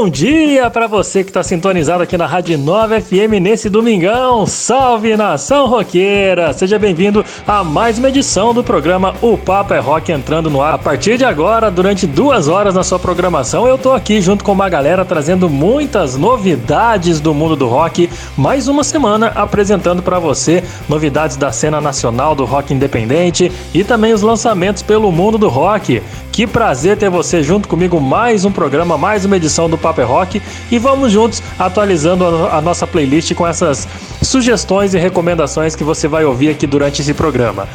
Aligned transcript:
Bom 0.00 0.08
dia 0.08 0.70
para 0.70 0.86
você 0.86 1.22
que 1.22 1.28
está 1.28 1.42
sintonizado 1.42 2.02
aqui 2.02 2.16
na 2.16 2.24
Rádio 2.24 2.56
9 2.56 3.02
FM 3.02 3.38
nesse 3.38 3.68
domingão. 3.68 4.46
Salve 4.46 5.14
nação 5.14 5.66
roqueira! 5.66 6.54
Seja 6.54 6.78
bem-vindo 6.78 7.22
a 7.46 7.62
mais 7.62 7.98
uma 7.98 8.08
edição 8.08 8.54
do 8.54 8.64
programa 8.64 9.14
O 9.20 9.36
Papo 9.36 9.74
é 9.74 9.78
Rock 9.78 10.10
entrando 10.10 10.48
no 10.48 10.62
ar. 10.62 10.72
A 10.72 10.78
partir 10.78 11.18
de 11.18 11.24
agora, 11.26 11.70
durante 11.70 12.06
duas 12.06 12.48
horas 12.48 12.74
na 12.74 12.82
sua 12.82 12.98
programação, 12.98 13.68
eu 13.68 13.76
tô 13.76 13.92
aqui 13.92 14.22
junto 14.22 14.42
com 14.42 14.52
uma 14.52 14.70
galera 14.70 15.04
trazendo 15.04 15.50
muitas 15.50 16.16
novidades 16.16 17.20
do 17.20 17.34
mundo 17.34 17.54
do 17.54 17.68
rock. 17.68 18.08
Mais 18.38 18.68
uma 18.68 18.82
semana 18.82 19.26
apresentando 19.34 20.02
para 20.02 20.18
você 20.18 20.64
novidades 20.88 21.36
da 21.36 21.52
cena 21.52 21.78
nacional 21.78 22.34
do 22.34 22.46
rock 22.46 22.72
independente 22.72 23.52
e 23.74 23.84
também 23.84 24.14
os 24.14 24.22
lançamentos 24.22 24.82
pelo 24.82 25.12
mundo 25.12 25.36
do 25.36 25.50
rock. 25.50 26.02
Que 26.40 26.46
prazer 26.46 26.96
ter 26.96 27.10
você 27.10 27.42
junto 27.42 27.68
comigo 27.68 28.00
mais 28.00 28.46
um 28.46 28.50
programa, 28.50 28.96
mais 28.96 29.26
uma 29.26 29.36
edição 29.36 29.68
do 29.68 29.76
Paper 29.76 30.08
Rock 30.08 30.40
e 30.70 30.78
vamos 30.78 31.12
juntos 31.12 31.42
atualizando 31.58 32.24
a 32.24 32.62
nossa 32.62 32.86
playlist 32.86 33.34
com 33.34 33.46
essas 33.46 33.86
sugestões 34.22 34.94
e 34.94 34.98
recomendações 34.98 35.76
que 35.76 35.84
você 35.84 36.08
vai 36.08 36.24
ouvir 36.24 36.48
aqui 36.48 36.66
durante 36.66 37.02
esse 37.02 37.12
programa. 37.12 37.68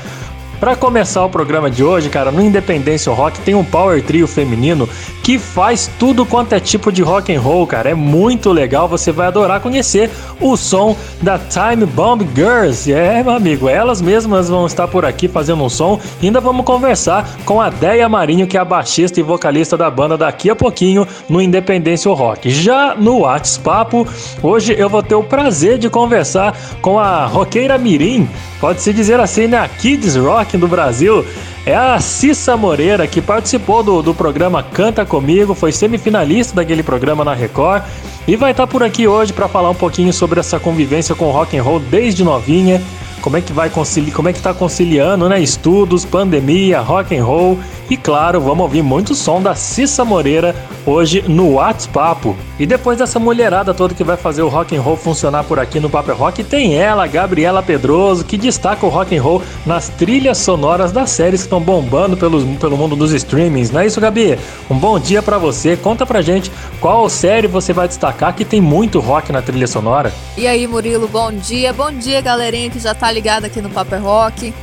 Para 0.65 0.75
começar 0.75 1.23
o 1.23 1.29
programa 1.29 1.69
de 1.69 1.83
hoje, 1.83 2.09
cara, 2.09 2.31
no 2.31 2.41
Independência 2.41 3.13
Rock 3.13 3.39
tem 3.41 3.53
um 3.53 3.63
power 3.63 4.01
trio 4.01 4.25
feminino 4.25 4.89
que 5.21 5.37
faz 5.37 5.87
tudo 5.99 6.25
quanto 6.25 6.53
é 6.53 6.59
tipo 6.59 6.91
de 6.91 7.03
rock 7.03 7.31
and 7.31 7.39
roll, 7.39 7.67
cara. 7.67 7.91
É 7.91 7.93
muito 7.93 8.51
legal, 8.51 8.87
você 8.87 9.11
vai 9.11 9.27
adorar 9.27 9.59
conhecer 9.59 10.09
o 10.41 10.57
som 10.57 10.97
da 11.21 11.37
Time 11.37 11.85
Bomb 11.85 12.27
Girls. 12.33 12.91
É, 12.91 13.21
meu 13.21 13.33
amigo, 13.33 13.69
elas 13.69 14.01
mesmas 14.01 14.49
vão 14.49 14.65
estar 14.65 14.87
por 14.87 15.05
aqui 15.05 15.27
fazendo 15.27 15.63
um 15.63 15.69
som. 15.69 15.99
Ainda 16.19 16.41
vamos 16.41 16.65
conversar 16.65 17.29
com 17.45 17.61
a 17.61 17.69
Deia 17.69 18.09
Marinho, 18.09 18.47
que 18.47 18.57
é 18.57 18.59
a 18.59 18.65
baixista 18.65 19.19
e 19.19 19.23
vocalista 19.23 19.77
da 19.77 19.91
banda 19.91 20.17
daqui 20.17 20.49
a 20.49 20.55
pouquinho 20.55 21.07
no 21.29 21.39
Independência 21.39 22.11
Rock. 22.11 22.49
Já 22.49 22.95
no 22.95 23.19
WhatsApp, 23.19 24.03
hoje 24.41 24.75
eu 24.75 24.89
vou 24.89 25.03
ter 25.03 25.13
o 25.13 25.23
prazer 25.23 25.77
de 25.77 25.91
conversar 25.91 26.57
com 26.81 26.99
a 26.99 27.27
roqueira 27.27 27.77
Mirim, 27.77 28.27
pode-se 28.65 28.91
dizer 28.91 29.19
assim, 29.19 29.45
né? 29.45 29.59
A 29.59 29.67
Kids 29.67 30.15
Rock 30.15 30.57
do 30.57 30.67
Brasil. 30.67 31.23
É 31.67 31.75
a 31.75 31.99
Cissa 31.99 32.57
Moreira, 32.57 33.05
que 33.05 33.21
participou 33.21 33.83
do, 33.83 34.01
do 34.01 34.11
programa 34.11 34.63
Canta 34.63 35.05
Comigo, 35.05 35.53
foi 35.53 35.71
semifinalista 35.71 36.55
daquele 36.55 36.81
programa 36.81 37.23
na 37.23 37.35
Record 37.35 37.83
e 38.27 38.35
vai 38.35 38.51
estar 38.51 38.65
por 38.65 38.81
aqui 38.81 39.07
hoje 39.07 39.31
para 39.31 39.47
falar 39.47 39.69
um 39.69 39.75
pouquinho 39.75 40.11
sobre 40.11 40.39
essa 40.39 40.59
convivência 40.59 41.13
com 41.13 41.29
rock 41.29 41.55
and 41.55 41.61
roll 41.61 41.79
desde 41.79 42.23
novinha 42.23 42.81
como 43.21 43.37
é 43.37 43.41
que 43.41 43.53
vai 43.53 43.69
conciliar, 43.69 44.15
como 44.15 44.29
é 44.29 44.33
que 44.33 44.41
tá 44.41 44.53
conciliando, 44.53 45.27
né? 45.29 45.39
Estudos, 45.39 46.05
pandemia, 46.05 46.79
rock 46.79 47.15
and 47.15 47.23
roll 47.23 47.59
e 47.89 47.95
claro, 47.95 48.41
vamos 48.41 48.63
ouvir 48.63 48.81
muito 48.81 49.13
som 49.13 49.41
da 49.41 49.53
Cissa 49.53 50.03
Moreira 50.03 50.55
hoje 50.85 51.23
no 51.27 51.53
WhatsApp. 51.53 52.35
E 52.57 52.65
depois 52.65 52.97
dessa 52.97 53.19
mulherada 53.19 53.73
toda 53.73 53.93
que 53.93 54.03
vai 54.03 54.17
fazer 54.17 54.41
o 54.41 54.47
rock 54.47 54.75
and 54.75 54.81
roll 54.81 54.97
funcionar 54.97 55.43
por 55.43 55.59
aqui 55.59 55.79
no 55.79 55.89
Paper 55.89 56.15
Rock, 56.15 56.43
tem 56.43 56.75
ela, 56.75 57.05
Gabriela 57.05 57.61
Pedroso, 57.61 58.23
que 58.23 58.37
destaca 58.37 58.85
o 58.85 58.89
rock 58.89 59.15
and 59.15 59.21
roll 59.21 59.41
nas 59.65 59.89
trilhas 59.89 60.37
sonoras 60.37 60.91
das 60.91 61.09
séries 61.11 61.41
que 61.41 61.45
estão 61.47 61.61
bombando 61.61 62.15
pelo, 62.17 62.43
pelo 62.57 62.77
mundo 62.77 62.95
dos 62.95 63.11
streamings. 63.11 63.71
Não 63.71 63.81
é 63.81 63.87
isso, 63.87 64.01
Gabi? 64.01 64.39
Um 64.69 64.77
bom 64.77 64.97
dia 64.97 65.21
para 65.21 65.37
você. 65.37 65.75
Conta 65.75 66.05
pra 66.05 66.21
gente 66.21 66.51
qual 66.79 67.07
série 67.09 67.47
você 67.47 67.73
vai 67.73 67.87
destacar 67.87 68.33
que 68.33 68.45
tem 68.45 68.61
muito 68.61 68.99
rock 68.99 69.31
na 69.31 69.41
trilha 69.41 69.67
sonora. 69.67 70.13
E 70.37 70.47
aí, 70.47 70.65
Murilo, 70.65 71.07
bom 71.07 71.31
dia. 71.31 71.73
Bom 71.73 71.91
dia, 71.91 72.21
galerinha 72.21 72.69
que 72.69 72.79
já 72.79 72.95
tá 72.95 73.11
ligada 73.11 73.47
aqui 73.47 73.61
no 73.61 73.69
Paper 73.69 74.01
Rock. 74.01 74.53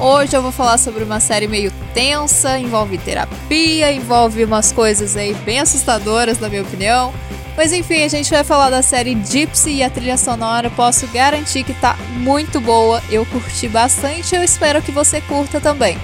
Hoje 0.00 0.36
eu 0.36 0.40
vou 0.40 0.52
falar 0.52 0.78
sobre 0.78 1.02
uma 1.02 1.18
série 1.18 1.48
meio 1.48 1.72
tensa, 1.92 2.56
envolve 2.56 2.96
terapia, 2.98 3.90
envolve 3.90 4.44
umas 4.44 4.70
coisas 4.70 5.16
aí 5.16 5.34
bem 5.34 5.58
assustadoras, 5.58 6.38
na 6.38 6.48
minha 6.48 6.62
opinião. 6.62 7.12
Mas 7.56 7.72
enfim, 7.72 8.04
a 8.04 8.08
gente 8.08 8.30
vai 8.30 8.44
falar 8.44 8.70
da 8.70 8.80
série 8.80 9.20
Gypsy 9.20 9.70
e 9.72 9.82
a 9.82 9.90
trilha 9.90 10.16
sonora. 10.16 10.70
Posso 10.70 11.08
garantir 11.08 11.64
que 11.64 11.74
tá 11.74 11.96
muito 12.12 12.60
boa. 12.60 13.02
Eu 13.10 13.26
curti 13.26 13.66
bastante, 13.66 14.36
eu 14.36 14.44
espero 14.44 14.80
que 14.80 14.92
você 14.92 15.20
curta 15.20 15.60
também. 15.60 15.98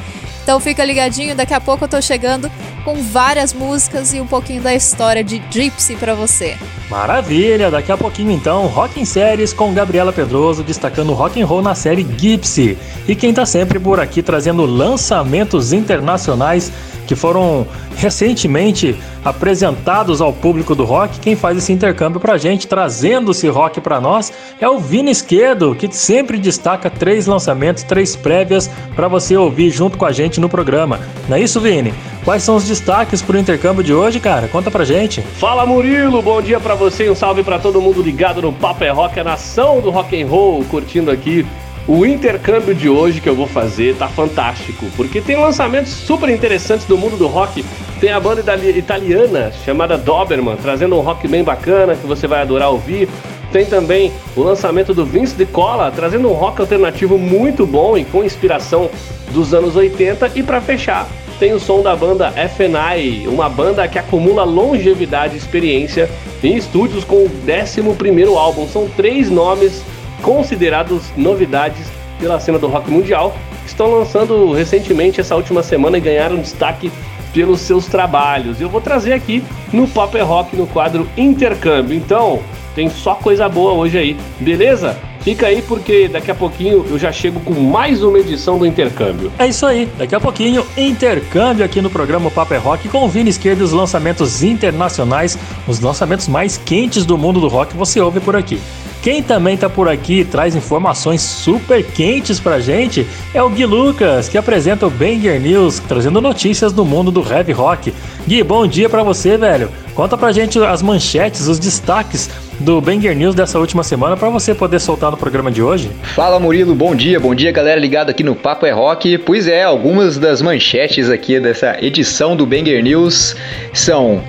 Então 0.45 0.61
fica 0.61 0.85
ligadinho, 0.85 1.35
daqui 1.35 1.55
a 1.55 1.61
pouco 1.61 1.85
eu 1.85 1.89
tô 1.89 2.03
chegando 2.03 2.51
com 2.85 3.03
várias 3.03 3.55
músicas 3.55 4.13
e 4.13 4.21
um 4.21 4.27
pouquinho 4.27 4.61
da 4.61 4.75
história 4.75 5.25
de 5.25 5.43
Gypsy 5.51 5.97
para 5.97 6.15
você. 6.15 6.55
Maravilha! 6.91 7.71
Daqui 7.71 7.91
a 7.91 7.97
pouquinho 7.97 8.31
então, 8.31 8.67
Rock 8.67 9.01
em 9.01 9.07
Séries 9.07 9.55
com 9.55 9.73
Gabriela 9.73 10.13
Pedroso 10.13 10.63
destacando 10.63 11.15
rock 11.15 11.41
and 11.41 11.47
roll 11.47 11.63
na 11.63 11.75
série 11.75 12.07
Gypsy. 12.19 12.77
E 13.09 13.17
quem 13.17 13.33
tá 13.33 13.47
sempre 13.47 13.81
por 13.81 13.99
aqui 13.99 14.23
trazendo 14.23 14.67
lançamentos 14.67 15.73
internacionais 15.73 16.71
que 17.07 17.15
foram 17.15 17.67
recentemente 17.97 18.97
apresentados 19.25 20.21
ao 20.21 20.33
público 20.33 20.75
do 20.75 20.85
rock. 20.85 21.19
Quem 21.19 21.35
faz 21.35 21.57
esse 21.57 21.73
intercâmbio 21.73 22.21
pra 22.21 22.37
gente, 22.37 22.67
trazendo 22.67 23.31
esse 23.31 23.49
rock 23.49 23.81
para 23.81 24.01
nós, 24.01 24.33
é 24.61 24.69
o 24.69 24.79
Vini 24.79 25.11
Esquerdo, 25.11 25.75
que 25.75 25.91
sempre 25.95 26.39
destaca 26.39 26.91
três 26.91 27.27
lançamentos, 27.27 27.83
três 27.83 28.15
prévias 28.15 28.71
para 28.95 29.09
você 29.09 29.37
ouvir 29.37 29.71
junto 29.71 29.97
com 29.97 30.05
a 30.05 30.13
gente 30.13 30.41
no 30.41 30.49
programa. 30.49 31.01
Não 31.29 31.37
é 31.37 31.41
isso, 31.41 31.61
Vini? 31.61 31.95
Quais 32.25 32.43
são 32.43 32.57
os 32.57 32.65
destaques 32.65 33.21
pro 33.21 33.39
intercâmbio 33.39 33.85
de 33.85 33.93
hoje, 33.93 34.19
cara? 34.19 34.49
Conta 34.49 34.71
pra 34.71 34.85
gente. 34.85 35.21
Fala 35.21 35.67
Murilo, 35.67 36.23
bom 36.23 36.41
dia 36.41 36.59
para 36.59 36.75
você 36.75 37.11
um 37.11 37.15
salve 37.15 37.43
para 37.43 37.59
todo 37.59 37.81
mundo 37.81 38.03
ligado 38.03 38.41
no 38.41 38.53
Papo 38.53 38.85
é 38.85 38.91
Rock, 38.91 39.21
a 39.21 39.25
nação 39.25 39.81
do 39.81 39.91
rock 39.91 40.21
and 40.21 40.27
roll, 40.27 40.65
curtindo 40.65 41.11
aqui 41.11 41.47
o 41.87 42.07
intercâmbio 42.07 42.75
de 42.75 42.89
hoje 42.89 43.21
que 43.21 43.29
eu 43.29 43.35
vou 43.35 43.47
fazer 43.47 43.95
tá 43.97 44.09
fantástico, 44.09 44.87
porque 44.97 45.21
tem 45.21 45.37
lançamentos 45.37 45.93
super 45.93 46.31
interessantes 46.31 46.87
do 46.87 46.97
mundo 46.97 47.17
do 47.17 47.27
rock. 47.27 47.65
Tem 48.01 48.11
a 48.11 48.19
banda 48.19 48.43
italiana 48.71 49.53
chamada 49.65 49.99
Doberman, 49.99 50.57
trazendo 50.57 50.97
um 50.97 51.01
rock 51.01 51.29
bem 51.29 51.45
bacana 51.45 51.95
que 51.95 52.07
você 52.07 52.27
vai 52.27 52.41
adorar 52.41 52.71
ouvir. 52.71 53.09
Tem 53.53 53.67
também 53.67 54.13
o 54.35 54.43
lançamento 54.43 54.95
do 54.95 55.05
Vince 55.05 55.37
de 55.37 55.47
Cola, 55.47 55.93
trazendo 55.95 56.29
um 56.29 56.33
rock 56.33 56.61
alternativo 56.61 57.19
muito 57.19 57.67
bom 57.67 57.97
e 57.97 58.05
com 58.05 58.25
inspiração 58.25 58.91
dos 59.33 59.53
anos 59.53 59.77
80. 59.77 60.33
E 60.35 60.43
para 60.43 60.61
fechar, 60.61 61.07
tem 61.39 61.53
o 61.53 61.61
som 61.61 61.83
da 61.83 61.95
banda 61.95 62.33
FNI, 62.33 63.29
uma 63.29 63.49
banda 63.49 63.87
que 63.87 63.99
acumula 63.99 64.43
longevidade 64.43 65.35
e 65.35 65.39
experiência 65.39 66.11
em 66.43 66.57
estúdios 66.57 67.05
com 67.05 67.17
o 67.17 67.31
11 67.47 68.37
álbum. 68.37 68.67
São 68.67 68.89
três 68.89 69.31
nomes 69.31 69.83
considerados 70.25 71.03
novidades 71.17 71.87
pela 72.19 72.41
cena 72.41 72.59
do 72.59 72.67
rock 72.67 72.91
mundial, 72.91 73.37
estão 73.67 73.99
lançando 73.99 74.53
recentemente 74.53 75.21
essa 75.21 75.37
última 75.37 75.63
semana 75.63 75.99
e 75.99 76.01
ganharam 76.01 76.37
destaque 76.37 76.91
pelos 77.33 77.61
seus 77.61 77.87
trabalhos. 77.87 78.61
Eu 78.61 78.71
vou 78.71 78.81
trazer 78.81 79.13
aqui 79.13 79.45
no 79.73 79.87
Pop 79.87 80.19
Rock 80.19 80.57
no 80.57 80.67
quadro 80.67 81.07
Intercâmbio. 81.17 81.97
Então, 81.97 82.41
tem 82.75 82.89
só 82.89 83.15
coisa 83.15 83.49
boa 83.49 83.73
hoje 83.73 83.99
aí, 83.99 84.17
beleza? 84.41 84.97
Fica 85.21 85.47
aí 85.47 85.63
porque 85.63 86.07
daqui 86.07 86.31
a 86.31 86.35
pouquinho 86.35 86.85
eu 86.89 86.99
já 86.99 87.11
chego 87.11 87.41
com 87.41 87.55
mais 87.55 88.03
uma 88.03 88.19
edição 88.19 88.59
do 88.59 88.67
Intercâmbio. 88.67 89.33
É 89.39 89.47
isso 89.47 89.67
aí, 89.67 89.89
daqui 89.99 90.15
a 90.15 90.21
pouquinho 90.21 90.65
Intercâmbio 90.77 91.65
aqui 91.65 91.81
no 91.81 91.91
programa 91.91 92.31
Paper 92.31 92.63
Rock 92.63 92.89
com 92.89 93.05
o 93.05 93.09
Vini 93.09 93.31
Esquerdo 93.31 93.63
os 93.63 93.73
lançamentos 93.73 94.43
internacionais, 94.43 95.39
os 95.67 95.81
lançamentos 95.81 96.29
mais 96.29 96.57
quentes 96.59 97.05
do 97.07 97.17
mundo 97.19 97.41
do 97.41 97.49
rock 97.49 97.75
você 97.75 98.01
ouve 98.01 98.21
por 98.21 98.37
aqui. 98.37 98.61
Quem 99.05 99.23
também 99.23 99.55
tá 99.55 99.69
por 99.69 99.87
aqui 99.87 100.21
e 100.21 100.25
traz 100.25 100.57
informações 100.57 101.21
super 101.21 101.85
quentes 101.85 102.41
pra 102.41 102.59
gente 102.59 103.07
é 103.35 103.43
o 103.43 103.51
Gui 103.51 103.67
Lucas, 103.67 104.31
que 104.31 104.39
apresenta 104.39 104.87
o 104.87 104.91
Banger 104.91 105.39
News, 105.39 105.79
trazendo 105.79 106.23
notícias 106.23 106.73
do 106.73 106.87
mundo 106.87 107.11
do 107.11 107.21
heavy 107.21 107.53
rock. 107.53 107.93
Gui, 108.27 108.43
bom 108.43 108.67
dia 108.67 108.89
para 108.89 109.03
você, 109.03 109.37
velho. 109.37 109.69
Conta 109.95 110.17
pra 110.17 110.33
gente 110.33 110.59
as 110.59 110.81
manchetes, 110.81 111.49
os 111.49 111.59
destaques 111.59 112.31
do 112.59 112.81
Banger 112.81 113.15
News 113.15 113.35
dessa 113.35 113.59
última 113.59 113.85
semana 113.85 114.17
para 114.17 114.31
você 114.31 114.55
poder 114.55 114.81
soltar 114.81 115.11
no 115.11 115.19
programa 115.19 115.51
de 115.51 115.63
hoje. 115.63 115.91
Fala 116.15 116.41
Murilo, 116.41 116.75
bom 116.75 116.95
dia, 116.95 117.21
bom 117.21 117.35
dia 117.35 117.53
galera 117.53 117.79
ligado 117.79 118.09
aqui 118.09 118.23
no 118.23 118.35
Papo 118.35 118.65
é 118.65 118.71
Rock. 118.71 119.19
Pois 119.19 119.47
é, 119.47 119.65
algumas 119.65 120.17
das 120.17 120.41
manchetes 120.41 121.11
aqui 121.11 121.39
dessa 121.39 121.77
edição 121.79 122.35
do 122.35 122.47
Banger 122.47 122.83
News 122.83 123.37
são 123.75 124.23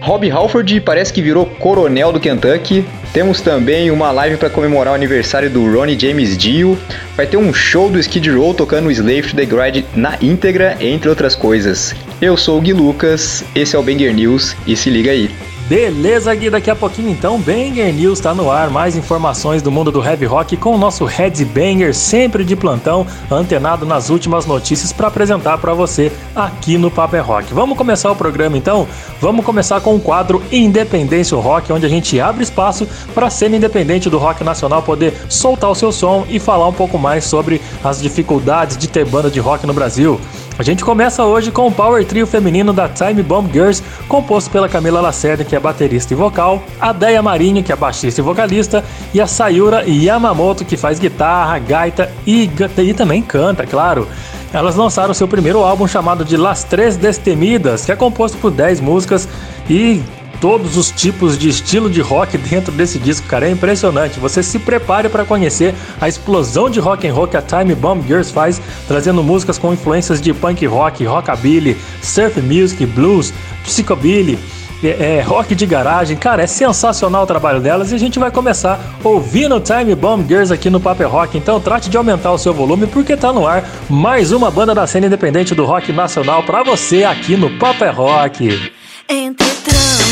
Rob 0.00 0.30
Halford 0.30 0.80
parece 0.82 1.12
que 1.12 1.22
virou 1.22 1.46
coronel 1.46 2.12
do 2.12 2.20
Kentucky. 2.20 2.84
Temos 3.16 3.40
também 3.40 3.90
uma 3.90 4.10
live 4.10 4.36
para 4.36 4.50
comemorar 4.50 4.92
o 4.92 4.94
aniversário 4.94 5.48
do 5.48 5.64
Ronnie 5.72 5.98
James 5.98 6.36
Dio. 6.36 6.78
Vai 7.16 7.26
ter 7.26 7.38
um 7.38 7.50
show 7.50 7.88
do 7.88 7.98
Skid 7.98 8.30
Row 8.30 8.52
tocando 8.52 8.90
Slave 8.90 9.22
to 9.22 9.34
the 9.34 9.46
Grind 9.46 9.86
na 9.94 10.18
íntegra, 10.20 10.76
entre 10.80 11.08
outras 11.08 11.34
coisas. 11.34 11.94
Eu 12.20 12.36
sou 12.36 12.58
o 12.58 12.60
Gui 12.60 12.74
Lucas, 12.74 13.42
esse 13.54 13.74
é 13.74 13.78
o 13.78 13.82
Banger 13.82 14.14
News 14.14 14.54
e 14.66 14.76
se 14.76 14.90
liga 14.90 15.12
aí. 15.12 15.30
Beleza, 15.68 16.32
Gui, 16.32 16.48
daqui 16.48 16.70
a 16.70 16.76
pouquinho 16.76 17.10
então, 17.10 17.40
Banger 17.40 17.92
News 17.92 18.20
tá 18.20 18.32
no 18.32 18.52
ar, 18.52 18.70
mais 18.70 18.94
informações 18.94 19.62
do 19.62 19.70
mundo 19.72 19.90
do 19.90 20.00
heavy 20.00 20.24
rock 20.24 20.56
com 20.56 20.72
o 20.72 20.78
nosso 20.78 21.04
Head 21.04 21.44
Banger, 21.46 21.92
sempre 21.92 22.44
de 22.44 22.54
plantão, 22.54 23.04
antenado 23.28 23.84
nas 23.84 24.08
últimas 24.08 24.46
notícias 24.46 24.92
para 24.92 25.08
apresentar 25.08 25.58
para 25.58 25.74
você 25.74 26.12
aqui 26.36 26.78
no 26.78 26.88
Paper 26.88 27.26
Rock. 27.26 27.52
Vamos 27.52 27.76
começar 27.76 28.12
o 28.12 28.14
programa 28.14 28.56
então? 28.56 28.86
Vamos 29.20 29.44
começar 29.44 29.80
com 29.80 29.96
o 29.96 30.00
quadro 30.00 30.40
Independência 30.52 31.36
Rock, 31.36 31.72
onde 31.72 31.84
a 31.84 31.88
gente 31.88 32.20
abre 32.20 32.44
espaço 32.44 32.86
para 33.14 33.26
a 33.26 33.30
cena 33.30 33.56
independente 33.56 34.10
do 34.10 34.18
rock 34.18 34.42
nacional 34.44 34.82
poder 34.82 35.14
soltar 35.28 35.70
o 35.70 35.74
seu 35.74 35.92
som 35.92 36.24
e 36.28 36.38
falar 36.38 36.68
um 36.68 36.72
pouco 36.72 36.98
mais 36.98 37.24
sobre 37.24 37.60
as 37.82 38.00
dificuldades 38.00 38.76
de 38.76 38.88
ter 38.88 39.04
banda 39.04 39.30
de 39.30 39.40
rock 39.40 39.66
no 39.66 39.74
Brasil. 39.74 40.20
A 40.58 40.62
gente 40.62 40.82
começa 40.82 41.22
hoje 41.22 41.50
com 41.50 41.66
o 41.66 41.72
power 41.72 42.02
trio 42.06 42.26
feminino 42.26 42.72
da 42.72 42.88
Time 42.88 43.22
Bomb 43.22 43.52
Girls, 43.52 43.82
composto 44.08 44.50
pela 44.50 44.68
Camila 44.68 45.02
Lacerda, 45.02 45.44
que 45.44 45.54
é 45.54 45.60
baterista 45.60 46.14
e 46.14 46.16
vocal, 46.16 46.62
a 46.80 46.94
Deia 46.94 47.22
Marinho, 47.22 47.62
que 47.62 47.72
é 47.72 47.76
baixista 47.76 48.22
e 48.22 48.24
vocalista, 48.24 48.82
e 49.12 49.20
a 49.20 49.26
Sayura 49.26 49.84
Yamamoto, 49.86 50.64
que 50.64 50.76
faz 50.76 50.98
guitarra, 50.98 51.58
gaita 51.58 52.10
e, 52.26 52.50
e 52.78 52.94
também 52.94 53.20
canta, 53.20 53.66
claro. 53.66 54.08
Elas 54.50 54.76
lançaram 54.76 55.12
seu 55.12 55.28
primeiro 55.28 55.62
álbum 55.62 55.86
chamado 55.86 56.24
de 56.24 56.38
Las 56.38 56.64
Três 56.64 56.96
Destemidas, 56.96 57.84
que 57.84 57.92
é 57.92 57.96
composto 57.96 58.38
por 58.38 58.50
10 58.50 58.80
músicas 58.80 59.28
e 59.68 60.00
todos 60.40 60.76
os 60.76 60.90
tipos 60.90 61.38
de 61.38 61.48
estilo 61.48 61.88
de 61.88 62.00
rock 62.00 62.36
dentro 62.38 62.72
desse 62.72 62.98
disco, 62.98 63.26
cara, 63.26 63.46
é 63.46 63.50
impressionante. 63.50 64.18
Você 64.20 64.42
se 64.42 64.58
prepare 64.58 65.08
para 65.08 65.24
conhecer 65.24 65.74
a 66.00 66.08
explosão 66.08 66.70
de 66.70 66.80
rock 66.80 67.06
and 67.06 67.14
roll 67.14 67.28
que 67.28 67.36
a 67.36 67.42
Time 67.42 67.74
Bomb 67.74 68.02
Girls 68.06 68.32
faz, 68.32 68.60
trazendo 68.86 69.22
músicas 69.22 69.58
com 69.58 69.72
influências 69.72 70.20
de 70.20 70.32
punk 70.32 70.64
rock, 70.66 71.04
rockabilly, 71.04 71.76
surf 72.02 72.40
music, 72.40 72.84
blues, 72.86 73.32
psychobilly. 73.64 74.38
É, 74.84 75.16
é, 75.16 75.22
rock 75.22 75.54
de 75.54 75.64
garagem, 75.64 76.16
cara, 76.16 76.42
é 76.42 76.46
sensacional 76.46 77.22
o 77.22 77.26
trabalho 77.26 77.60
delas 77.60 77.92
e 77.92 77.94
a 77.94 77.98
gente 77.98 78.18
vai 78.18 78.30
começar 78.30 78.78
ouvindo 79.02 79.58
Time 79.58 79.94
Bomb 79.94 80.26
Girls 80.28 80.52
aqui 80.52 80.68
no 80.68 80.78
Paper 80.78 81.08
Rock. 81.08 81.38
Então 81.38 81.58
trate 81.58 81.88
de 81.88 81.96
aumentar 81.96 82.30
o 82.32 82.38
seu 82.38 82.52
volume 82.52 82.86
porque 82.86 83.16
tá 83.16 83.32
no 83.32 83.46
ar 83.46 83.64
mais 83.88 84.32
uma 84.32 84.50
banda 84.50 84.74
da 84.74 84.86
cena 84.86 85.06
independente 85.06 85.54
do 85.54 85.64
rock 85.64 85.92
nacional 85.92 86.42
para 86.42 86.62
você 86.62 87.04
aqui 87.04 87.36
no 87.36 87.58
Paper 87.58 87.96
Rock. 87.96 88.72
Entre 89.08 89.46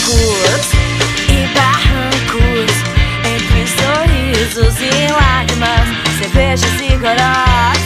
trancos 0.05 0.67
e 1.29 1.47
barrancos, 1.55 2.73
entre 3.25 3.67
sorrisos 3.67 4.81
e 4.81 5.13
lágrimas, 5.13 5.89
cervejas 6.19 6.81
e 6.81 6.97
gorós, 6.97 7.79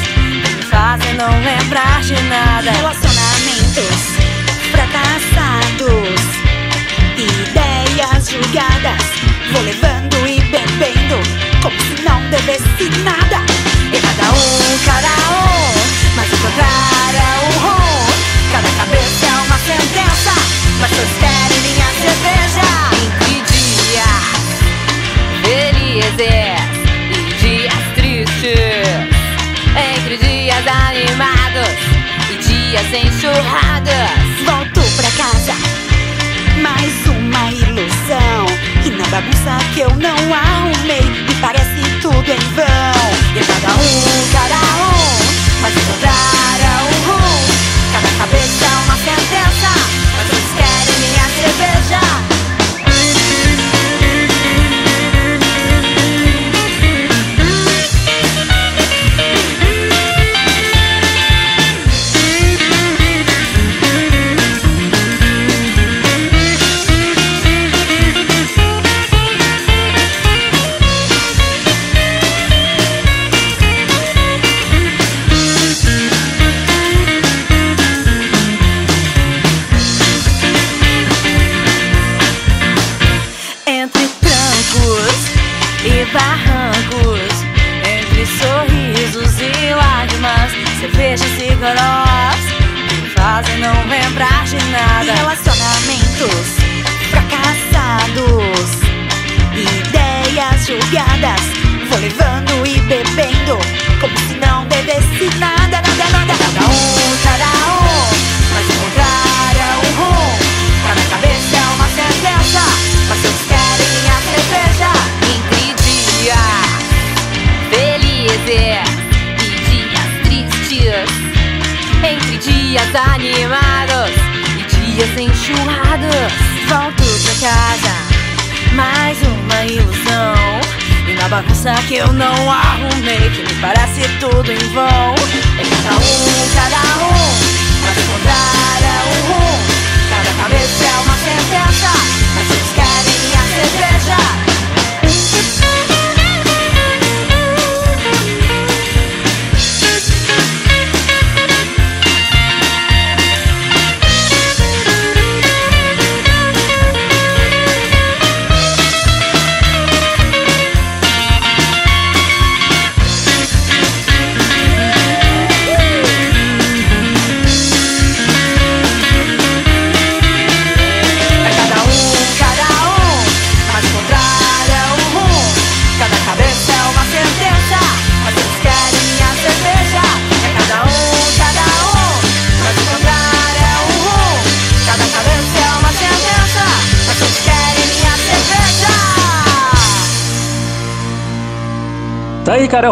me 0.56 0.62
fazem 0.62 1.14
não 1.14 1.30
lembrar 1.44 2.02
de 2.02 2.20
nada. 2.24 2.70
Relacionamentos 2.70 4.18
fracassados, 4.72 6.20
ideias 7.16 8.28
julgadas, 8.28 9.02
vou 9.52 9.62
levando 9.62 10.26
e 10.26 10.40
bebendo, 10.40 11.20
como 11.62 11.78
se 11.80 12.02
não 12.02 12.20
devesse 12.30 12.90
nada. 13.04 13.44
E 13.92 14.00
cada 14.00 14.32
um, 14.32 14.78
cada 14.84 15.08
um, 15.08 16.16
mas 16.16 16.32
encontrar 16.32 17.14
é 17.14 17.46
um 17.46 17.58
rum, 17.60 18.06
cada 18.52 18.68
cabeça 18.70 19.26
é 19.26 19.34
uma 19.46 19.58
sentença. 19.58 20.32
Mas 20.80 20.90
todos 20.90 21.18
querem 21.18 21.77
minha 21.98 22.14
cerveja. 22.14 22.68
Entre 23.22 23.42
dias 23.52 24.38
felizes 25.42 26.78
e 27.10 27.34
dias 27.42 27.84
tristes. 27.94 29.18
Entre 29.76 30.16
dias 30.16 30.66
animados 30.66 31.78
e 32.30 32.36
dias 32.36 32.86
enxurrados 32.92 33.88
Volto 34.44 34.80
pra 34.96 35.10
casa, 35.12 35.54
mais 36.62 37.06
uma 37.06 37.50
ilusão. 37.50 38.46
E 38.84 38.90
na 38.90 39.06
bagunça 39.08 39.58
que 39.74 39.80
eu 39.80 39.90
não 39.96 40.34
arrumei. 40.34 41.02
Me 41.02 41.34
parece 41.40 41.82
tudo 42.00 42.30
em 42.30 42.38
vão. 42.54 43.36
E 43.36 43.44
cada 43.44 43.74
um, 43.74 44.32
cada 44.32 44.56
um. 44.56 45.60
Mas 45.60 45.76
encontrar 45.76 46.37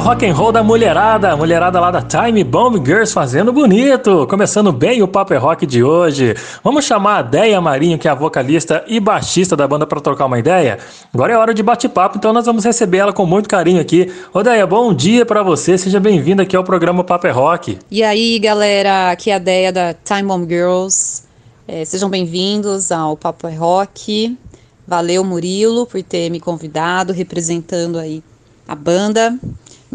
rock 0.07 0.25
and 0.25 0.35
roll 0.35 0.53
da 0.53 0.63
mulherada, 0.63 1.33
a 1.33 1.37
mulherada 1.37 1.81
lá 1.81 1.91
da 1.91 2.01
Time 2.01 2.45
Bomb 2.45 2.77
Girls 2.77 3.13
fazendo 3.13 3.53
bonito. 3.53 4.25
Começando 4.29 4.71
bem 4.71 5.03
o 5.03 5.09
Paper 5.09 5.43
Rock 5.43 5.67
de 5.67 5.83
hoje. 5.83 6.33
Vamos 6.63 6.85
chamar 6.85 7.19
a 7.19 7.23
Deia 7.23 7.61
Marinho, 7.61 7.99
que 7.99 8.07
é 8.07 8.11
a 8.13 8.15
vocalista 8.15 8.85
e 8.87 9.01
baixista 9.01 9.57
da 9.57 9.67
banda 9.67 9.85
para 9.85 10.01
trocar 10.01 10.27
uma 10.27 10.39
ideia. 10.39 10.79
Agora 11.13 11.33
é 11.33 11.37
hora 11.37 11.53
de 11.53 11.61
bate-papo, 11.61 12.19
então 12.19 12.33
nós 12.33 12.47
vamos 12.47 12.65
receber 12.65 12.99
ela 12.99 13.13
com 13.13 13.27
muito 13.27 13.49
carinho 13.49 13.81
aqui. 13.81 14.09
Ô 14.33 14.45
Deia, 14.45 14.65
bom 14.65 14.95
dia 14.95 15.27
para 15.27 15.43
você. 15.43 15.77
Seja 15.77 15.99
bem-vinda 15.99 16.45
aqui 16.45 16.55
ao 16.55 16.63
programa 16.63 17.03
Paper 17.03 17.37
Rock. 17.37 17.77
E 17.91 18.05
aí, 18.05 18.39
galera, 18.39 19.11
aqui 19.11 19.33
é 19.33 19.35
a 19.35 19.41
Deia 19.41 19.73
da 19.73 19.93
Time 19.93 20.23
Bomb 20.23 20.49
Girls. 20.49 21.25
É, 21.67 21.85
sejam 21.85 22.09
bem-vindos 22.09 22.93
ao 22.93 23.17
Paper 23.17 23.61
Rock. 23.61 24.39
Valeu, 24.87 25.25
Murilo, 25.25 25.85
por 25.85 26.01
ter 26.01 26.31
me 26.31 26.39
convidado, 26.39 27.13
representando 27.13 27.99
aí 27.99 28.23
a 28.69 28.75
banda, 28.77 29.37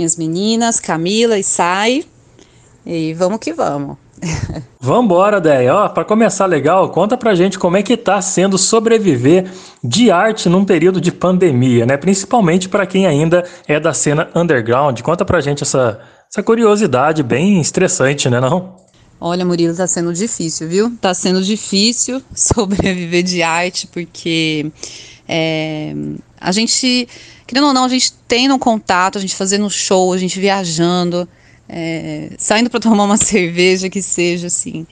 minhas 0.02 0.16
meninas, 0.16 0.80
Camila 0.80 1.38
e 1.38 1.44
Sai. 1.44 2.04
E 2.86 3.14
vamos 3.14 3.40
que 3.40 3.54
vamos. 3.54 3.98
Vambora, 4.80 5.40
Déia. 5.40 5.76
Ó, 5.76 5.90
para 5.90 6.04
começar 6.04 6.48
legal, 6.48 6.90
conta 6.90 7.16
pra 7.16 7.36
gente 7.36 7.60
como 7.60 7.78
é 7.78 7.84
que 7.84 7.96
tá 7.96 8.20
sendo 8.22 8.58
sobreviver 8.58 9.52
de 9.84 10.10
arte 10.10 10.50
num 10.50 10.66
período 10.66 11.00
de 11.00 11.12
pandemia, 11.12 11.86
né? 11.86 11.98
Principalmente 11.98 12.68
para 12.68 12.86
quem 12.86 13.06
ainda 13.06 13.44
é 13.68 13.80
da 13.80 13.94
cena 13.94 14.30
underground. 14.34 15.00
Conta 15.02 15.24
pra 15.24 15.40
gente 15.40 15.62
essa, 15.64 16.00
essa 16.30 16.42
curiosidade 16.42 17.22
bem 17.22 17.62
estressante, 17.62 18.30
né, 18.30 18.40
não? 18.40 18.76
Olha, 19.20 19.46
Murilo, 19.46 19.76
tá 19.76 19.86
sendo 19.86 20.12
difícil, 20.14 20.68
viu? 20.68 20.98
Tá 21.00 21.14
sendo 21.14 21.44
difícil 21.44 22.24
sobreviver 22.34 23.22
de 23.22 23.44
arte, 23.44 23.86
porque 23.86 24.72
é, 25.28 25.94
a 26.40 26.52
gente, 26.52 27.08
querendo 27.52 27.68
ou 27.68 27.74
não, 27.74 27.84
a 27.84 27.90
gente 27.90 28.14
tendo 28.30 28.56
um 28.56 28.60
contato, 28.60 29.18
a 29.18 29.22
gente 29.22 29.36
fazendo 29.36 29.70
show, 29.70 30.14
a 30.14 30.18
gente 30.18 30.40
viajando, 30.40 31.28
é, 31.68 32.30
saindo 32.38 32.70
para 32.70 32.80
tomar 32.80 33.04
uma 33.04 33.18
cerveja 33.20 33.90
que 33.90 34.02
seja 34.02 34.48
assim, 34.48 34.88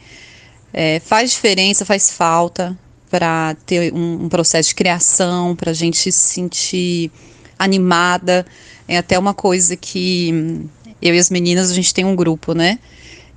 é, 0.74 1.00
faz 1.00 1.32
diferença, 1.32 1.86
faz 1.86 2.12
falta 2.12 2.78
para 3.10 3.56
ter 3.66 3.94
um, 3.94 4.26
um, 4.26 4.30
processo 4.30 4.70
de 4.70 4.76
criação, 4.76 5.56
para 5.56 5.72
a 5.72 5.74
gente 5.74 6.12
se 6.12 6.12
sentir 6.12 7.12
animada. 7.58 8.46
É 8.90 8.98
até 8.98 9.18
uma 9.18 9.34
coisa 9.34 9.78
que 9.78 10.68
eu 11.02 11.16
e 11.16 11.18
as 11.18 11.30
meninas 11.30 11.72
a 11.72 11.74
gente 11.74 11.94
tem 11.94 12.04
um 12.04 12.16
grupo, 12.16 12.54
né? 12.54 12.78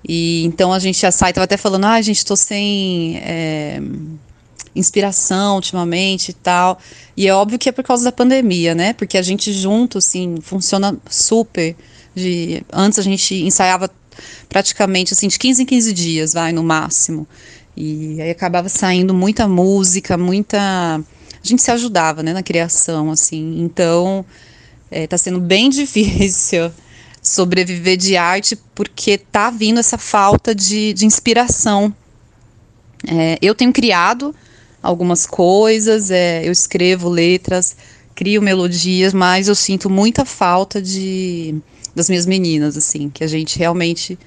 E 0.06 0.44
então 0.44 0.72
a 0.72 0.80
gente 0.80 1.00
já 1.00 1.12
sai, 1.12 1.32
tava 1.32 1.44
até 1.44 1.56
falando, 1.56 1.84
ah, 1.84 2.02
gente, 2.02 2.24
tô 2.24 2.34
sem 2.34 3.18
é, 3.18 3.80
inspiração 4.74 5.56
ultimamente 5.56 6.30
e 6.30 6.34
tal. 6.34 6.78
E 7.16 7.28
é 7.28 7.34
óbvio 7.34 7.58
que 7.58 7.68
é 7.68 7.72
por 7.72 7.84
causa 7.84 8.04
da 8.04 8.12
pandemia, 8.12 8.74
né? 8.74 8.92
Porque 8.92 9.18
a 9.18 9.22
gente 9.22 9.52
junto, 9.52 9.98
assim, 9.98 10.36
funciona 10.40 10.96
super 11.08 11.76
de 12.14 12.62
antes 12.72 12.98
a 12.98 13.02
gente 13.02 13.34
ensaiava 13.34 13.90
praticamente 14.48 15.14
assim 15.14 15.28
de 15.28 15.38
15 15.38 15.62
em 15.62 15.66
15 15.66 15.92
dias, 15.92 16.32
vai 16.32 16.52
no 16.52 16.62
máximo. 16.62 17.26
E 17.76 18.20
aí 18.20 18.30
acabava 18.30 18.68
saindo 18.68 19.14
muita 19.14 19.48
música, 19.48 20.16
muita 20.18 20.58
a 20.58 21.46
gente 21.46 21.62
se 21.62 21.70
ajudava, 21.70 22.22
né, 22.22 22.32
na 22.32 22.42
criação 22.42 23.10
assim. 23.10 23.60
Então, 23.62 24.24
é, 24.90 25.06
tá 25.06 25.18
sendo 25.18 25.40
bem 25.40 25.68
difícil 25.70 26.70
sobreviver 27.22 27.96
de 27.96 28.16
arte 28.16 28.56
porque 28.74 29.16
tá 29.16 29.48
vindo 29.48 29.78
essa 29.78 29.96
falta 29.96 30.54
de, 30.54 30.92
de 30.92 31.06
inspiração. 31.06 31.94
É, 33.06 33.38
eu 33.42 33.54
tenho 33.54 33.72
criado 33.72 34.34
algumas 34.82 35.26
coisas, 35.26 36.10
é, 36.10 36.46
eu 36.46 36.52
escrevo 36.52 37.08
letras, 37.08 37.76
crio 38.14 38.42
melodias, 38.42 39.14
mas 39.14 39.48
eu 39.48 39.54
sinto 39.54 39.88
muita 39.88 40.24
falta 40.24 40.80
de 40.80 41.60
das 41.94 42.08
minhas 42.08 42.24
meninas, 42.24 42.76
assim, 42.76 43.10
que 43.10 43.22
a 43.22 43.26
gente 43.26 43.58
realmente 43.58 44.18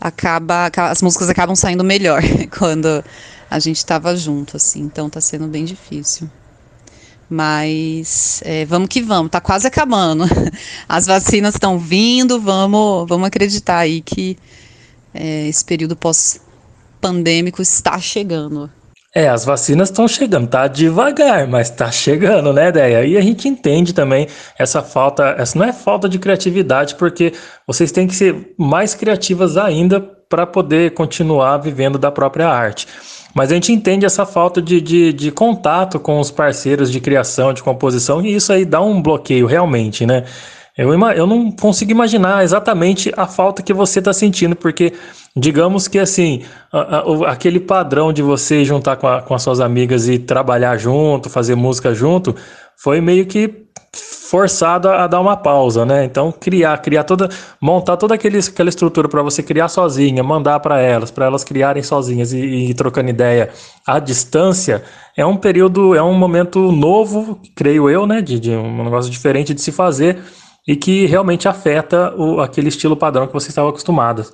acaba, 0.00 0.70
as 0.90 1.00
músicas 1.00 1.28
acabam 1.28 1.54
saindo 1.54 1.84
melhor 1.84 2.22
quando 2.58 3.04
a 3.50 3.58
gente 3.58 3.76
estava 3.76 4.16
junto, 4.16 4.56
assim, 4.56 4.80
então 4.80 5.08
tá 5.08 5.20
sendo 5.20 5.46
bem 5.46 5.64
difícil. 5.64 6.28
Mas 7.30 8.40
é, 8.44 8.64
vamos 8.64 8.88
que 8.88 9.02
vamos, 9.02 9.30
tá 9.30 9.40
quase 9.40 9.66
acabando. 9.66 10.24
As 10.88 11.06
vacinas 11.06 11.54
estão 11.54 11.78
vindo, 11.78 12.40
vamos, 12.40 13.06
vamos 13.06 13.26
acreditar 13.26 13.78
aí 13.78 14.00
que 14.00 14.36
é, 15.12 15.46
esse 15.46 15.64
período 15.64 15.94
pós-pandêmico 16.98 17.62
está 17.62 17.98
chegando. 17.98 18.70
É, 19.14 19.28
as 19.28 19.44
vacinas 19.44 19.88
estão 19.88 20.06
chegando, 20.06 20.48
tá 20.48 20.68
devagar, 20.68 21.46
mas 21.48 21.70
tá 21.70 21.90
chegando, 21.90 22.52
né, 22.52 22.68
ideia? 22.68 23.04
E 23.06 23.16
a 23.16 23.20
gente 23.22 23.48
entende 23.48 23.94
também 23.94 24.28
essa 24.58 24.82
falta, 24.82 25.34
essa 25.38 25.58
não 25.58 25.64
é 25.64 25.72
falta 25.72 26.08
de 26.08 26.18
criatividade, 26.18 26.94
porque 26.94 27.32
vocês 27.66 27.90
têm 27.90 28.06
que 28.06 28.14
ser 28.14 28.54
mais 28.58 28.94
criativas 28.94 29.56
ainda 29.56 29.98
para 30.00 30.46
poder 30.46 30.92
continuar 30.92 31.56
vivendo 31.56 31.98
da 31.98 32.10
própria 32.10 32.48
arte. 32.48 32.86
Mas 33.34 33.50
a 33.50 33.54
gente 33.54 33.72
entende 33.72 34.04
essa 34.04 34.26
falta 34.26 34.60
de, 34.60 34.80
de, 34.80 35.12
de, 35.12 35.30
contato 35.30 35.98
com 35.98 36.20
os 36.20 36.30
parceiros 36.30 36.92
de 36.92 37.00
criação, 37.00 37.52
de 37.54 37.62
composição, 37.62 38.20
e 38.24 38.34
isso 38.34 38.52
aí 38.52 38.64
dá 38.64 38.80
um 38.80 39.00
bloqueio 39.00 39.46
realmente, 39.46 40.04
né? 40.04 40.24
Eu, 40.78 40.92
eu 41.10 41.26
não 41.26 41.50
consigo 41.50 41.90
imaginar 41.90 42.44
exatamente 42.44 43.12
a 43.16 43.26
falta 43.26 43.64
que 43.64 43.74
você 43.74 43.98
está 43.98 44.12
sentindo, 44.12 44.54
porque 44.54 44.92
digamos 45.36 45.88
que 45.88 45.98
assim, 45.98 46.44
a, 46.72 46.98
a, 46.98 47.32
aquele 47.32 47.58
padrão 47.58 48.12
de 48.12 48.22
você 48.22 48.64
juntar 48.64 48.94
com, 48.94 49.08
a, 49.08 49.20
com 49.20 49.34
as 49.34 49.42
suas 49.42 49.58
amigas 49.58 50.08
e 50.08 50.20
trabalhar 50.20 50.76
junto, 50.76 51.28
fazer 51.28 51.56
música 51.56 51.92
junto, 51.92 52.36
foi 52.76 53.00
meio 53.00 53.26
que 53.26 53.66
forçado 53.92 54.88
a, 54.88 55.08
dar 55.08 55.20
uma 55.20 55.36
pausa, 55.36 55.84
né? 55.84 56.04
Então 56.04 56.30
criar, 56.30 56.78
criar 56.78 57.02
toda, 57.02 57.28
montar 57.60 57.96
toda 57.96 58.14
aquele, 58.14 58.38
aquela 58.38 58.68
estrutura 58.68 59.08
para 59.08 59.22
você 59.22 59.42
criar 59.42 59.66
sozinha, 59.68 60.22
mandar 60.22 60.60
para 60.60 60.80
elas, 60.80 61.10
para 61.10 61.26
elas 61.26 61.42
criarem 61.42 61.82
sozinhas 61.82 62.32
e, 62.32 62.38
e, 62.38 62.74
trocando 62.74 63.10
ideia 63.10 63.50
à 63.84 63.98
distância, 63.98 64.84
é 65.16 65.26
um 65.26 65.36
período, 65.36 65.96
é 65.96 66.02
um 66.02 66.14
momento 66.14 66.70
novo, 66.70 67.40
creio 67.56 67.90
eu, 67.90 68.06
né? 68.06 68.22
De, 68.22 68.38
de 68.38 68.50
um 68.50 68.84
negócio 68.84 69.10
diferente 69.10 69.52
de 69.52 69.60
se 69.60 69.72
fazer 69.72 70.18
e 70.68 70.76
que 70.76 71.06
realmente 71.06 71.48
afeta 71.48 72.14
o, 72.14 72.42
aquele 72.42 72.68
estilo 72.68 72.94
padrão 72.94 73.26
que 73.26 73.32
vocês 73.32 73.48
estavam 73.48 73.70
acostumados. 73.70 74.30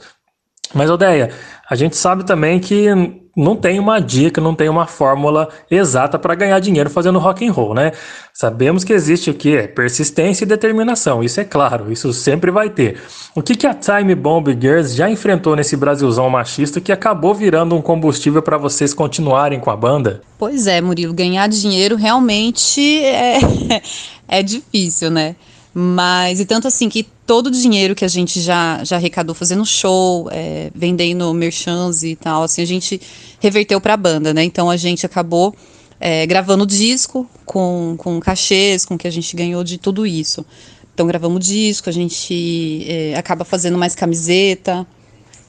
Mas, 0.75 0.91
Odeia, 0.91 1.31
a 1.71 1.77
gente 1.77 1.97
sabe 1.97 2.25
também 2.25 2.59
que 2.59 2.89
não 3.37 3.55
tem 3.55 3.79
uma 3.79 4.01
dica, 4.01 4.41
não 4.41 4.55
tem 4.55 4.69
uma 4.69 4.87
fórmula 4.87 5.49
exata 5.71 6.19
para 6.19 6.35
ganhar 6.35 6.59
dinheiro 6.59 6.91
fazendo 6.91 7.21
rock 7.21 7.47
and 7.47 7.53
roll, 7.53 7.73
né? 7.73 7.93
Sabemos 8.33 8.83
que 8.83 8.93
existe 8.93 9.31
o 9.31 9.35
que? 9.35 9.69
Persistência 9.69 10.45
e 10.45 10.49
determinação, 10.49 11.23
isso 11.23 11.41
é 11.41 11.45
claro, 11.45 11.93
isso 11.93 12.13
sempre 12.13 12.51
vai 12.51 12.69
ter. 12.69 13.01
O 13.37 13.43
que, 13.43 13.55
que 13.55 13.67
a 13.67 13.75
Time 13.75 14.15
Bomb 14.17 14.49
Girls 14.61 14.97
já 14.97 15.09
enfrentou 15.09 15.55
nesse 15.55 15.77
Brasilzão 15.77 16.29
machista 16.29 16.81
que 16.81 16.91
acabou 16.91 17.35
virando 17.35 17.77
um 17.77 17.83
combustível 17.83 18.43
para 18.43 18.59
vocês 18.59 18.93
continuarem 18.93 19.61
com 19.61 19.71
a 19.71 19.77
banda? 19.77 20.23
Pois 20.37 20.67
é, 20.67 20.81
Murilo, 20.81 21.15
ganhar 21.15 21.49
dinheiro 21.49 21.95
realmente 21.95 23.05
é, 23.05 23.39
é 24.27 24.43
difícil, 24.43 25.11
né? 25.11 25.37
Mas, 25.75 26.39
e 26.39 26.45
tanto 26.45 26.69
assim 26.69 26.89
que 26.89 27.03
todo 27.27 27.49
o 27.49 27.51
dinheiro 27.51 27.97
que 27.97 28.05
a 28.05 28.09
gente 28.09 28.41
já, 28.41 28.85
já 28.85 28.95
arrecadou 28.95 29.35
fazendo 29.35 29.67
show, 29.67 30.29
é, 30.31 30.71
vendendo 30.73 31.35
merchans 31.35 32.05
e 32.05 32.15
tal, 32.15 32.45
assim, 32.45 32.63
a 32.63 32.67
gente 32.67 33.01
reverteu 33.41 33.81
para 33.81 33.95
a 33.95 33.97
banda, 33.97 34.33
né? 34.33 34.45
Então 34.45 34.71
a 34.71 34.77
gente 34.77 35.05
acabou 35.05 35.53
é, 35.99 36.25
gravando 36.27 36.65
disco 36.65 37.29
com, 37.45 37.97
com 37.99 38.21
cachês, 38.21 38.85
com 38.85 38.95
o 38.95 38.99
que 38.99 39.09
a 39.09 39.11
gente 39.11 39.35
ganhou 39.35 39.65
de 39.65 39.77
tudo 39.77 40.07
isso. 40.07 40.47
Então 40.95 41.09
gravamos 41.09 41.45
disco, 41.45 41.89
a 41.89 41.93
gente 41.93 42.87
é, 42.89 43.17
acaba 43.17 43.45
fazendo 43.45 43.77
mais 43.77 43.97
camiseta, 43.97 44.87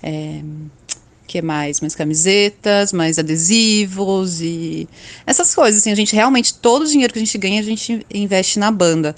é, 0.01 0.41
que 1.27 1.41
mais? 1.41 1.81
Mais 1.81 1.93
camisetas, 1.93 2.91
mais 2.91 3.19
adesivos 3.19 4.41
e 4.41 4.87
essas 5.25 5.53
coisas. 5.53 5.81
Assim, 5.81 5.91
a 5.91 5.95
gente 5.95 6.15
realmente, 6.15 6.53
todo 6.55 6.83
o 6.83 6.87
dinheiro 6.87 7.13
que 7.13 7.19
a 7.19 7.23
gente 7.23 7.37
ganha, 7.37 7.59
a 7.59 7.63
gente 7.63 8.05
investe 8.11 8.57
na 8.57 8.71
banda. 8.71 9.15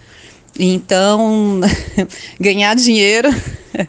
Então, 0.60 1.62
ganhar 2.40 2.76
dinheiro, 2.76 3.30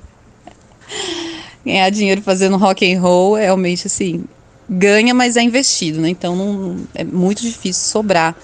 ganhar 1.64 1.90
dinheiro 1.90 2.20
fazendo 2.20 2.56
rock 2.56 2.92
and 2.92 3.00
roll, 3.00 3.36
é 3.36 3.44
realmente 3.44 3.86
assim, 3.86 4.24
ganha, 4.68 5.14
mas 5.14 5.36
é 5.36 5.42
investido, 5.42 6.00
né? 6.00 6.10
Então, 6.10 6.36
não, 6.36 6.86
é 6.94 7.04
muito 7.04 7.42
difícil 7.42 7.90
sobrar 7.90 8.36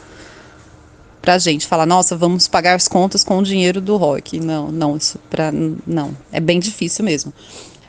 pra 1.21 1.39
gente 1.39 1.67
falar, 1.67 1.87
nossa, 1.87 2.17
vamos 2.17 2.49
pagar 2.49 2.75
as 2.75 2.87
contas 2.87 3.25
com 3.25 3.39
o 3.39 3.43
dinheiro 3.43 3.81
do 3.81 3.97
rock. 3.97 4.39
Não, 4.41 4.71
não, 4.71 4.97
isso 4.97 5.19
para 5.31 5.53
não, 5.87 6.17
é 6.33 6.41
bem 6.41 6.59
difícil 6.59 7.05
mesmo. 7.05 7.33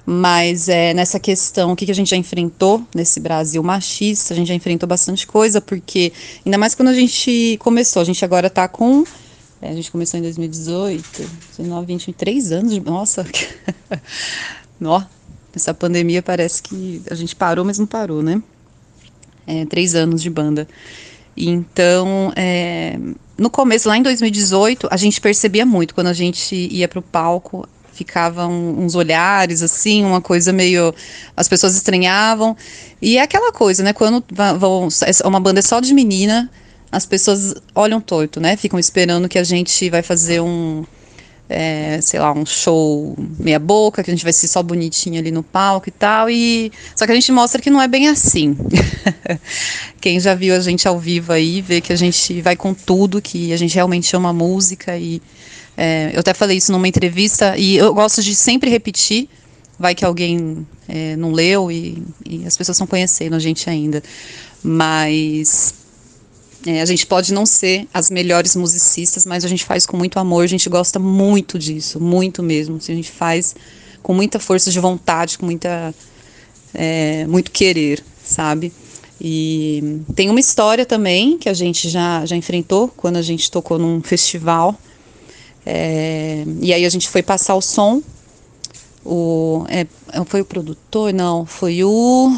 Mas 0.05 0.69
é, 0.69 0.93
nessa 0.93 1.19
questão, 1.19 1.71
o 1.71 1.75
que, 1.75 1.85
que 1.85 1.91
a 1.91 1.95
gente 1.95 2.11
já 2.11 2.15
enfrentou 2.15 2.83
nesse 2.93 3.19
Brasil 3.19 3.63
machista, 3.63 4.33
a 4.33 4.37
gente 4.37 4.47
já 4.47 4.53
enfrentou 4.53 4.87
bastante 4.87 5.25
coisa, 5.25 5.59
porque 5.59 6.13
ainda 6.45 6.57
mais 6.57 6.75
quando 6.75 6.89
a 6.89 6.93
gente 6.93 7.57
começou, 7.59 8.01
a 8.01 8.05
gente 8.05 8.23
agora 8.23 8.49
tá 8.49 8.67
com 8.67 9.03
a 9.69 9.73
gente 9.73 9.91
começou 9.91 10.19
em 10.19 10.23
2018, 10.23 11.29
19, 11.57 11.85
23 11.87 12.51
anos. 12.51 12.77
Nossa, 12.79 13.25
ó, 14.83 15.03
essa 15.55 15.73
pandemia 15.73 16.21
parece 16.21 16.61
que 16.61 17.01
a 17.09 17.15
gente 17.15 17.35
parou, 17.35 17.63
mas 17.63 17.79
não 17.79 17.85
parou, 17.85 18.21
né? 18.21 18.41
É, 19.47 19.65
três 19.65 19.95
anos 19.95 20.21
de 20.21 20.29
banda. 20.29 20.67
Então, 21.37 22.31
é, 22.35 22.97
no 23.37 23.49
começo, 23.49 23.89
lá 23.89 23.97
em 23.97 24.01
2018, 24.01 24.87
a 24.89 24.97
gente 24.97 25.19
percebia 25.19 25.65
muito 25.65 25.93
quando 25.93 26.07
a 26.07 26.13
gente 26.13 26.55
ia 26.55 26.87
para 26.87 26.99
o 26.99 27.01
palco, 27.01 27.67
ficavam 27.91 28.77
uns 28.77 28.93
olhares 28.93 29.61
assim, 29.61 30.03
uma 30.03 30.21
coisa 30.21 30.51
meio 30.51 30.93
as 31.35 31.47
pessoas 31.47 31.75
estranhavam. 31.75 32.55
E 33.01 33.17
é 33.17 33.21
aquela 33.21 33.51
coisa, 33.51 33.83
né, 33.83 33.93
quando 33.93 34.23
vão 34.57 34.87
é 35.05 35.27
uma 35.27 35.39
banda 35.39 35.61
só 35.61 35.79
de 35.79 35.93
menina, 35.93 36.49
as 36.91 37.05
pessoas 37.05 37.55
olham 37.73 37.99
torto, 37.99 38.39
né? 38.39 38.55
Ficam 38.55 38.79
esperando 38.79 39.27
que 39.27 39.37
a 39.37 39.43
gente 39.43 39.89
vai 39.89 40.01
fazer 40.01 40.41
um 40.41 40.85
é, 41.47 41.99
sei 42.01 42.19
lá, 42.19 42.33
um 42.33 42.45
show 42.45 43.15
meia 43.37 43.59
boca, 43.59 44.03
que 44.03 44.09
a 44.09 44.13
gente 44.13 44.23
vai 44.23 44.33
ser 44.33 44.47
só 44.47 44.63
bonitinho 44.63 45.19
ali 45.19 45.31
no 45.31 45.43
palco 45.43 45.89
e 45.89 45.91
tal. 45.91 46.29
E 46.29 46.71
só 46.95 47.05
que 47.05 47.11
a 47.11 47.15
gente 47.15 47.31
mostra 47.31 47.61
que 47.61 47.69
não 47.69 47.81
é 47.81 47.87
bem 47.87 48.07
assim. 48.07 48.57
Quem 50.01 50.19
já 50.19 50.33
viu 50.33 50.55
a 50.55 50.59
gente 50.59 50.87
ao 50.87 50.99
vivo 50.99 51.31
aí 51.31 51.61
vê 51.61 51.81
que 51.81 51.93
a 51.93 51.95
gente 51.95 52.41
vai 52.41 52.55
com 52.55 52.73
tudo, 52.73 53.21
que 53.21 53.53
a 53.53 53.57
gente 53.57 53.75
realmente 53.75 54.15
ama 54.15 54.33
música 54.33 54.97
e 54.97 55.21
é, 55.77 56.11
eu 56.13 56.21
até 56.21 56.33
falei 56.33 56.57
isso 56.57 56.71
numa 56.71 56.87
entrevista 56.87 57.55
e 57.57 57.75
eu 57.77 57.93
gosto 57.93 58.23
de 58.23 58.35
sempre 58.35 58.69
repetir. 58.69 59.29
Vai 59.77 59.93
que 59.93 60.05
alguém 60.05 60.65
é, 60.87 61.17
não 61.17 61.33
leu 61.33 61.69
e, 61.69 62.01
e 62.25 62.45
as 62.45 62.55
pessoas 62.55 62.77
estão 62.77 62.87
conhecendo 62.87 63.35
a 63.35 63.39
gente 63.39 63.69
ainda. 63.69 64.01
Mas 64.63 65.73
é, 66.65 66.81
a 66.81 66.85
gente 66.85 67.05
pode 67.05 67.31
não 67.31 67.45
ser 67.45 67.87
as 67.93 68.09
melhores 68.09 68.55
musicistas, 68.55 69.25
mas 69.25 69.45
a 69.45 69.47
gente 69.47 69.63
faz 69.63 69.85
com 69.85 69.95
muito 69.95 70.17
amor, 70.17 70.43
a 70.43 70.47
gente 70.47 70.67
gosta 70.67 70.97
muito 70.97 71.59
disso, 71.59 71.99
muito 71.99 72.41
mesmo. 72.41 72.77
A 72.77 72.93
gente 72.93 73.11
faz 73.11 73.55
com 74.01 74.13
muita 74.13 74.39
força 74.39 74.71
de 74.71 74.79
vontade, 74.79 75.37
com 75.37 75.45
muita, 75.45 75.93
é, 76.73 77.25
muito 77.27 77.51
querer, 77.51 78.03
sabe? 78.23 78.73
E 79.21 80.01
tem 80.15 80.29
uma 80.29 80.39
história 80.39 80.85
também 80.85 81.37
que 81.37 81.47
a 81.47 81.53
gente 81.53 81.87
já, 81.87 82.25
já 82.25 82.35
enfrentou 82.35 82.87
quando 82.87 83.17
a 83.17 83.21
gente 83.21 83.49
tocou 83.51 83.77
num 83.77 84.01
festival. 84.01 84.75
É, 85.65 86.43
e 86.61 86.73
aí 86.73 86.83
a 86.83 86.89
gente 86.89 87.07
foi 87.07 87.21
passar 87.21 87.55
o 87.55 87.61
som. 87.61 88.01
O, 89.05 89.65
é, 89.69 89.85
foi 90.25 90.41
o 90.41 90.45
produtor? 90.45 91.13
Não, 91.13 91.45
foi 91.45 91.83
o. 91.83 92.35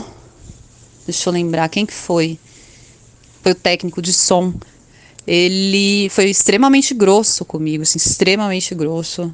Deixa 1.05 1.29
eu 1.29 1.33
lembrar, 1.33 1.69
quem 1.69 1.85
que 1.85 1.93
foi? 1.93 2.37
Foi 3.47 3.51
o 3.53 3.55
técnico 3.55 4.01
de 4.01 4.11
som. 4.11 4.53
Ele 5.25 6.09
foi 6.09 6.25
extremamente 6.25 6.93
grosso 6.93 7.45
comigo, 7.45 7.83
assim, 7.83 7.97
extremamente 7.97 8.75
grosso. 8.75 9.33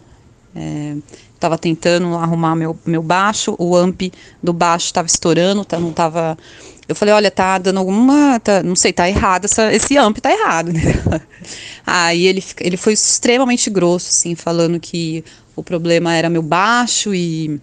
É, 0.55 0.95
tava 1.39 1.57
tentando 1.57 2.15
arrumar 2.15 2.55
meu, 2.55 2.77
meu 2.85 3.01
baixo, 3.01 3.55
o 3.57 3.75
amp 3.75 4.01
do 4.41 4.53
baixo 4.53 4.85
estava 4.85 5.07
estourando, 5.07 5.65
tá, 5.65 5.79
não 5.79 5.91
tava. 5.91 6.37
Eu 6.87 6.95
falei, 6.95 7.13
olha, 7.13 7.31
tá 7.31 7.57
dando 7.57 7.79
alguma. 7.79 8.39
Tá, 8.39 8.61
não 8.61 8.75
sei, 8.75 8.93
tá 8.93 9.09
errado, 9.09 9.45
essa, 9.45 9.73
esse 9.73 9.97
amp 9.97 10.17
tá 10.19 10.31
errado, 10.31 10.71
né? 10.73 10.81
Aí 11.85 12.27
ele, 12.27 12.43
ele 12.59 12.77
foi 12.77 12.93
extremamente 12.93 13.69
grosso, 13.69 14.09
assim, 14.09 14.35
falando 14.35 14.79
que 14.79 15.23
o 15.55 15.63
problema 15.63 16.13
era 16.13 16.29
meu 16.29 16.43
baixo 16.43 17.15
e. 17.15 17.59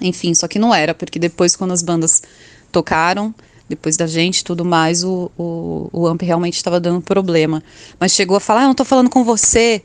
Enfim, 0.00 0.34
só 0.34 0.46
que 0.46 0.58
não 0.58 0.74
era, 0.74 0.94
porque 0.94 1.18
depois, 1.18 1.56
quando 1.56 1.72
as 1.72 1.82
bandas 1.82 2.22
tocaram, 2.70 3.34
depois 3.68 3.96
da 3.96 4.06
gente 4.06 4.44
tudo 4.44 4.64
mais, 4.64 5.02
o, 5.02 5.30
o, 5.36 5.88
o 5.92 6.06
AMP 6.06 6.22
realmente 6.22 6.54
estava 6.54 6.78
dando 6.78 7.00
problema. 7.00 7.62
Mas 7.98 8.12
chegou 8.12 8.36
a 8.36 8.40
falar, 8.40 8.60
ah, 8.60 8.62
eu 8.62 8.66
não 8.66 8.72
estou 8.72 8.86
falando 8.86 9.10
com 9.10 9.24
você, 9.24 9.82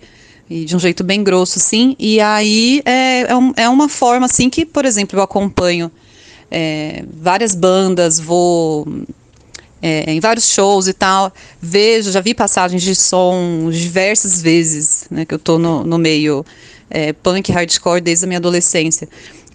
e 0.50 0.66
de 0.66 0.76
um 0.76 0.80
jeito 0.80 1.04
bem 1.04 1.24
grosso, 1.24 1.58
assim, 1.60 1.96
e 1.98 2.20
aí 2.20 2.82
é, 2.86 3.22
é, 3.32 3.36
um, 3.36 3.54
é 3.56 3.70
uma 3.70 3.88
forma, 3.88 4.26
assim, 4.26 4.50
que, 4.50 4.66
por 4.66 4.86
exemplo, 4.86 5.18
eu 5.18 5.24
acompanho 5.24 5.92
é, 6.52 7.04
várias 7.12 7.56
bandas, 7.56 8.20
vou 8.20 8.86
é, 9.82 10.12
em 10.12 10.20
vários 10.20 10.48
shows 10.48 10.88
e 10.88 10.94
tal, 10.94 11.34
vejo, 11.60 12.12
já 12.12 12.22
vi 12.22 12.34
passagens 12.34 12.84
de 12.84 12.94
som 12.94 13.70
diversas 13.72 14.42
vezes, 14.42 15.06
né, 15.10 15.26
que 15.26 15.34
eu 15.34 15.40
tô 15.40 15.58
no, 15.58 15.84
no 15.84 15.98
meio 15.98 16.46
é, 16.90 17.14
punk 17.14 17.52
hardcore 17.52 18.02
desde 18.02 18.26
a 18.26 18.28
minha 18.28 18.38
adolescência, 18.38 19.08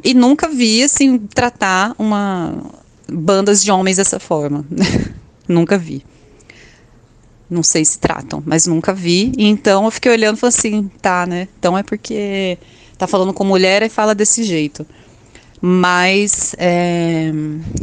e 0.02 0.14
nunca 0.14 0.49
vi, 0.49 0.83
assim, 0.83 1.18
tratar 1.18 1.95
uma 1.99 2.54
bandas 3.08 3.62
de 3.62 3.70
homens 3.70 3.96
dessa 3.96 4.18
forma. 4.18 4.64
nunca 5.48 5.78
vi. 5.78 6.04
Não 7.48 7.62
sei 7.62 7.84
se 7.84 7.98
tratam, 7.98 8.42
mas 8.44 8.66
nunca 8.66 8.92
vi. 8.92 9.32
Então 9.38 9.84
eu 9.84 9.90
fiquei 9.90 10.10
olhando 10.10 10.36
e 10.36 10.40
falei 10.40 10.56
assim, 10.56 10.90
tá, 11.00 11.26
né? 11.26 11.48
Então 11.58 11.78
é 11.78 11.82
porque 11.82 12.58
tá 12.98 13.06
falando 13.06 13.32
com 13.32 13.44
mulher 13.44 13.82
e 13.82 13.88
fala 13.88 14.14
desse 14.14 14.42
jeito. 14.42 14.84
Mas 15.60 16.54
é, 16.58 17.30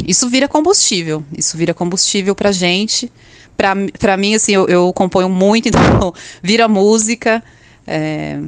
isso 0.05 0.29
vira 0.29 0.47
combustível. 0.47 1.23
Isso 1.35 1.57
vira 1.57 1.73
combustível 1.73 2.35
pra 2.35 2.51
gente. 2.51 3.11
Pra, 3.55 3.73
pra 3.99 4.17
mim, 4.17 4.35
assim, 4.35 4.53
eu, 4.53 4.67
eu 4.67 4.91
componho 4.93 5.29
muito, 5.29 5.67
então 5.69 6.13
vira 6.41 6.67
música. 6.67 7.43
É, 7.87 8.39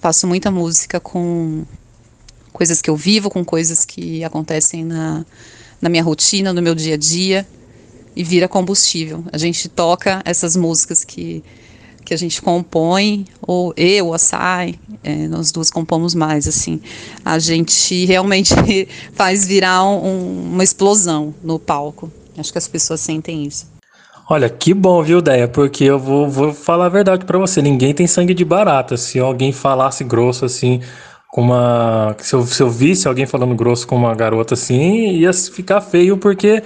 faço 0.00 0.26
muita 0.26 0.50
música 0.50 1.00
com 1.00 1.64
coisas 2.52 2.82
que 2.82 2.90
eu 2.90 2.96
vivo, 2.96 3.30
com 3.30 3.44
coisas 3.44 3.84
que 3.84 4.22
acontecem 4.24 4.84
na, 4.84 5.24
na 5.80 5.88
minha 5.88 6.02
rotina, 6.02 6.52
no 6.52 6.62
meu 6.62 6.74
dia 6.74 6.94
a 6.94 6.98
dia 6.98 7.46
e 8.18 8.24
vira 8.24 8.48
combustível. 8.48 9.24
A 9.32 9.38
gente 9.38 9.68
toca 9.68 10.20
essas 10.24 10.56
músicas 10.56 11.04
que, 11.04 11.42
que 12.04 12.12
a 12.12 12.16
gente 12.16 12.42
compõe, 12.42 13.24
ou 13.40 13.72
eu, 13.76 14.12
a 14.12 14.18
Sai, 14.18 14.74
é, 15.04 15.28
nós 15.28 15.52
duas 15.52 15.70
compomos 15.70 16.14
mais, 16.14 16.48
assim. 16.48 16.80
A 17.24 17.38
gente 17.38 18.04
realmente 18.06 18.54
faz 19.14 19.46
virar 19.46 19.84
um, 19.84 20.52
uma 20.52 20.64
explosão 20.64 21.32
no 21.44 21.60
palco. 21.60 22.10
Acho 22.36 22.50
que 22.50 22.58
as 22.58 22.66
pessoas 22.66 23.00
sentem 23.00 23.44
isso. 23.44 23.66
Olha, 24.28 24.50
que 24.50 24.74
bom, 24.74 25.02
viu, 25.02 25.22
Deia? 25.22 25.48
Porque 25.48 25.84
eu 25.84 25.98
vou, 25.98 26.28
vou 26.28 26.52
falar 26.52 26.86
a 26.86 26.90
verdade 26.90 27.24
para 27.24 27.38
você. 27.38 27.62
Ninguém 27.62 27.94
tem 27.94 28.06
sangue 28.06 28.34
de 28.34 28.44
barata. 28.44 28.96
Se 28.96 29.18
alguém 29.18 29.52
falasse 29.52 30.04
grosso 30.04 30.44
assim, 30.44 30.82
com 31.28 31.42
uma. 31.42 32.16
Se 32.18 32.34
eu, 32.34 32.42
se 32.46 32.62
eu 32.62 32.70
visse 32.70 33.06
alguém 33.06 33.26
falando 33.26 33.54
grosso 33.54 33.86
com 33.86 33.96
uma 33.96 34.14
garota 34.14 34.54
assim, 34.54 35.12
ia 35.12 35.32
ficar 35.32 35.80
feio, 35.80 36.16
porque 36.16 36.62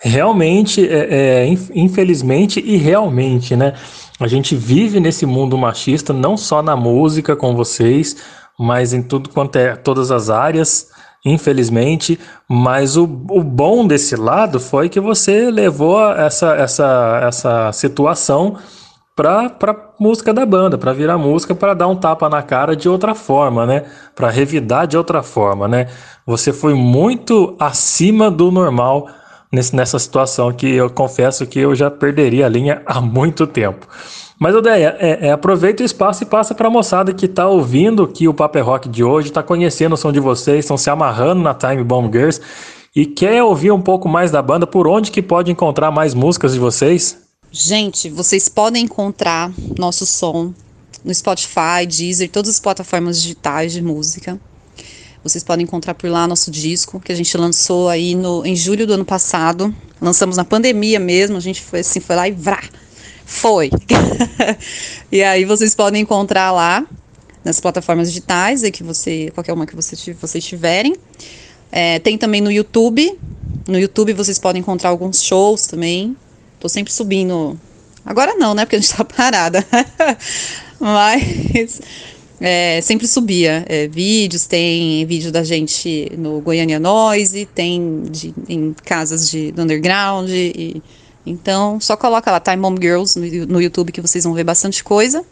realmente, 0.00 0.86
é, 0.86 1.44
é, 1.44 1.54
infelizmente 1.74 2.60
e 2.64 2.76
realmente, 2.76 3.56
né? 3.56 3.74
A 4.20 4.28
gente 4.28 4.54
vive 4.54 5.00
nesse 5.00 5.26
mundo 5.26 5.58
machista, 5.58 6.12
não 6.12 6.36
só 6.36 6.62
na 6.62 6.76
música 6.76 7.34
com 7.34 7.56
vocês, 7.56 8.16
mas 8.58 8.92
em 8.92 9.02
tudo 9.02 9.28
quanto 9.28 9.56
é 9.56 9.74
todas 9.74 10.12
as 10.12 10.30
áreas, 10.30 10.88
infelizmente. 11.24 12.18
Mas 12.48 12.96
o, 12.96 13.04
o 13.04 13.42
bom 13.42 13.84
desse 13.86 14.14
lado 14.14 14.60
foi 14.60 14.88
que 14.88 15.00
você 15.00 15.50
levou 15.50 16.00
essa, 16.12 16.54
essa, 16.54 17.20
essa 17.26 17.72
situação 17.72 18.56
para 19.14 19.48
para 19.48 19.90
música 19.98 20.34
da 20.34 20.44
banda, 20.44 20.76
para 20.76 20.92
virar 20.92 21.16
música, 21.16 21.54
para 21.54 21.74
dar 21.74 21.86
um 21.86 21.96
tapa 21.96 22.28
na 22.28 22.42
cara 22.42 22.74
de 22.74 22.88
outra 22.88 23.14
forma, 23.14 23.64
né? 23.64 23.84
Para 24.14 24.28
revidar 24.30 24.86
de 24.86 24.96
outra 24.96 25.22
forma, 25.22 25.68
né? 25.68 25.88
Você 26.26 26.52
foi 26.52 26.74
muito 26.74 27.54
acima 27.58 28.30
do 28.30 28.50
normal 28.50 29.08
nesse, 29.52 29.74
nessa 29.74 29.98
situação 29.98 30.52
que 30.52 30.66
eu 30.74 30.90
confesso 30.90 31.46
que 31.46 31.60
eu 31.60 31.74
já 31.74 31.90
perderia 31.90 32.46
a 32.46 32.48
linha 32.48 32.82
há 32.86 33.00
muito 33.00 33.46
tempo. 33.46 33.86
Mas, 34.38 34.54
Odeia, 34.54 34.96
é, 34.98 35.28
é, 35.28 35.30
aproveita 35.30 35.82
o 35.82 35.86
espaço 35.86 36.24
e 36.24 36.26
passa 36.26 36.54
para 36.54 36.66
a 36.66 36.70
moçada 36.70 37.14
que 37.14 37.26
está 37.26 37.46
ouvindo 37.46 38.08
que 38.08 38.26
o 38.26 38.34
Paper 38.34 38.66
Rock 38.66 38.88
de 38.88 39.04
hoje, 39.04 39.28
está 39.28 39.44
conhecendo 39.44 39.92
o 39.92 39.96
som 39.96 40.10
de 40.10 40.18
vocês, 40.18 40.60
estão 40.60 40.76
se 40.76 40.90
amarrando 40.90 41.40
na 41.40 41.54
Time 41.54 41.84
Bomb 41.84 42.12
Girls 42.12 42.40
e 42.96 43.06
quer 43.06 43.42
ouvir 43.42 43.70
um 43.70 43.80
pouco 43.80 44.08
mais 44.08 44.32
da 44.32 44.42
banda, 44.42 44.66
por 44.66 44.88
onde 44.88 45.12
que 45.12 45.22
pode 45.22 45.52
encontrar 45.52 45.92
mais 45.92 46.14
músicas 46.14 46.52
de 46.52 46.58
vocês? 46.58 47.23
Gente, 47.56 48.10
vocês 48.10 48.48
podem 48.48 48.82
encontrar 48.82 49.54
nosso 49.78 50.04
som 50.04 50.52
no 51.04 51.14
Spotify, 51.14 51.86
Deezer, 51.86 52.28
todas 52.28 52.50
as 52.50 52.58
plataformas 52.58 53.22
digitais 53.22 53.72
de 53.72 53.80
música. 53.80 54.40
Vocês 55.22 55.44
podem 55.44 55.62
encontrar 55.62 55.94
por 55.94 56.10
lá 56.10 56.26
nosso 56.26 56.50
disco, 56.50 56.98
que 56.98 57.12
a 57.12 57.14
gente 57.14 57.36
lançou 57.36 57.88
aí 57.88 58.16
no, 58.16 58.44
em 58.44 58.56
julho 58.56 58.88
do 58.88 58.94
ano 58.94 59.04
passado. 59.04 59.72
Lançamos 60.00 60.36
na 60.36 60.44
pandemia 60.44 60.98
mesmo, 60.98 61.36
a 61.36 61.40
gente 61.40 61.62
foi 61.62 61.78
assim, 61.78 62.00
foi 62.00 62.16
lá 62.16 62.26
e 62.26 62.32
vrá, 62.32 62.60
foi. 63.24 63.70
e 65.12 65.22
aí 65.22 65.44
vocês 65.44 65.76
podem 65.76 66.02
encontrar 66.02 66.50
lá 66.50 66.84
nas 67.44 67.60
plataformas 67.60 68.08
digitais, 68.08 68.64
aí 68.64 68.72
que 68.72 68.82
você, 68.82 69.30
qualquer 69.32 69.52
uma 69.52 69.64
que 69.64 69.76
você, 69.76 70.12
vocês 70.14 70.44
tiverem. 70.44 70.96
É, 71.70 72.00
tem 72.00 72.18
também 72.18 72.40
no 72.40 72.50
YouTube. 72.50 73.16
No 73.68 73.78
YouTube 73.78 74.12
vocês 74.12 74.40
podem 74.40 74.58
encontrar 74.58 74.90
alguns 74.90 75.22
shows 75.22 75.68
também. 75.68 76.16
Tô 76.64 76.68
sempre 76.70 76.90
subindo. 76.90 77.60
Agora 78.06 78.36
não, 78.36 78.54
né? 78.54 78.64
Porque 78.64 78.76
a 78.76 78.80
gente 78.80 78.96
tá 78.96 79.04
parada. 79.04 79.62
Mas 80.80 81.78
é, 82.40 82.80
sempre 82.80 83.06
subia 83.06 83.66
é, 83.68 83.86
vídeos, 83.86 84.46
tem 84.46 85.04
vídeo 85.04 85.30
da 85.30 85.44
gente 85.44 86.10
no 86.16 86.40
Goiânia 86.40 86.80
Noise, 86.80 87.44
tem 87.54 88.04
de, 88.10 88.34
em 88.48 88.74
casas 88.82 89.28
de 89.28 89.52
do 89.52 89.60
underground. 89.60 90.30
E, 90.30 90.82
então, 91.26 91.78
só 91.78 91.98
coloca 91.98 92.30
lá 92.30 92.40
Time 92.40 92.56
Mom 92.56 92.76
Girls 92.80 93.18
no, 93.18 93.46
no 93.46 93.60
YouTube 93.60 93.92
que 93.92 94.00
vocês 94.00 94.24
vão 94.24 94.32
ver 94.32 94.44
bastante 94.44 94.82
coisa. 94.82 95.22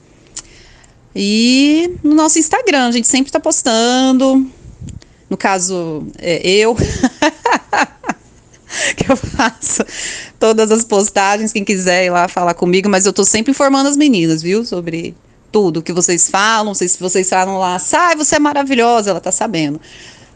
E 1.16 1.94
no 2.04 2.14
nosso 2.14 2.38
Instagram, 2.38 2.88
a 2.88 2.92
gente 2.92 3.08
sempre 3.08 3.32
tá 3.32 3.40
postando. 3.40 4.46
No 5.30 5.36
caso, 5.38 6.06
é, 6.18 6.46
eu. 6.46 6.76
que 8.96 9.10
eu 9.10 9.16
faço 9.16 9.84
todas 10.38 10.70
as 10.70 10.84
postagens, 10.84 11.52
quem 11.52 11.64
quiser 11.64 12.06
ir 12.06 12.10
lá 12.10 12.28
falar 12.28 12.54
comigo, 12.54 12.88
mas 12.88 13.06
eu 13.06 13.12
tô 13.12 13.24
sempre 13.24 13.50
informando 13.50 13.88
as 13.88 13.96
meninas, 13.96 14.42
viu, 14.42 14.64
sobre 14.64 15.14
tudo 15.50 15.82
que 15.82 15.92
vocês 15.92 16.30
falam, 16.30 16.74
se 16.74 16.88
vocês 16.98 17.28
falam 17.28 17.58
lá, 17.58 17.78
sai, 17.78 18.16
você 18.16 18.36
é 18.36 18.38
maravilhosa, 18.38 19.10
ela 19.10 19.20
tá 19.20 19.30
sabendo. 19.30 19.80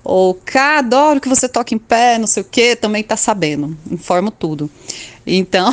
Ou, 0.04 0.34
cá, 0.34 0.78
adoro 0.78 1.20
que 1.20 1.28
você 1.28 1.48
toca 1.48 1.74
em 1.74 1.78
pé, 1.78 2.16
não 2.16 2.28
sei 2.28 2.42
o 2.42 2.46
que, 2.46 2.76
também 2.76 3.02
tá 3.02 3.16
sabendo. 3.16 3.76
Informo 3.90 4.30
tudo. 4.30 4.70
Então, 5.26 5.68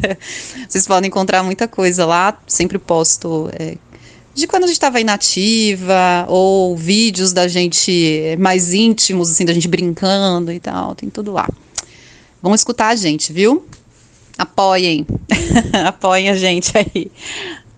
vocês 0.66 0.86
podem 0.86 1.08
encontrar 1.08 1.42
muita 1.42 1.68
coisa 1.68 2.06
lá. 2.06 2.38
Sempre 2.46 2.78
posto 2.78 3.50
é, 3.52 3.76
de 4.34 4.46
quando 4.46 4.64
a 4.64 4.66
gente 4.66 4.76
estava 4.76 4.98
inativa, 5.00 6.24
ou 6.28 6.74
vídeos 6.78 7.34
da 7.34 7.46
gente 7.46 8.36
mais 8.38 8.72
íntimos, 8.72 9.30
assim, 9.30 9.44
da 9.44 9.52
gente 9.52 9.68
brincando 9.68 10.50
e 10.50 10.60
tal, 10.60 10.94
tem 10.94 11.10
tudo 11.10 11.32
lá. 11.32 11.46
Vão 12.42 12.54
escutar 12.54 12.88
a 12.88 12.96
gente, 12.96 13.32
viu? 13.32 13.66
Apoiem. 14.38 15.06
Apoiem 15.86 16.30
a 16.30 16.36
gente 16.36 16.72
aí. 16.76 17.10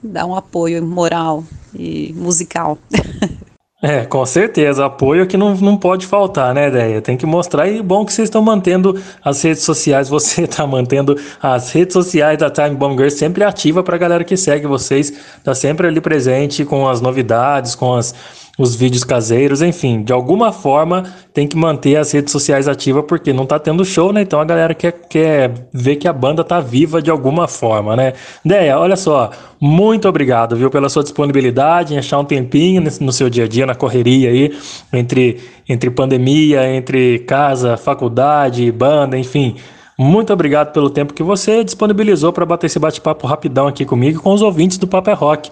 Dá 0.02 0.26
um 0.26 0.34
apoio 0.34 0.84
moral 0.84 1.44
e 1.74 2.12
musical. 2.16 2.78
É, 3.82 4.04
com 4.04 4.26
certeza. 4.26 4.84
Apoio 4.84 5.26
que 5.26 5.38
não, 5.38 5.54
não 5.54 5.76
pode 5.76 6.06
faltar, 6.06 6.52
né, 6.52 6.68
ideia? 6.68 7.00
Tem 7.00 7.16
que 7.16 7.24
mostrar. 7.24 7.66
E 7.66 7.82
bom 7.82 8.04
que 8.04 8.12
vocês 8.12 8.26
estão 8.26 8.42
mantendo 8.42 9.00
as 9.24 9.42
redes 9.42 9.62
sociais. 9.62 10.08
Você 10.08 10.42
está 10.42 10.66
mantendo 10.68 11.18
as 11.42 11.72
redes 11.72 11.94
sociais 11.94 12.36
da 12.38 12.50
Time 12.50 12.76
Bomb 12.76 12.92
Girls 12.92 13.16
sempre 13.16 13.42
ativa 13.42 13.82
para 13.82 13.96
a 13.96 13.98
galera 13.98 14.22
que 14.22 14.36
segue 14.36 14.66
vocês. 14.66 15.12
Tá 15.42 15.54
sempre 15.54 15.86
ali 15.86 15.98
presente 15.98 16.62
com 16.62 16.86
as 16.86 17.00
novidades, 17.00 17.74
com 17.74 17.94
as 17.94 18.14
os 18.60 18.74
vídeos 18.74 19.02
caseiros, 19.04 19.62
enfim, 19.62 20.02
de 20.02 20.12
alguma 20.12 20.52
forma 20.52 21.04
tem 21.32 21.48
que 21.48 21.56
manter 21.56 21.96
as 21.96 22.12
redes 22.12 22.30
sociais 22.30 22.68
ativas 22.68 23.04
porque 23.08 23.32
não 23.32 23.46
tá 23.46 23.58
tendo 23.58 23.82
show, 23.86 24.12
né? 24.12 24.20
Então 24.20 24.38
a 24.38 24.44
galera 24.44 24.74
quer, 24.74 24.92
quer 25.08 25.68
ver 25.72 25.96
que 25.96 26.06
a 26.06 26.12
banda 26.12 26.44
tá 26.44 26.60
viva 26.60 27.00
de 27.00 27.10
alguma 27.10 27.48
forma, 27.48 27.96
né? 27.96 28.12
Deia, 28.44 28.78
olha 28.78 28.96
só, 28.96 29.30
muito 29.58 30.06
obrigado, 30.06 30.56
viu, 30.56 30.68
pela 30.68 30.90
sua 30.90 31.02
disponibilidade 31.02 31.94
em 31.94 31.98
achar 31.98 32.18
um 32.18 32.24
tempinho 32.24 32.82
no 33.00 33.12
seu 33.12 33.30
dia 33.30 33.44
a 33.44 33.48
dia, 33.48 33.64
na 33.64 33.74
correria 33.74 34.28
aí, 34.28 34.54
entre, 34.92 35.40
entre 35.66 35.88
pandemia, 35.88 36.70
entre 36.70 37.20
casa, 37.20 37.78
faculdade, 37.78 38.70
banda, 38.70 39.16
enfim. 39.16 39.56
Muito 40.02 40.32
obrigado 40.32 40.72
pelo 40.72 40.88
tempo 40.88 41.12
que 41.12 41.22
você 41.22 41.62
disponibilizou 41.62 42.32
para 42.32 42.46
bater 42.46 42.68
esse 42.68 42.78
bate-papo 42.78 43.26
rapidão 43.26 43.68
aqui 43.68 43.84
comigo 43.84 44.22
com 44.22 44.32
os 44.32 44.40
ouvintes 44.40 44.78
do 44.78 44.86
Paper 44.86 45.12
é 45.12 45.14
Rock. 45.14 45.50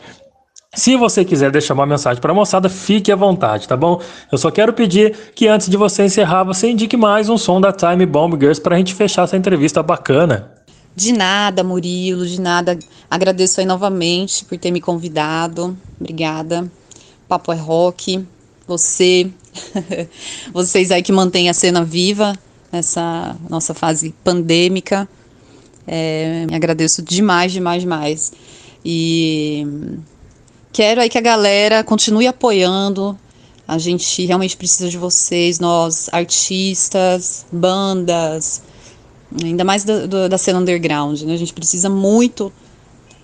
Se 0.74 0.96
você 0.96 1.24
quiser 1.24 1.50
deixar 1.50 1.72
uma 1.72 1.86
mensagem 1.86 2.20
para 2.20 2.30
a 2.30 2.34
moçada, 2.34 2.68
fique 2.68 3.10
à 3.10 3.16
vontade, 3.16 3.66
tá 3.66 3.76
bom? 3.76 4.02
Eu 4.30 4.36
só 4.36 4.50
quero 4.50 4.72
pedir 4.72 5.32
que 5.34 5.48
antes 5.48 5.68
de 5.68 5.76
você 5.78 6.04
encerrar, 6.04 6.44
você 6.44 6.70
indique 6.70 6.96
mais 6.96 7.28
um 7.30 7.38
som 7.38 7.58
da 7.58 7.72
Time 7.72 8.04
Bomb 8.04 8.34
Girls 8.38 8.60
para 8.60 8.74
a 8.74 8.78
gente 8.78 8.94
fechar 8.94 9.24
essa 9.24 9.36
entrevista 9.36 9.82
bacana. 9.82 10.52
De 10.94 11.12
nada, 11.12 11.64
Murilo, 11.64 12.26
de 12.26 12.38
nada. 12.40 12.78
Agradeço 13.10 13.60
aí 13.60 13.66
novamente 13.66 14.44
por 14.44 14.58
ter 14.58 14.70
me 14.70 14.80
convidado. 14.80 15.76
Obrigada. 15.98 16.70
Papo 17.26 17.50
é 17.50 17.56
rock. 17.56 18.26
Você, 18.66 19.30
vocês 20.52 20.90
aí 20.90 21.02
que 21.02 21.12
mantêm 21.12 21.48
a 21.48 21.54
cena 21.54 21.82
viva 21.82 22.34
nessa 22.70 23.34
nossa 23.48 23.72
fase 23.72 24.14
pandêmica. 24.22 25.08
É, 25.86 26.46
agradeço 26.52 27.00
demais, 27.00 27.52
demais, 27.52 27.80
demais. 27.80 28.32
E 28.84 29.66
Quero 30.72 31.00
aí 31.00 31.08
que 31.08 31.18
a 31.18 31.22
galera 31.22 31.82
continue 31.82 32.26
apoiando. 32.26 33.18
A 33.66 33.78
gente 33.78 34.24
realmente 34.24 34.56
precisa 34.56 34.88
de 34.88 34.96
vocês, 34.96 35.58
nós, 35.58 36.08
artistas, 36.12 37.44
bandas, 37.52 38.62
ainda 39.42 39.64
mais 39.64 39.84
da, 39.84 40.06
do, 40.06 40.28
da 40.28 40.38
cena 40.38 40.58
underground, 40.58 41.20
né? 41.22 41.34
A 41.34 41.36
gente 41.36 41.52
precisa 41.52 41.90
muito 41.90 42.52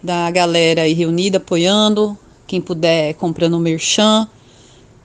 da 0.02 0.30
galera 0.30 0.83
aí 0.83 0.92
reunida 0.92 1.38
apoiando, 1.38 2.16
quem 2.46 2.61
puder 2.61 3.14
comprando 3.14 3.54
o 3.54 3.61
merchan 3.61 4.28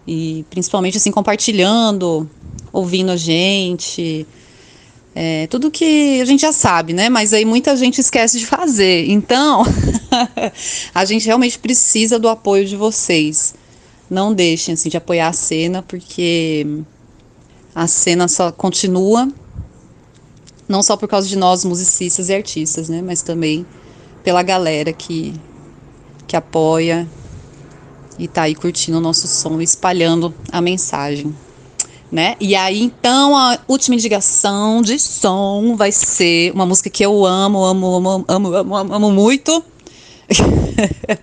e 0.06 0.46
principalmente 0.50 0.98
assim 0.98 1.12
compartilhando, 1.12 2.30
ouvindo 2.74 3.12
a 3.12 3.16
gente, 3.16 4.28
é, 5.16 5.48
tudo 5.48 5.72
que 5.72 6.22
a 6.22 6.26
gente 6.26 6.42
já 6.42 6.54
sabe, 6.54 6.94
né? 6.94 7.10
Mas 7.10 7.34
aí 7.34 7.44
muita 7.44 7.76
gente 7.76 8.00
esquece 8.00 8.40
de 8.40 8.46
fazer. 8.46 9.10
Então, 9.10 9.64
a 10.94 11.06
gente 11.06 11.26
realmente 11.26 11.58
precisa 11.58 12.20
do 12.20 12.30
apoio 12.30 12.66
de 12.66 12.76
vocês. 12.76 13.56
Não 14.10 14.34
deixem 14.34 14.74
assim, 14.74 14.90
de 14.90 14.98
apoiar 14.98 15.28
a 15.28 15.34
cena, 15.34 15.82
porque 15.82 16.66
a 17.74 17.88
cena 17.88 18.28
só 18.28 18.52
continua, 18.52 19.28
não 20.68 20.82
só 20.82 20.98
por 20.98 21.08
causa 21.08 21.28
de 21.28 21.38
nós, 21.38 21.64
musicistas 21.64 22.30
e 22.30 22.34
artistas, 22.34 22.90
né? 22.90 23.02
Mas 23.02 23.22
também 23.22 23.66
pela 24.24 24.44
galera 24.44 24.92
que, 24.94 25.34
que 26.28 26.36
apoia 26.36 27.08
e 28.18 28.28
tá 28.28 28.44
aí 28.44 28.56
curtindo 28.56 28.98
o 28.98 29.02
nosso 29.02 29.28
som 29.28 29.62
e 29.62 29.64
espalhando 29.64 30.34
a 30.52 30.60
mensagem 30.60 31.34
né? 32.12 32.36
E 32.40 32.56
aí, 32.56 32.82
então, 32.82 33.38
a 33.38 33.60
última 33.68 33.96
indicação 33.96 34.82
de 34.82 34.98
som 34.98 35.76
vai 35.76 35.92
ser 35.92 36.52
uma 36.54 36.66
música 36.66 36.90
que 36.90 37.06
eu 37.06 37.26
amo, 37.26 37.64
amo, 37.64 37.96
amo, 37.96 38.26
amo, 38.28 38.56
amo, 38.56 38.76
amo, 38.76 38.94
amo 38.94 39.12
muito. 39.12 39.64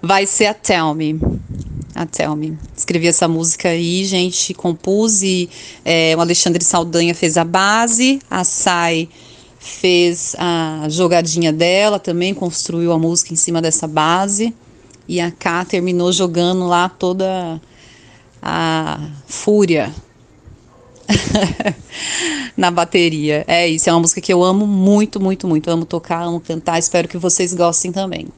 vai 0.00 0.26
ser 0.26 0.46
a 0.46 0.54
Tell 0.54 0.94
Me. 0.94 1.18
A 1.94 2.06
Tell 2.06 2.36
Me. 2.36 2.56
Escrevi 2.76 3.08
essa 3.08 3.26
música 3.26 3.70
aí, 3.70 4.04
gente, 4.04 4.54
compus 4.54 5.22
e 5.22 5.48
é, 5.84 6.14
o 6.16 6.20
Alexandre 6.20 6.62
Saldanha 6.62 7.14
fez 7.14 7.36
a 7.36 7.44
base, 7.44 8.20
a 8.30 8.44
Sai 8.44 9.08
fez 9.58 10.36
a 10.38 10.86
jogadinha 10.88 11.52
dela 11.52 11.98
também, 11.98 12.32
construiu 12.32 12.92
a 12.92 12.98
música 12.98 13.32
em 13.32 13.36
cima 13.36 13.60
dessa 13.60 13.88
base. 13.88 14.54
E 15.08 15.20
a 15.20 15.30
K 15.30 15.64
terminou 15.64 16.12
jogando 16.12 16.66
lá 16.66 16.88
toda 16.88 17.60
a 18.48 19.00
fúria 19.26 19.92
na 22.56 22.70
bateria. 22.70 23.44
É 23.48 23.66
isso, 23.66 23.90
é 23.90 23.92
uma 23.92 23.98
música 23.98 24.20
que 24.20 24.32
eu 24.32 24.44
amo 24.44 24.68
muito, 24.68 25.18
muito, 25.18 25.48
muito. 25.48 25.68
Eu 25.68 25.74
amo 25.74 25.84
tocar, 25.84 26.22
amo 26.22 26.38
cantar. 26.38 26.78
Espero 26.78 27.08
que 27.08 27.18
vocês 27.18 27.52
gostem 27.52 27.90
também. 27.90 28.28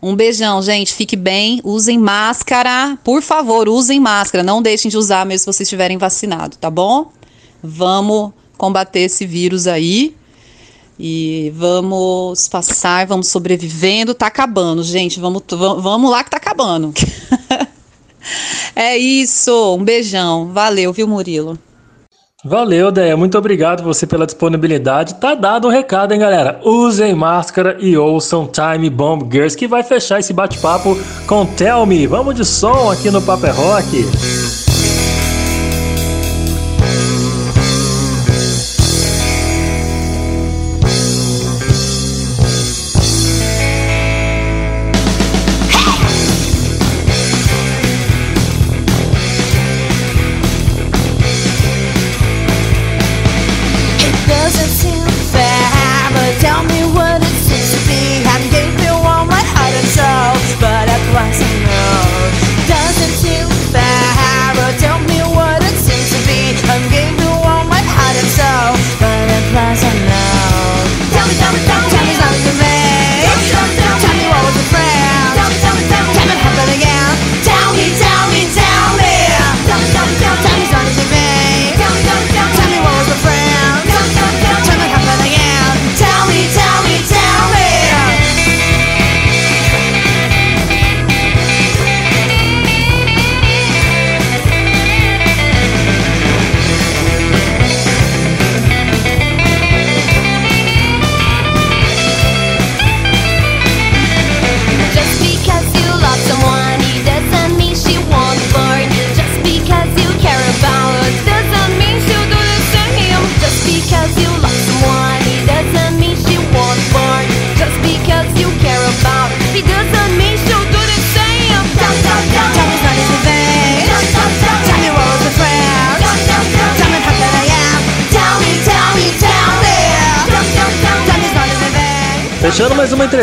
Um 0.00 0.16
beijão, 0.16 0.62
gente. 0.62 0.94
Fique 0.94 1.16
bem. 1.16 1.60
Usem 1.62 1.98
máscara. 1.98 2.98
Por 3.04 3.20
favor, 3.20 3.68
usem 3.68 4.00
máscara. 4.00 4.42
Não 4.42 4.62
deixem 4.62 4.90
de 4.90 4.96
usar 4.96 5.26
mesmo 5.26 5.40
se 5.40 5.44
vocês 5.46 5.66
estiverem 5.66 5.98
vacinados, 5.98 6.56
tá 6.56 6.70
bom? 6.70 7.12
Vamos 7.62 8.32
combater 8.56 9.00
esse 9.00 9.26
vírus 9.26 9.66
aí. 9.66 10.16
E 10.98 11.52
vamos 11.54 12.48
passar, 12.48 13.06
vamos 13.06 13.28
sobrevivendo. 13.28 14.14
Tá 14.14 14.28
acabando, 14.28 14.82
gente. 14.82 15.20
Vamos, 15.20 15.42
vamos 15.50 16.10
lá 16.10 16.24
que 16.24 16.30
tá 16.30 16.38
acabando. 16.38 16.94
É 18.74 18.96
isso. 18.96 19.76
Um 19.76 19.84
beijão. 19.84 20.52
Valeu, 20.52 20.92
viu, 20.92 21.06
Murilo? 21.08 21.58
Valeu, 22.44 22.90
Deia. 22.90 23.16
Muito 23.16 23.38
obrigado 23.38 23.84
você 23.84 24.04
pela 24.04 24.26
disponibilidade. 24.26 25.14
Tá 25.14 25.34
dado 25.34 25.66
o 25.66 25.68
um 25.68 25.70
recado, 25.70 26.12
hein, 26.12 26.18
galera? 26.18 26.60
Usem 26.64 27.14
máscara 27.14 27.76
e 27.78 27.96
ouçam 27.96 28.48
Time 28.48 28.90
Bomb 28.90 29.28
Girls, 29.30 29.56
que 29.56 29.68
vai 29.68 29.84
fechar 29.84 30.18
esse 30.18 30.32
bate-papo 30.32 30.98
com 31.26 31.46
Tell 31.46 31.86
Me. 31.86 32.06
Vamos 32.06 32.34
de 32.34 32.44
som 32.44 32.90
aqui 32.90 33.12
no 33.12 33.22
Paper 33.22 33.50
é 33.50 33.52
Rock. 33.52 34.61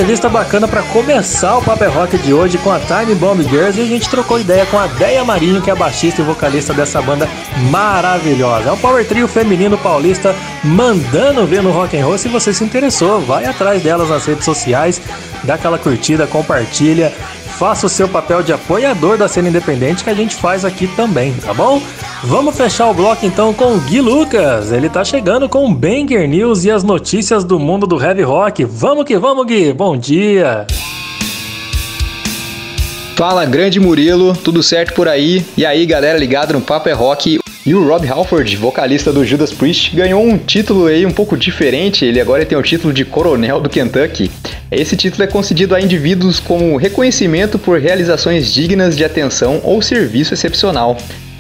Entrevista 0.10 0.28
bacana 0.28 0.68
para 0.68 0.82
começar 0.82 1.56
o 1.60 1.62
Paper 1.62 1.92
Rock 1.92 2.18
de 2.18 2.34
hoje 2.34 2.58
com 2.58 2.72
a 2.72 2.80
Time 2.80 3.14
Bomb 3.14 3.44
Girls 3.44 3.80
e 3.80 3.84
a 3.84 3.86
gente 3.86 4.10
trocou 4.10 4.40
ideia 4.40 4.66
com 4.66 4.80
a 4.80 4.88
Deia 4.88 5.24
Marinho, 5.24 5.62
que 5.62 5.70
é 5.70 5.76
baixista 5.76 6.20
e 6.20 6.26
vocalista 6.26 6.74
dessa 6.74 7.00
banda 7.00 7.30
maravilhosa. 7.70 8.70
É 8.70 8.72
um 8.72 8.78
power 8.78 9.08
trio 9.08 9.28
feminino 9.28 9.78
paulista 9.78 10.36
mandando 10.64 11.46
ver 11.46 11.62
no 11.62 11.70
rock 11.70 11.96
and 11.96 12.04
roll. 12.04 12.18
Se 12.18 12.28
você 12.28 12.52
se 12.52 12.64
interessou, 12.64 13.22
vai 13.22 13.46
atrás 13.46 13.84
delas 13.84 14.10
nas 14.10 14.26
redes 14.26 14.46
sociais, 14.46 15.00
dá 15.44 15.54
aquela 15.54 15.78
curtida, 15.78 16.26
compartilha 16.26 17.14
faça 17.60 17.88
o 17.88 17.90
seu 17.90 18.08
papel 18.08 18.42
de 18.42 18.54
apoiador 18.54 19.18
da 19.18 19.28
cena 19.28 19.50
independente 19.50 20.06
que 20.06 20.10
a 20.10 20.14
gente 20.14 20.34
faz 20.34 20.64
aqui 20.64 20.88
também, 20.88 21.34
tá 21.34 21.54
bom? 21.54 21.82
Vamos 22.24 22.56
fechar 22.56 22.90
o 22.90 22.94
bloco 22.94 23.26
então 23.26 23.54
com 23.54 23.76
o 23.76 23.80
Gui 23.82 24.00
Lucas. 24.00 24.72
Ele 24.72 24.88
tá 24.90 25.04
chegando 25.04 25.50
com 25.50 25.74
Banger 25.74 26.26
News 26.26 26.64
e 26.64 26.72
as 26.72 26.86
notícias 26.86 27.44
do 27.44 27.60
mundo 27.60 27.86
do 27.86 28.02
heavy 28.02 28.22
rock. 28.22 28.64
Vamos 28.64 29.04
que 29.04 29.18
vamos, 29.18 29.46
Gui. 29.46 29.74
Bom 29.74 29.98
dia. 29.98 30.66
Fala, 33.18 33.44
grande 33.46 33.78
Murilo, 33.78 34.34
tudo 34.34 34.64
certo 34.64 34.94
por 34.94 35.10
aí? 35.10 35.46
E 35.58 35.66
aí, 35.66 35.86
galera 35.86 36.18
ligada 36.18 36.54
no 36.54 36.62
Papo 36.62 36.88
é 36.88 36.94
Rock. 36.94 37.40
E 37.66 37.76
o 37.76 37.86
Rob 37.86 38.08
Halford, 38.08 38.56
vocalista 38.56 39.12
do 39.12 39.26
Judas 39.26 39.52
Priest, 39.52 39.94
ganhou 39.94 40.24
um 40.24 40.38
título 40.38 40.86
aí 40.86 41.06
um 41.06 41.12
pouco 41.12 41.36
diferente. 41.36 42.06
Ele 42.06 42.22
agora 42.22 42.46
tem 42.46 42.58
o 42.58 42.64
título 42.64 42.94
de 42.94 43.04
Coronel 43.04 43.60
do 43.60 43.70
Kentucky. 43.70 44.32
Esse 44.72 44.96
título 44.96 45.24
é 45.24 45.28
concedido 45.28 45.76
a 45.76 45.82
indivíduos 45.82 46.40
como 46.40 46.78
reconhecimento 46.78 47.60
por 47.60 47.80
realizações 47.80 48.54
dignas 48.54 48.96
de 48.96 49.04
atenção 49.04 49.60
ou 49.64 49.82
serviço 49.82 50.34
excepcional. 50.34 50.96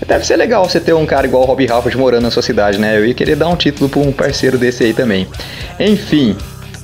Deve 0.06 0.26
ser 0.26 0.36
legal 0.36 0.68
você 0.68 0.80
ter 0.80 0.94
um 0.94 1.06
cara 1.06 1.26
igual 1.26 1.44
o 1.44 1.46
Rob 1.46 1.66
Halford 1.72 1.98
morando 1.98 2.24
na 2.24 2.32
sua 2.32 2.42
cidade, 2.44 2.78
né? 2.78 2.98
Eu 2.98 3.06
ia 3.06 3.14
querer 3.14 3.36
dar 3.36 3.48
um 3.48 3.56
título 3.56 3.90
para 3.90 4.02
um 4.02 4.12
parceiro 4.12 4.58
desse 4.58 4.84
aí 4.84 4.94
também. 4.94 5.26
Enfim, 5.80 6.36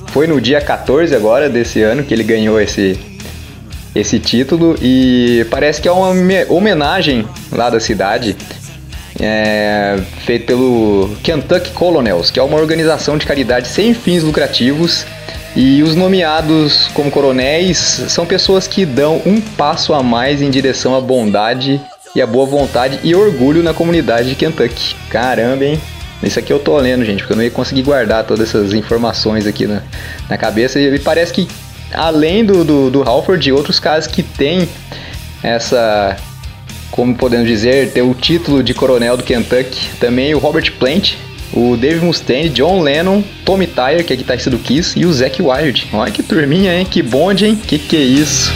foi 0.08 0.26
no 0.26 0.40
dia 0.40 0.60
14 0.60 1.14
agora 1.14 1.50
desse 1.50 1.82
ano 1.82 2.02
que 2.04 2.14
ele 2.14 2.24
ganhou 2.24 2.58
esse 2.60 2.98
esse 3.94 4.18
título 4.18 4.76
e 4.80 5.46
parece 5.50 5.80
que 5.80 5.88
é 5.88 5.92
uma 5.92 6.10
homenagem 6.50 7.26
lá 7.50 7.70
da 7.70 7.80
cidade 7.80 8.36
é, 9.20 9.98
feito 10.24 10.46
pelo 10.46 11.16
Kentucky 11.22 11.70
Colonels, 11.70 12.30
que 12.30 12.38
é 12.38 12.42
uma 12.42 12.58
organização 12.58 13.16
de 13.16 13.26
caridade 13.26 13.68
sem 13.68 13.94
fins 13.94 14.22
lucrativos. 14.22 15.06
E 15.54 15.82
os 15.82 15.94
nomeados 15.94 16.88
como 16.92 17.10
coronéis 17.10 17.78
são 18.08 18.26
pessoas 18.26 18.68
que 18.68 18.84
dão 18.84 19.22
um 19.24 19.40
passo 19.40 19.94
a 19.94 20.02
mais 20.02 20.42
em 20.42 20.50
direção 20.50 20.94
à 20.94 21.00
bondade 21.00 21.80
e 22.14 22.20
à 22.20 22.26
boa 22.26 22.46
vontade 22.46 23.00
e 23.02 23.14
orgulho 23.14 23.62
na 23.62 23.72
comunidade 23.72 24.28
de 24.28 24.34
Kentucky. 24.34 24.94
Caramba, 25.08 25.64
hein? 25.64 25.80
Isso 26.22 26.38
aqui 26.38 26.52
eu 26.52 26.58
tô 26.58 26.76
lendo, 26.78 27.04
gente, 27.04 27.18
porque 27.20 27.32
eu 27.32 27.36
não 27.36 27.44
ia 27.44 27.50
conseguir 27.50 27.82
guardar 27.82 28.24
todas 28.24 28.48
essas 28.48 28.74
informações 28.74 29.46
aqui 29.46 29.66
na, 29.66 29.82
na 30.28 30.36
cabeça. 30.36 30.78
E 30.78 30.98
parece 30.98 31.32
que, 31.32 31.48
além 31.92 32.44
do, 32.44 32.64
do, 32.64 32.90
do 32.90 33.02
Halford 33.02 33.48
e 33.48 33.52
outros 33.52 33.78
caras 33.80 34.06
que 34.06 34.22
têm 34.22 34.68
essa 35.42 36.16
como 36.90 37.14
podemos 37.14 37.46
dizer, 37.46 37.92
ter 37.92 38.02
o 38.02 38.14
título 38.14 38.62
de 38.62 38.72
coronel 38.74 39.16
do 39.16 39.22
Kentucky. 39.22 39.90
Também 40.00 40.34
o 40.34 40.38
Robert 40.38 40.72
Plant, 40.78 41.14
o 41.52 41.76
Dave 41.76 42.04
Mustaine, 42.04 42.48
John 42.48 42.82
Lennon, 42.82 43.22
Tommy 43.44 43.66
Tyler, 43.66 44.04
que 44.04 44.12
é 44.12 44.16
guitarrista 44.16 44.50
do 44.50 44.58
Kiss, 44.58 44.98
e 44.98 45.06
o 45.06 45.12
Zack 45.12 45.40
Wild. 45.42 45.88
Olha 45.92 46.10
que 46.10 46.22
turminha, 46.22 46.74
hein? 46.74 46.86
Que 46.88 47.02
bonde, 47.02 47.46
hein? 47.46 47.56
Que 47.56 47.78
que 47.78 47.96
é 47.96 48.00
isso? 48.00 48.52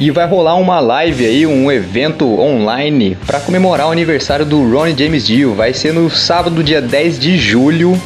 E 0.00 0.12
vai 0.12 0.28
rolar 0.28 0.54
uma 0.54 0.78
live 0.78 1.26
aí, 1.26 1.44
um 1.44 1.72
evento 1.72 2.40
online 2.40 3.18
para 3.26 3.40
comemorar 3.40 3.88
o 3.88 3.90
aniversário 3.90 4.46
do 4.46 4.62
Ronnie 4.62 4.96
James 4.96 5.26
Dio. 5.26 5.54
Vai 5.54 5.74
ser 5.74 5.92
no 5.92 6.08
sábado, 6.08 6.62
dia 6.62 6.80
10 6.80 7.18
de 7.18 7.36
julho, 7.36 8.00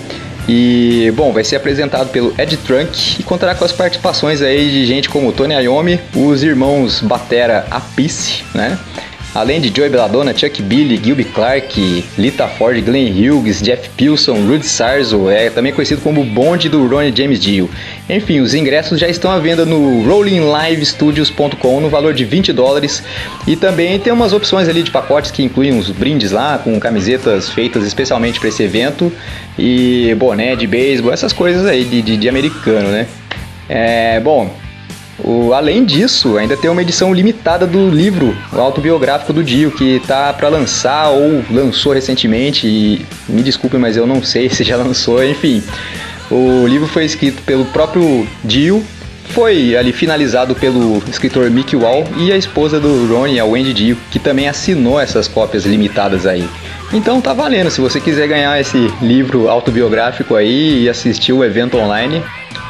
e, 0.49 1.13
bom, 1.15 1.33
vai 1.33 1.45
ser 1.45 1.57
apresentado 1.57 2.11
pelo 2.11 2.35
Ed 2.39 2.57
Trunk 2.59 3.21
e 3.21 3.23
contará 3.23 3.55
com 3.55 3.65
as 3.65 3.73
participações 3.73 4.43
aí 4.43 4.71
de 4.71 4.87
gente 4.87 5.09
como 5.09 5.33
Tony 5.33 5.55
Iommi, 5.55 6.01
os 6.15 6.43
irmãos 6.43 7.01
Batera 7.01 7.67
Apisse, 7.71 8.45
né? 8.55 8.79
Além 9.35 9.63
de 9.63 9.73
Joey 9.75 9.89
Belladonna, 9.89 10.37
Chuck 10.37 10.61
Billy, 10.63 11.01
Gilby 11.03 11.25
Clark, 11.25 12.05
Lita 12.19 12.47
Ford, 12.47 12.79
Glenn 12.83 13.09
Hughes, 13.11 13.63
Jeff 13.63 13.89
Pilson, 13.97 14.35
Rudy 14.47 14.67
Sarzo, 14.67 15.31
é 15.31 15.49
também 15.49 15.73
conhecido 15.73 16.03
como 16.03 16.21
o 16.21 16.25
bonde 16.25 16.69
do 16.69 16.87
Ronnie 16.87 17.15
James 17.17 17.41
Dio. 17.41 17.71
Enfim, 18.11 18.41
os 18.41 18.53
ingressos 18.53 19.01
já 19.01 19.09
estão 19.09 19.31
à 19.31 19.39
venda 19.39 19.65
no 19.65 20.03
rollinglivestudios.com 20.07 21.81
no 21.81 21.89
valor 21.89 22.13
de 22.13 22.27
20 22.27 22.53
dólares 22.53 23.03
e 23.47 23.57
também 23.57 23.99
tem 23.99 24.13
umas 24.13 24.35
opções 24.35 24.69
ali 24.69 24.83
de 24.83 24.91
pacotes 24.91 25.31
que 25.31 25.43
incluem 25.43 25.73
uns 25.73 25.89
brindes 25.89 26.31
lá 26.31 26.59
com 26.59 26.79
camisetas 26.79 27.49
feitas 27.49 27.87
especialmente 27.87 28.39
para 28.39 28.51
esse 28.51 28.63
evento 28.63 29.11
e 29.59 30.15
boné 30.19 30.55
de 30.57 30.67
beisebol, 30.67 31.11
essas 31.11 31.33
coisas 31.33 31.65
aí 31.65 31.85
de, 31.85 32.03
de, 32.03 32.17
de 32.19 32.29
americano, 32.29 32.89
né? 32.89 33.07
É, 33.67 34.21
bom, 34.21 34.55
o, 35.25 35.53
além 35.55 35.85
disso, 35.85 36.37
ainda 36.37 36.57
tem 36.57 36.71
uma 36.71 36.83
edição 36.83 37.15
limitada 37.15 37.67
do 37.67 37.89
livro 37.89 38.37
autobiográfico 38.53 39.33
do 39.33 39.45
Dio, 39.45 39.71
que 39.71 40.01
tá 40.07 40.33
para 40.33 40.49
lançar 40.49 41.11
ou 41.11 41.45
lançou 41.51 41.93
recentemente. 41.93 42.67
E 42.67 43.07
me 43.29 43.43
desculpe, 43.43 43.77
mas 43.79 43.97
eu 43.97 44.07
não 44.07 44.23
sei 44.23 44.49
se 44.51 44.65
já 44.65 44.77
lançou. 44.77 45.25
Enfim, 45.25 45.63
o 46.31 46.67
livro 46.67 46.89
foi 46.89 47.05
escrito 47.05 47.43
pelo 47.43 47.65
próprio 47.67 48.27
Dio, 48.43 48.83
foi 49.31 49.77
ali 49.77 49.93
finalizado 49.93 50.55
pelo 50.55 51.03
escritor 51.09 51.51
Mickey 51.51 51.77
Wall 51.77 52.05
e 52.19 52.33
a 52.33 52.37
esposa 52.37 52.79
do 52.79 53.07
Ronnie, 53.07 53.39
a 53.39 53.45
Wendy 53.45 53.73
Dio, 53.73 53.97
que 54.11 54.19
também 54.19 54.49
assinou 54.49 55.01
essas 55.01 55.29
cópias 55.29 55.65
limitadas 55.65 56.27
aí. 56.27 56.47
Então 56.93 57.21
tá 57.21 57.33
valendo, 57.33 57.71
se 57.71 57.81
você 57.81 57.99
quiser 57.99 58.29
ganhar 58.29 58.61
esse 58.61 58.93
livro 59.01 59.49
autobiográfico 59.49 60.35
aí 60.35 60.83
e 60.83 60.89
assistir 60.89 61.33
o 61.33 61.43
evento 61.43 61.79
online, 61.79 62.23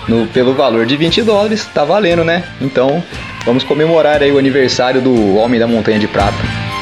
no, 0.08 0.26
pelo 0.26 0.54
valor 0.54 0.86
de 0.86 0.96
20 0.96 1.22
dólares, 1.22 1.68
tá 1.72 1.84
valendo, 1.84 2.24
né? 2.24 2.44
Então, 2.60 3.02
vamos 3.44 3.64
comemorar 3.64 4.22
aí 4.22 4.32
o 4.32 4.38
aniversário 4.38 5.00
do 5.00 5.36
Homem 5.36 5.58
da 5.58 5.66
Montanha 5.66 5.98
de 5.98 6.08
Prata. 6.08 6.72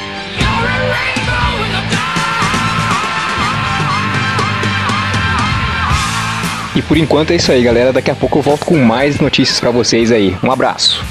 E 6.74 6.82
por 6.82 6.96
enquanto 6.96 7.32
é 7.32 7.36
isso 7.36 7.52
aí, 7.52 7.62
galera. 7.62 7.92
Daqui 7.92 8.10
a 8.10 8.14
pouco 8.14 8.38
eu 8.38 8.42
volto 8.42 8.64
com 8.64 8.78
mais 8.78 9.18
notícias 9.18 9.60
para 9.60 9.70
vocês 9.70 10.10
aí. 10.10 10.36
Um 10.42 10.50
abraço. 10.50 11.04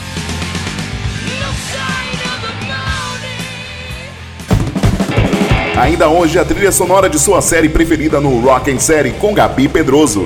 Ainda 5.77 6.09
hoje 6.09 6.37
a 6.37 6.43
trilha 6.43 6.71
sonora 6.71 7.09
de 7.09 7.17
sua 7.17 7.41
série 7.41 7.69
preferida 7.69 8.19
no 8.19 8.39
Rock 8.41 8.69
and 8.71 8.79
Série 8.79 9.11
com 9.11 9.33
Gabi 9.33 9.69
Pedroso. 9.69 10.25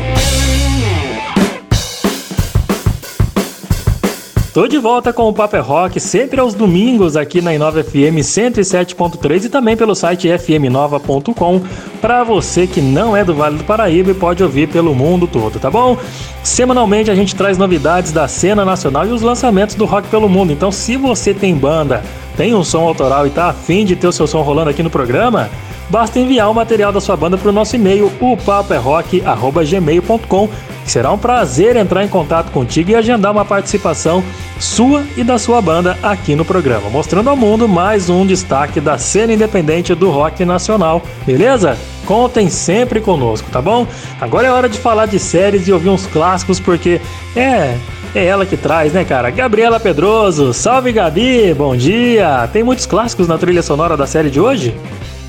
Tô 4.53 4.67
de 4.67 4.77
volta 4.77 5.11
com 5.11 5.27
o 5.27 5.33
Paper 5.33 5.65
Rock, 5.65 5.99
sempre 5.99 6.39
aos 6.39 6.53
domingos 6.53 7.17
aqui 7.17 7.41
na 7.41 7.55
Inova 7.55 7.83
FM 7.83 8.21
107.3 8.21 9.45
e 9.45 9.49
também 9.49 9.75
pelo 9.75 9.95
site 9.95 10.27
fmnova.com 10.29 11.59
para 11.99 12.23
você 12.23 12.67
que 12.67 12.79
não 12.79 13.17
é 13.17 13.25
do 13.25 13.33
Vale 13.33 13.57
do 13.57 13.63
Paraíba 13.63 14.11
e 14.11 14.13
pode 14.13 14.43
ouvir 14.43 14.69
pelo 14.69 14.93
mundo 14.93 15.25
todo, 15.25 15.59
tá 15.59 15.71
bom? 15.71 15.97
Semanalmente 16.43 17.09
a 17.09 17.15
gente 17.15 17.35
traz 17.35 17.57
novidades 17.57 18.11
da 18.11 18.27
cena 18.27 18.63
nacional 18.63 19.07
e 19.07 19.11
os 19.11 19.23
lançamentos 19.23 19.73
do 19.73 19.85
rock 19.85 20.07
pelo 20.09 20.29
mundo. 20.29 20.53
Então, 20.53 20.71
se 20.71 20.97
você 20.97 21.33
tem 21.33 21.55
banda, 21.55 22.03
tem 22.35 22.55
um 22.55 22.63
som 22.63 22.87
autoral 22.87 23.27
e 23.27 23.29
tá 23.29 23.49
afim 23.49 23.85
de 23.85 23.95
ter 23.95 24.07
o 24.07 24.11
seu 24.11 24.25
som 24.27 24.41
rolando 24.41 24.69
aqui 24.69 24.83
no 24.83 24.89
programa, 24.89 25.49
basta 25.89 26.19
enviar 26.19 26.49
o 26.49 26.53
material 26.53 26.91
da 26.91 27.01
sua 27.01 27.15
banda 27.15 27.37
para 27.37 27.49
o 27.49 27.53
nosso 27.53 27.75
e-mail, 27.75 28.11
o 28.19 28.35
paperrock.gmail.com 28.37 30.49
Será 30.85 31.11
um 31.11 31.17
prazer 31.17 31.75
entrar 31.75 32.03
em 32.03 32.07
contato 32.07 32.51
contigo 32.51 32.91
e 32.91 32.95
agendar 32.95 33.31
uma 33.31 33.45
participação 33.45 34.23
sua 34.59 35.03
e 35.15 35.23
da 35.23 35.37
sua 35.37 35.61
banda 35.61 35.97
aqui 36.03 36.35
no 36.35 36.45
programa, 36.45 36.89
mostrando 36.89 37.29
ao 37.29 37.35
mundo 37.35 37.67
mais 37.67 38.09
um 38.09 38.25
destaque 38.25 38.81
da 38.81 38.97
cena 38.97 39.33
independente 39.33 39.95
do 39.95 40.09
rock 40.09 40.43
nacional, 40.45 41.01
beleza? 41.25 41.77
Contem 42.05 42.49
sempre 42.49 42.99
conosco, 42.99 43.49
tá 43.49 43.61
bom? 43.61 43.87
Agora 44.19 44.47
é 44.47 44.51
hora 44.51 44.67
de 44.67 44.77
falar 44.77 45.05
de 45.05 45.19
séries 45.19 45.67
e 45.67 45.71
ouvir 45.71 45.89
uns 45.89 46.05
clássicos, 46.05 46.59
porque 46.59 46.99
é. 47.35 47.77
É 48.15 48.25
ela 48.25 48.45
que 48.45 48.55
traz, 48.55 48.93
né, 48.93 49.03
cara? 49.03 49.31
Gabriela 49.31 49.79
Pedroso, 49.79 50.53
salve 50.53 50.91
Gabi, 50.91 51.51
bom 51.55 51.75
dia! 51.75 52.47
Tem 52.53 52.61
muitos 52.61 52.85
clássicos 52.85 53.27
na 53.27 53.39
trilha 53.39 53.63
sonora 53.63 53.97
da 53.97 54.05
série 54.05 54.29
de 54.29 54.39
hoje? 54.39 54.75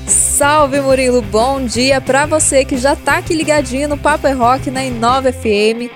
Salve 0.05 0.79
Murilo, 0.79 1.19
bom 1.19 1.65
dia 1.65 1.99
para 1.99 2.27
você 2.27 2.63
que 2.63 2.77
já 2.77 2.95
tá 2.95 3.17
aqui 3.17 3.33
ligadinho 3.33 3.89
no 3.89 3.97
Papo 3.97 4.27
é 4.27 4.33
Rock 4.33 4.69
na 4.69 4.85
Inova 4.85 5.33
FM. 5.33 5.89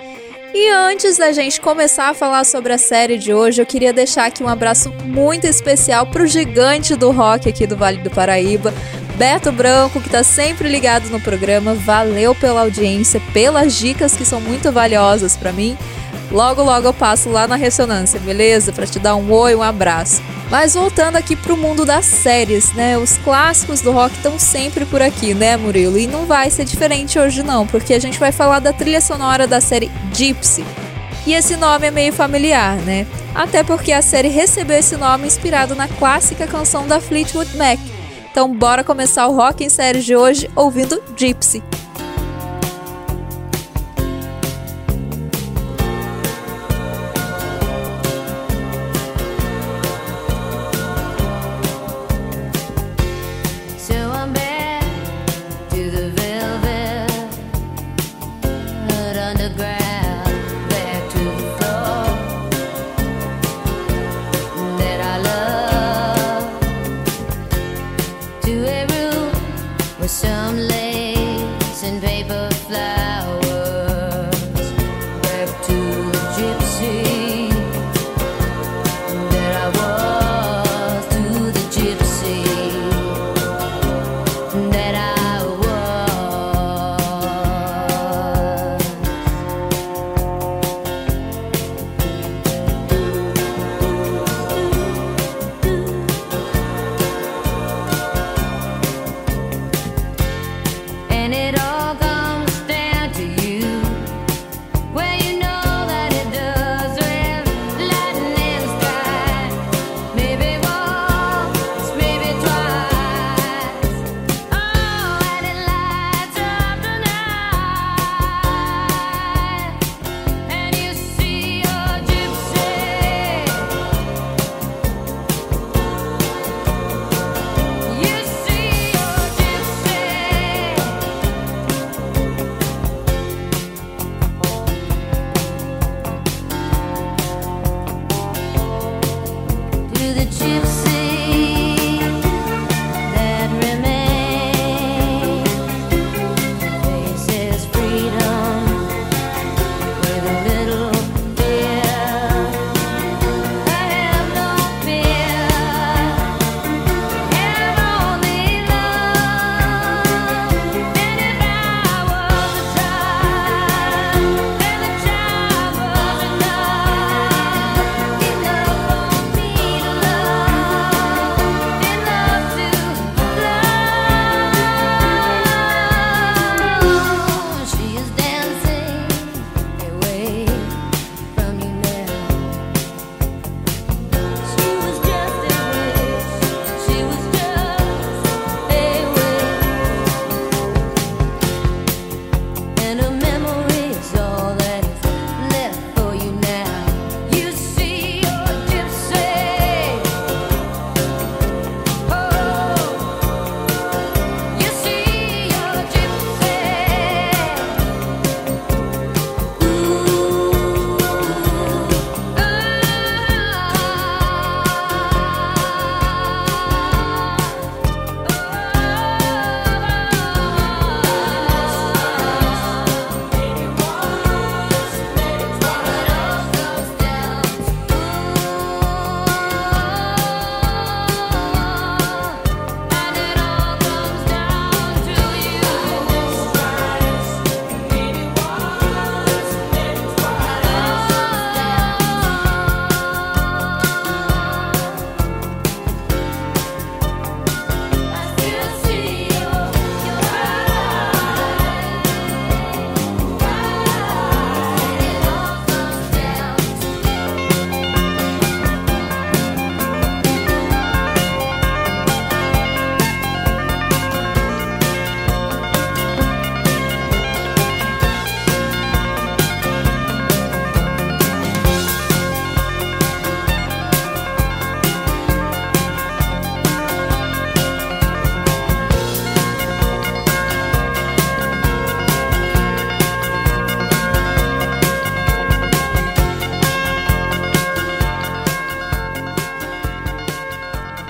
E 0.52 0.72
antes 0.72 1.16
da 1.16 1.32
gente 1.32 1.62
começar 1.62 2.10
a 2.10 2.14
falar 2.16 2.44
sobre 2.44 2.74
a 2.74 2.78
série 2.80 3.20
de 3.20 3.32
hoje, 3.36 3.62
eu 3.62 3.68
queria 3.68 3.94
deixar 3.94 4.26
aqui 4.26 4.42
um 4.42 4.50
abraço 4.50 4.92
muito 5.06 5.46
especial 5.46 6.08
pro 6.08 6.26
gigante 6.26 6.96
do 6.96 7.12
rock 7.12 7.48
aqui 7.48 7.68
do 7.68 7.78
Vale 7.78 8.00
do 8.00 8.10
Paraíba, 8.10 8.74
Beto 9.16 9.52
Branco, 9.52 10.02
que 10.02 10.10
tá 10.10 10.24
sempre 10.24 10.68
ligado 10.68 11.08
no 11.12 11.20
programa. 11.20 11.76
Valeu 11.76 12.34
pela 12.34 12.62
audiência, 12.62 13.22
pelas 13.32 13.76
dicas 13.76 14.18
que 14.18 14.26
são 14.26 14.42
muito 14.42 14.72
valiosas 14.72 15.38
para 15.38 15.52
mim. 15.52 15.78
Logo, 16.32 16.62
logo 16.62 16.88
eu 16.88 16.94
passo 16.94 17.30
lá 17.30 17.48
na 17.48 17.56
ressonância, 17.56 18.20
beleza? 18.20 18.72
Para 18.72 18.86
te 18.86 19.00
dar 19.00 19.16
um 19.16 19.32
oi, 19.32 19.56
um 19.56 19.64
abraço. 19.64 20.22
Mas 20.50 20.74
voltando 20.74 21.16
aqui 21.16 21.36
pro 21.36 21.58
mundo 21.58 21.86
das 21.86 22.06
séries, 22.06 22.74
né? 22.74 22.98
Os 22.98 23.18
clássicos 23.18 23.82
do 23.82 23.92
rock 23.92 24.16
estão 24.16 24.38
sempre 24.38 24.86
por 24.86 25.02
aqui, 25.02 25.34
né, 25.34 25.58
Murilo? 25.58 25.98
E 25.98 26.08
não 26.08 26.26
vai 26.26 26.50
ser 26.50 26.66
diferente 26.66 27.18
hoje 27.20 27.44
não, 27.44 27.66
porque 27.66 27.94
a 27.94 28.00
gente 28.00 28.20
vai 28.20 28.32
falar 28.32 28.60
da 28.60 28.74
trilha 28.74 29.02
sonora 29.02 29.48
da 29.48 29.62
série 29.62 29.92
Gypsy. 30.14 30.64
E 31.26 31.34
esse 31.34 31.56
nome 31.56 31.88
é 31.88 31.92
meio 31.92 32.14
familiar, 32.14 32.78
né? 32.78 33.06
Até 33.36 33.64
porque 33.64 33.92
a 33.92 34.02
série 34.02 34.30
recebeu 34.30 34.78
esse 34.78 34.98
nome 34.98 35.28
inspirado 35.28 35.76
na 35.76 35.88
clássica 35.88 36.48
canção 36.48 36.88
da 36.88 37.00
Fleetwood 37.00 37.56
Mac. 37.58 37.80
Então 38.32 38.52
bora 38.56 38.84
começar 38.84 39.28
o 39.28 39.36
Rock 39.36 39.64
em 39.64 39.70
Séries 39.70 40.06
de 40.06 40.16
hoje 40.16 40.50
ouvindo 40.56 41.02
Gypsy. 41.16 41.62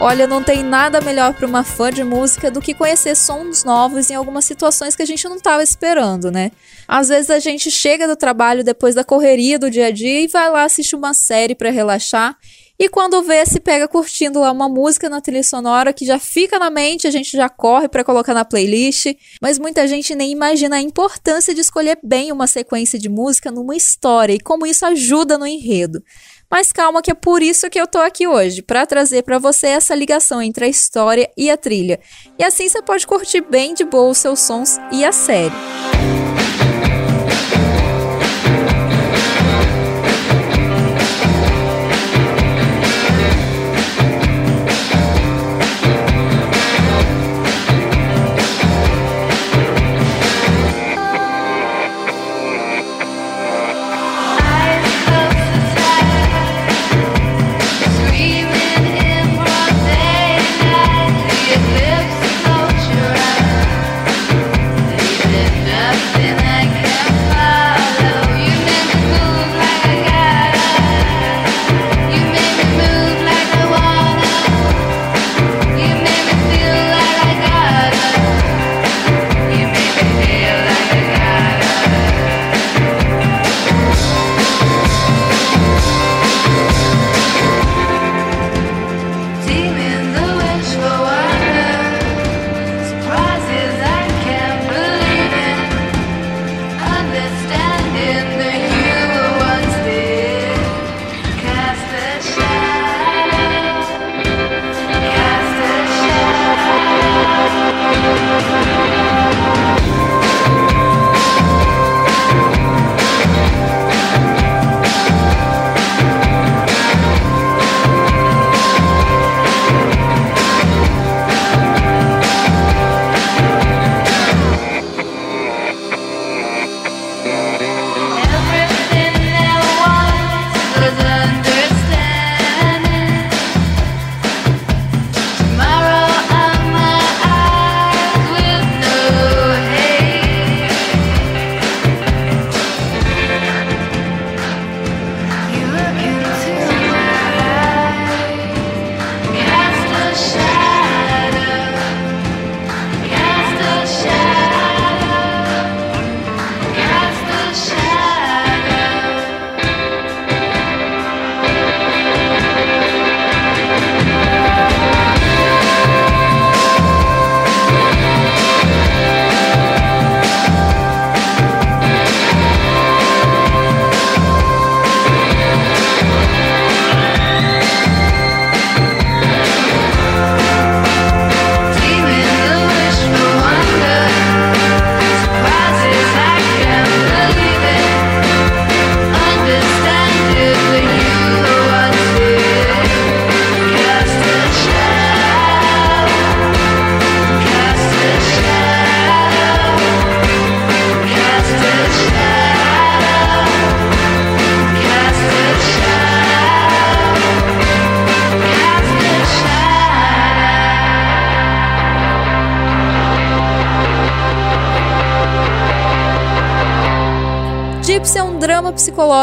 Olha, 0.10 0.26
não 0.26 0.44
tem 0.44 0.64
nada 0.64 1.00
melhor 1.02 1.36
para 1.36 1.46
uma 1.46 1.64
fã 1.64 1.92
de 1.92 2.04
música 2.04 2.50
do 2.50 2.60
que 2.60 2.74
conhecer 2.74 3.16
sons 3.16 3.64
novos 3.64 4.10
em 4.10 4.16
algumas 4.16 4.44
situações 4.44 4.96
que 4.96 5.04
a 5.04 5.06
gente 5.06 5.24
não 5.30 5.36
estava 5.36 5.62
esperando, 5.62 6.32
né? 6.32 6.52
Às 6.88 7.10
vezes 7.10 7.30
a 7.30 7.38
gente 7.38 7.70
chega 7.70 8.08
do 8.08 8.16
trabalho 8.16 8.64
depois 8.64 8.96
da 8.96 9.04
correria 9.04 9.60
do 9.60 9.70
dia 9.70 9.86
a 9.86 9.92
dia 9.92 10.22
e 10.22 10.28
vai 10.28 10.50
lá 10.50 10.64
assistir 10.64 10.96
uma 10.96 11.14
série 11.14 11.54
para 11.54 11.70
relaxar. 11.70 12.36
E 12.80 12.88
quando 12.88 13.22
vê, 13.22 13.46
se 13.46 13.60
pega 13.60 13.90
curtindo 13.90 14.40
lá 14.40 14.52
uma 14.52 14.68
música 14.70 15.10
na 15.10 15.20
trilha 15.20 15.44
sonora 15.44 15.92
que 15.92 16.06
já 16.06 16.18
fica 16.18 16.58
na 16.58 16.70
mente, 16.70 17.06
a 17.06 17.12
gente 17.12 17.36
já 17.36 17.50
corre 17.50 17.90
para 17.90 18.06
colocar 18.06 18.34
na 18.34 18.46
playlist. 18.46 19.14
Mas 19.40 19.60
muita 19.60 19.86
gente 19.86 20.16
nem 20.16 20.32
imagina 20.32 20.78
a 20.78 20.82
importância 20.82 21.54
de 21.54 21.60
escolher 21.60 22.00
bem 22.02 22.32
uma 22.32 22.48
sequência 22.48 22.98
de 22.98 23.10
música 23.10 23.52
numa 23.52 23.76
história 23.76 24.34
e 24.34 24.40
como 24.40 24.66
isso 24.66 24.86
ajuda 24.86 25.38
no 25.38 25.46
enredo. 25.46 26.02
Mas 26.50 26.72
calma 26.72 27.02
que 27.02 27.12
é 27.12 27.14
por 27.14 27.44
isso 27.44 27.70
que 27.70 27.80
eu 27.80 27.86
tô 27.86 28.00
aqui 28.00 28.28
hoje, 28.28 28.62
para 28.62 28.86
trazer 28.86 29.24
para 29.24 29.38
você 29.38 29.68
essa 29.68 29.94
ligação 29.94 30.42
entre 30.42 30.66
a 30.66 30.68
história 30.68 31.30
e 31.38 31.50
a 31.50 31.56
trilha. 31.56 32.00
E 32.38 32.44
assim 32.44 32.68
você 32.68 32.82
pode 32.82 33.06
curtir 33.06 33.42
bem 33.42 33.74
de 33.74 33.86
boa 33.86 34.10
os 34.10 34.18
seus 34.18 34.40
sons 34.40 34.80
e 34.92 35.06
a 35.06 35.12
série. 35.12 35.54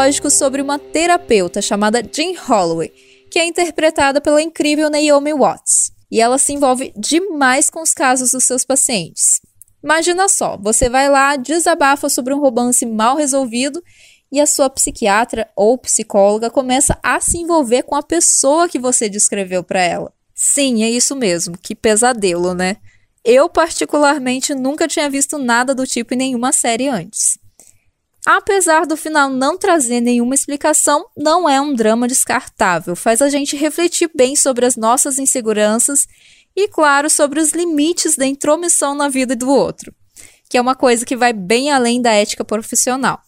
Psicológico 0.07 0.29
sobre 0.29 0.61
uma 0.61 0.79
terapeuta 0.79 1.61
chamada 1.61 2.01
Jean 2.01 2.33
Holloway, 2.47 2.91
que 3.29 3.39
é 3.39 3.45
interpretada 3.45 4.21
pela 4.21 4.41
incrível 4.41 4.89
Naomi 4.89 5.33
Watts. 5.33 5.91
E 6.09 6.21
ela 6.21 6.37
se 6.37 6.53
envolve 6.53 6.93
demais 6.95 7.69
com 7.69 7.81
os 7.81 7.93
casos 7.93 8.31
dos 8.31 8.45
seus 8.45 8.63
pacientes. 8.63 9.41
Imagina 9.83 10.29
só, 10.29 10.57
você 10.57 10.89
vai 10.89 11.09
lá, 11.09 11.35
desabafa 11.35 12.09
sobre 12.09 12.33
um 12.33 12.39
romance 12.39 12.85
mal 12.85 13.17
resolvido 13.17 13.83
e 14.31 14.39
a 14.39 14.45
sua 14.45 14.69
psiquiatra 14.69 15.49
ou 15.55 15.77
psicóloga 15.77 16.49
começa 16.49 16.97
a 17.03 17.19
se 17.19 17.37
envolver 17.37 17.83
com 17.83 17.95
a 17.95 18.03
pessoa 18.03 18.69
que 18.69 18.79
você 18.79 19.09
descreveu 19.09 19.63
para 19.63 19.81
ela. 19.81 20.13
Sim, 20.33 20.83
é 20.83 20.89
isso 20.89 21.15
mesmo, 21.15 21.57
que 21.57 21.75
pesadelo, 21.75 22.53
né? 22.53 22.77
Eu, 23.25 23.49
particularmente, 23.49 24.55
nunca 24.55 24.87
tinha 24.87 25.09
visto 25.09 25.37
nada 25.37 25.75
do 25.75 25.85
tipo 25.85 26.13
em 26.13 26.17
nenhuma 26.17 26.53
série 26.53 26.87
antes. 26.87 27.37
Apesar 28.25 28.85
do 28.85 28.97
final 28.97 29.29
não 29.29 29.57
trazer 29.57 30.01
nenhuma 30.01 30.35
explicação, 30.35 31.05
não 31.15 31.47
é 31.47 31.61
um 31.61 31.73
drama 31.73 32.07
descartável. 32.07 32.95
Faz 32.95 33.21
a 33.21 33.29
gente 33.29 33.55
refletir 33.55 34.09
bem 34.13 34.35
sobre 34.35 34.65
as 34.65 34.75
nossas 34.75 35.17
inseguranças 35.17 36.07
e, 36.55 36.67
claro, 36.67 37.09
sobre 37.09 37.39
os 37.39 37.51
limites 37.51 38.15
da 38.15 38.25
intromissão 38.25 38.95
na 38.95 39.07
vida 39.07 39.35
do 39.35 39.49
outro, 39.49 39.93
que 40.49 40.57
é 40.57 40.61
uma 40.61 40.75
coisa 40.75 41.05
que 41.05 41.15
vai 41.15 41.31
bem 41.31 41.71
além 41.71 42.01
da 42.01 42.11
ética 42.11 42.43
profissional. 42.43 43.21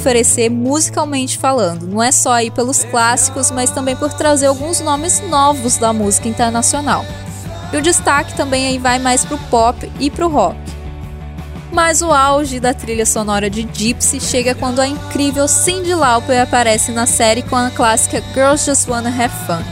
Oferecer 0.00 0.48
musicalmente 0.48 1.38
falando. 1.38 1.86
Não 1.86 2.02
é 2.02 2.10
só 2.10 2.32
aí 2.32 2.50
pelos 2.50 2.82
clássicos, 2.84 3.50
mas 3.50 3.70
também 3.70 3.94
por 3.94 4.12
trazer 4.12 4.46
alguns 4.46 4.80
nomes 4.80 5.20
novos 5.28 5.76
da 5.76 5.92
música 5.92 6.26
internacional. 6.26 7.04
E 7.72 7.76
o 7.76 7.82
destaque 7.82 8.34
também 8.34 8.66
aí 8.66 8.78
vai 8.78 8.98
mais 8.98 9.24
pro 9.24 9.38
pop 9.50 9.90
e 10.00 10.10
pro 10.10 10.28
rock. 10.28 10.58
Mas 11.70 12.02
o 12.02 12.10
auge 12.10 12.58
da 12.58 12.74
trilha 12.74 13.06
sonora 13.06 13.48
de 13.48 13.62
Gypsy 13.72 14.20
chega 14.20 14.56
quando 14.56 14.80
a 14.80 14.88
incrível 14.88 15.46
Cyndi 15.46 15.94
Lauper 15.94 16.42
aparece 16.42 16.90
na 16.90 17.06
série 17.06 17.42
com 17.42 17.54
a 17.54 17.70
clássica 17.70 18.20
Girls 18.34 18.64
Just 18.64 18.88
Wanna 18.88 19.10
Have 19.10 19.34
Fun. 19.46 19.62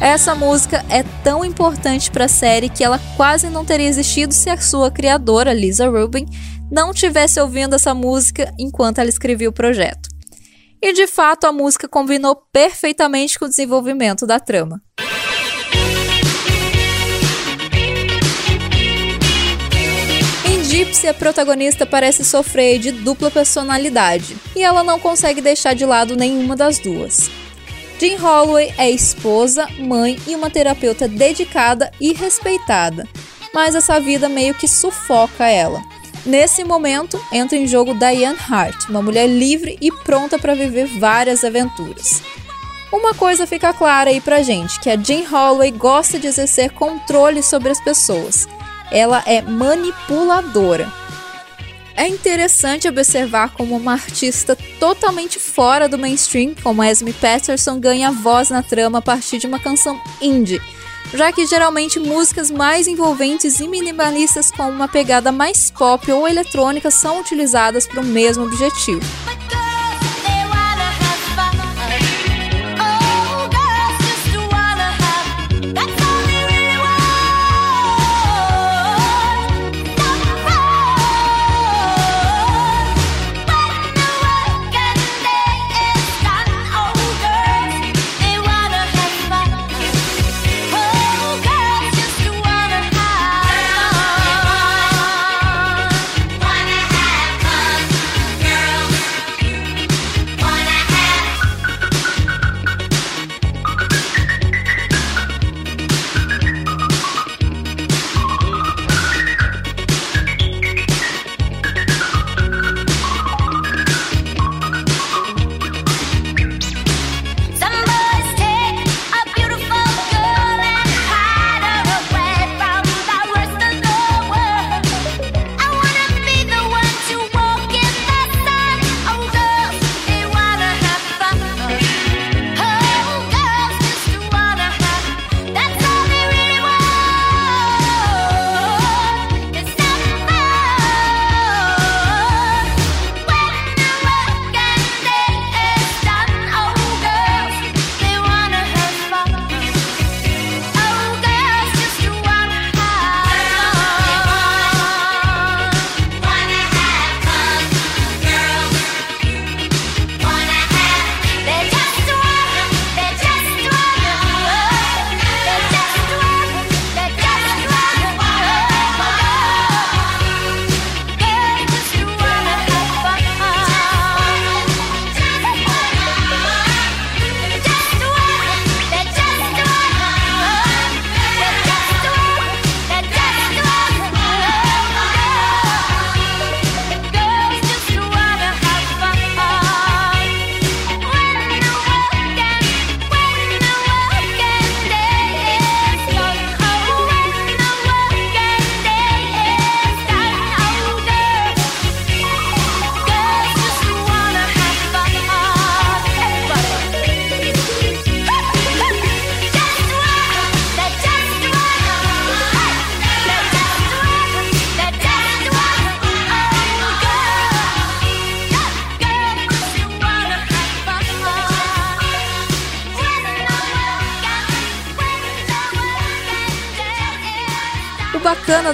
Essa 0.00 0.34
música 0.34 0.84
é 0.88 1.04
tão 1.22 1.44
importante 1.44 2.10
para 2.10 2.24
a 2.24 2.28
série 2.28 2.68
que 2.68 2.82
ela 2.82 3.00
quase 3.16 3.48
não 3.50 3.64
teria 3.64 3.88
existido 3.88 4.32
se 4.32 4.48
a 4.48 4.56
sua 4.56 4.90
criadora, 4.90 5.52
Lisa 5.52 5.88
Rubin, 5.88 6.26
não 6.70 6.92
tivesse 6.92 7.40
ouvindo 7.40 7.74
essa 7.74 7.94
música 7.94 8.52
enquanto 8.58 8.98
ela 8.98 9.08
escrevia 9.08 9.48
o 9.48 9.52
projeto. 9.52 10.08
E 10.80 10.92
de 10.92 11.06
fato 11.06 11.46
a 11.46 11.52
música 11.52 11.88
combinou 11.88 12.36
perfeitamente 12.52 13.38
com 13.38 13.46
o 13.46 13.48
desenvolvimento 13.48 14.26
da 14.26 14.38
trama. 14.38 14.80
Em 20.46 20.62
Gypsy, 20.64 21.08
a 21.08 21.14
protagonista 21.14 21.84
parece 21.84 22.24
sofrer 22.24 22.78
de 22.78 22.92
dupla 22.92 23.30
personalidade 23.30 24.36
e 24.54 24.62
ela 24.62 24.84
não 24.84 25.00
consegue 25.00 25.40
deixar 25.40 25.74
de 25.74 25.84
lado 25.84 26.16
nenhuma 26.16 26.54
das 26.54 26.78
duas. 26.78 27.28
Jean 27.98 28.16
Holloway 28.20 28.72
é 28.78 28.88
esposa, 28.88 29.66
mãe 29.80 30.16
e 30.24 30.36
uma 30.36 30.48
terapeuta 30.48 31.08
dedicada 31.08 31.90
e 32.00 32.12
respeitada, 32.12 33.08
mas 33.52 33.74
essa 33.74 33.98
vida 33.98 34.28
meio 34.28 34.54
que 34.54 34.68
sufoca 34.68 35.48
ela. 35.48 35.82
Nesse 36.28 36.62
momento, 36.62 37.18
entra 37.32 37.56
em 37.56 37.66
jogo 37.66 37.94
Diane 37.94 38.36
Hart, 38.38 38.90
uma 38.90 39.00
mulher 39.00 39.26
livre 39.26 39.78
e 39.80 39.90
pronta 39.90 40.38
para 40.38 40.54
viver 40.54 40.84
várias 40.84 41.42
aventuras. 41.42 42.22
Uma 42.92 43.14
coisa 43.14 43.46
fica 43.46 43.72
clara 43.72 44.10
aí 44.10 44.20
pra 44.20 44.42
gente, 44.42 44.78
que 44.78 44.90
a 44.90 44.96
Jean 44.96 45.26
Holloway 45.26 45.70
gosta 45.70 46.18
de 46.18 46.26
exercer 46.26 46.70
controle 46.72 47.42
sobre 47.42 47.70
as 47.70 47.80
pessoas. 47.80 48.46
Ela 48.92 49.22
é 49.24 49.40
manipuladora. 49.40 50.92
É 51.96 52.06
interessante 52.06 52.86
observar 52.86 53.54
como 53.54 53.74
uma 53.74 53.94
artista 53.94 54.54
totalmente 54.78 55.40
fora 55.40 55.88
do 55.88 55.96
mainstream, 55.96 56.54
como 56.62 56.84
Esme 56.84 57.14
Patterson, 57.14 57.80
ganha 57.80 58.12
voz 58.12 58.50
na 58.50 58.62
trama 58.62 58.98
a 58.98 59.02
partir 59.02 59.38
de 59.38 59.46
uma 59.46 59.58
canção 59.58 59.98
indie, 60.20 60.60
já 61.14 61.32
que 61.32 61.46
geralmente 61.46 61.98
músicas 61.98 62.50
mais 62.50 62.86
envolventes 62.86 63.60
e 63.60 63.68
minimalistas 63.68 64.50
com 64.50 64.68
uma 64.68 64.88
pegada 64.88 65.32
mais 65.32 65.70
pop 65.70 66.10
ou 66.12 66.28
eletrônica 66.28 66.90
são 66.90 67.20
utilizadas 67.20 67.86
para 67.86 68.00
o 68.00 68.04
mesmo 68.04 68.44
objetivo. 68.44 69.00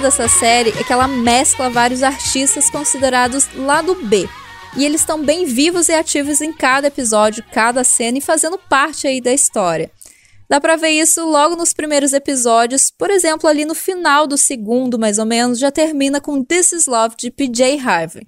Dessa 0.05 0.27
série 0.27 0.69
é 0.69 0.83
que 0.83 0.93
ela 0.93 1.07
mescla 1.07 1.67
vários 1.67 2.03
artistas 2.03 2.69
considerados 2.69 3.47
lado 3.55 3.95
B. 3.95 4.29
E 4.77 4.85
eles 4.85 5.01
estão 5.01 5.19
bem 5.23 5.45
vivos 5.45 5.89
e 5.89 5.93
ativos 5.93 6.41
em 6.41 6.53
cada 6.53 6.89
episódio, 6.89 7.43
cada 7.51 7.83
cena 7.83 8.19
e 8.19 8.21
fazendo 8.21 8.59
parte 8.69 9.07
aí 9.07 9.19
da 9.19 9.33
história. 9.33 9.89
Dá 10.47 10.61
pra 10.61 10.75
ver 10.75 10.89
isso 10.89 11.27
logo 11.27 11.55
nos 11.55 11.73
primeiros 11.73 12.13
episódios, 12.13 12.91
por 12.95 13.09
exemplo, 13.09 13.49
ali 13.49 13.65
no 13.65 13.73
final 13.73 14.27
do 14.27 14.37
segundo, 14.37 14.99
mais 14.99 15.17
ou 15.17 15.25
menos, 15.25 15.57
já 15.57 15.71
termina 15.71 16.21
com 16.21 16.43
This 16.43 16.73
Is 16.73 16.85
Love 16.85 17.15
de 17.17 17.31
PJ 17.31 17.79
Harvey. 17.79 18.27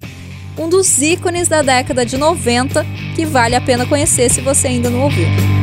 Um 0.58 0.68
dos 0.68 1.00
ícones 1.00 1.46
da 1.46 1.62
década 1.62 2.04
de 2.04 2.16
90 2.16 2.84
que 3.14 3.24
vale 3.24 3.54
a 3.54 3.60
pena 3.60 3.86
conhecer 3.86 4.28
se 4.32 4.40
você 4.40 4.66
ainda 4.66 4.90
não 4.90 5.02
ouviu. 5.02 5.57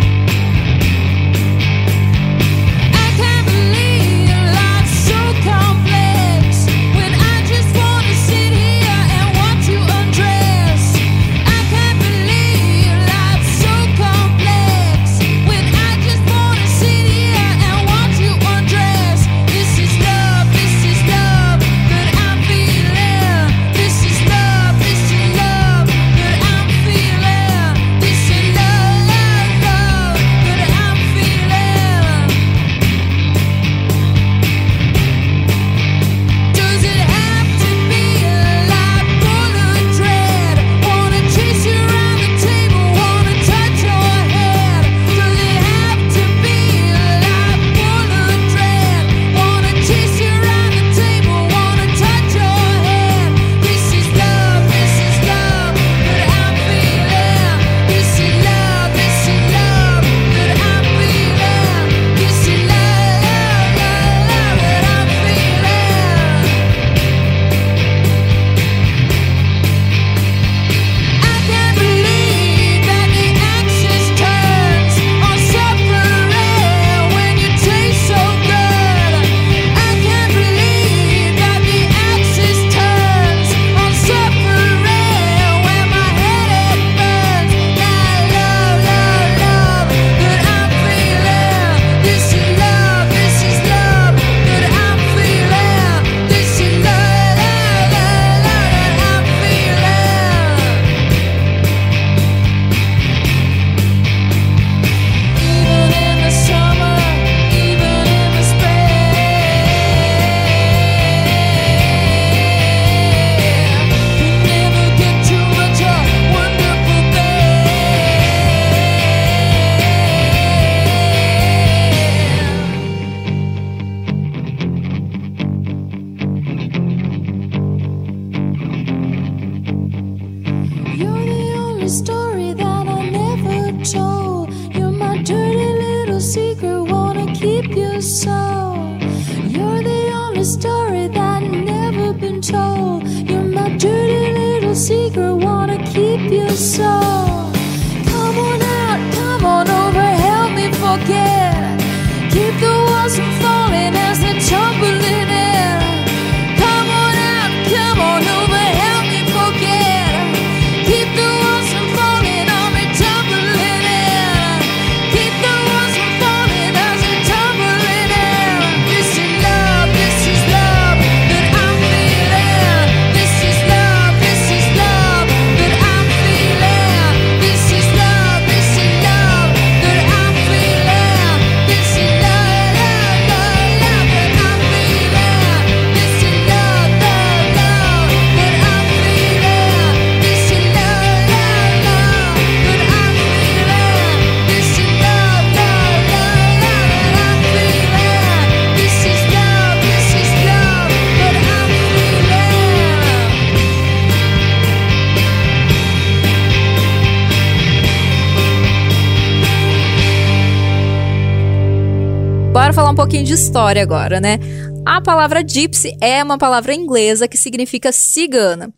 História 213.56 213.82
agora, 213.82 214.20
né? 214.20 214.38
A 214.86 214.99
palavra 215.01 215.41
gypsy 215.41 215.95
é 216.01 216.22
uma 216.22 216.38
palavra 216.38 216.74
inglesa 216.74 217.26
que 217.26 217.38
significa 217.38 217.89
cigana. 217.89 218.74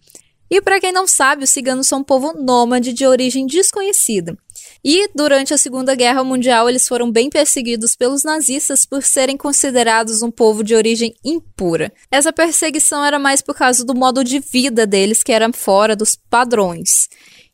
E 0.51 0.61
para 0.61 0.79
quem 0.79 0.91
não 0.91 1.07
sabe, 1.07 1.43
os 1.43 1.49
ciganos 1.49 1.87
são 1.87 1.99
um 1.99 2.03
povo 2.03 2.31
nômade 2.33 2.93
de 2.93 3.03
origem 3.03 3.47
desconhecida. 3.47 4.37
E 4.85 5.09
durante 5.15 5.51
a 5.51 5.57
Segunda 5.57 5.95
Guerra 5.95 6.23
Mundial, 6.23 6.69
eles 6.69 6.87
foram 6.87 7.11
bem 7.11 7.27
perseguidos 7.27 7.95
pelos 7.95 8.23
nazistas 8.23 8.85
por 8.85 9.01
serem 9.01 9.35
considerados 9.35 10.21
um 10.21 10.29
povo 10.29 10.63
de 10.63 10.75
origem 10.75 11.11
impura. 11.25 11.91
Essa 12.11 12.31
perseguição 12.31 13.03
era 13.03 13.17
mais 13.17 13.41
por 13.41 13.55
causa 13.55 13.83
do 13.83 13.95
modo 13.95 14.23
de 14.23 14.37
vida 14.37 14.85
deles, 14.85 15.23
que 15.23 15.31
era 15.31 15.51
fora 15.51 15.95
dos 15.95 16.15
padrões. 16.29 17.09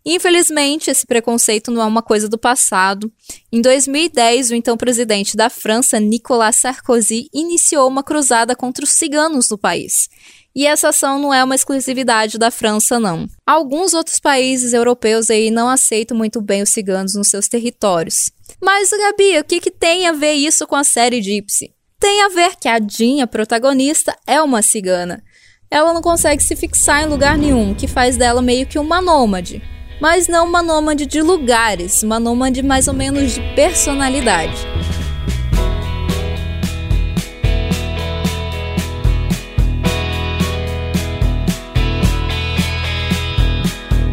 Infelizmente, 0.06 0.90
esse 0.90 1.06
preconceito 1.06 1.72
não 1.72 1.82
é 1.82 1.86
uma 1.86 2.02
coisa 2.02 2.28
do 2.28 2.38
passado. 2.38 3.12
Em 3.52 3.62
2010, 3.62 4.52
o 4.52 4.56
então 4.56 4.76
presidente 4.76 5.38
da 5.38 5.50
França, 5.50 6.00
Nicolas 6.00 6.58
Sarkozy, 6.58 7.30
iniciou 7.34 7.88
uma 7.88 8.04
cruzada 8.04 8.56
contra 8.56 8.84
os 8.84 8.92
ciganos 8.92 9.50
no 9.50 9.58
país. 9.58 10.10
E 10.56 10.68
essa 10.68 10.90
ação 10.90 11.18
não 11.18 11.34
é 11.34 11.44
uma 11.44 11.56
exclusividade 11.56 12.38
da 12.38 12.52
França, 12.52 13.00
não. 13.00 13.28
Alguns 13.46 13.94
outros 13.94 14.20
países 14.20 14.74
europeus 14.74 15.30
aí 15.30 15.50
não 15.50 15.68
aceitam 15.68 16.16
muito 16.16 16.42
bem 16.42 16.62
os 16.62 16.70
ciganos 16.70 17.16
nos 17.16 17.30
seus 17.30 17.48
territórios. 17.48 18.30
Mas, 18.62 18.90
Gabi, 18.92 19.40
o 19.40 19.44
que, 19.44 19.60
que 19.60 19.72
tem 19.72 20.06
a 20.06 20.12
ver 20.12 20.34
isso 20.34 20.68
com 20.68 20.76
a 20.76 20.84
série 20.84 21.22
Gypsy? 21.22 21.74
Tem 22.00 22.22
a 22.22 22.30
ver 22.30 22.56
que 22.58 22.68
a 22.68 22.80
Jean, 22.80 23.24
a 23.24 23.28
protagonista, 23.28 24.16
é 24.28 24.40
uma 24.42 24.62
cigana. 24.62 25.24
Ela 25.72 25.92
não 25.92 26.02
consegue 26.02 26.44
se 26.44 26.56
fixar 26.56 27.02
em 27.02 27.08
lugar 27.08 27.36
nenhum, 27.36 27.74
que 27.74 27.88
faz 27.88 28.16
dela 28.16 28.42
meio 28.42 28.68
que 28.68 28.78
uma 28.78 29.02
nômade. 29.02 29.60
Mas 30.04 30.28
não 30.28 30.46
uma 30.46 30.62
nômade 30.62 31.06
de 31.06 31.22
lugares, 31.22 32.04
uma 32.04 32.20
nômade 32.20 32.62
mais 32.62 32.90
ou 32.90 32.94
menos 32.94 33.36
de 33.36 33.42
personalidade. 33.56 34.68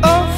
Oh. 0.05 0.31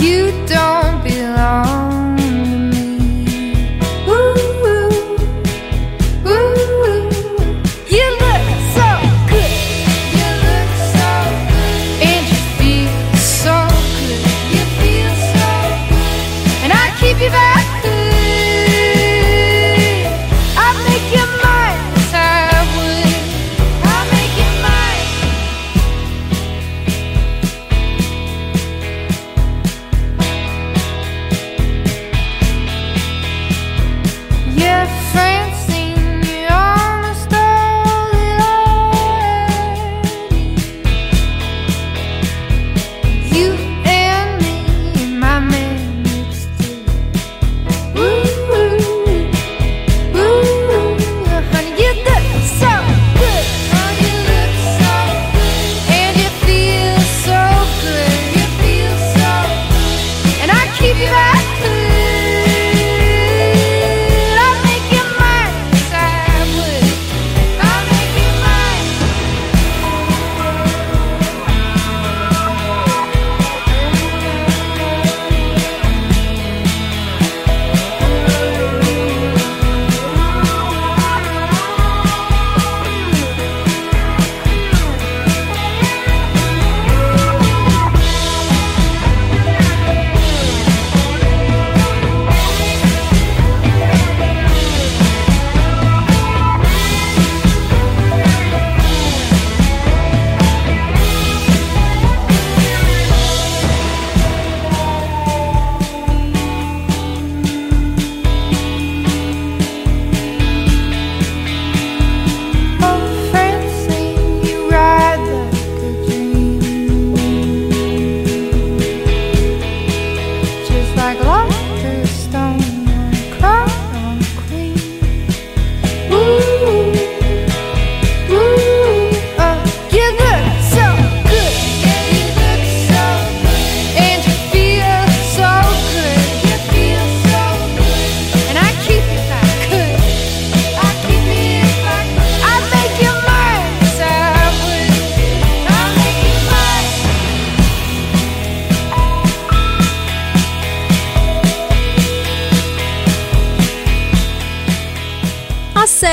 You 0.00 0.32
don't 0.46 1.04
belong 1.04 1.75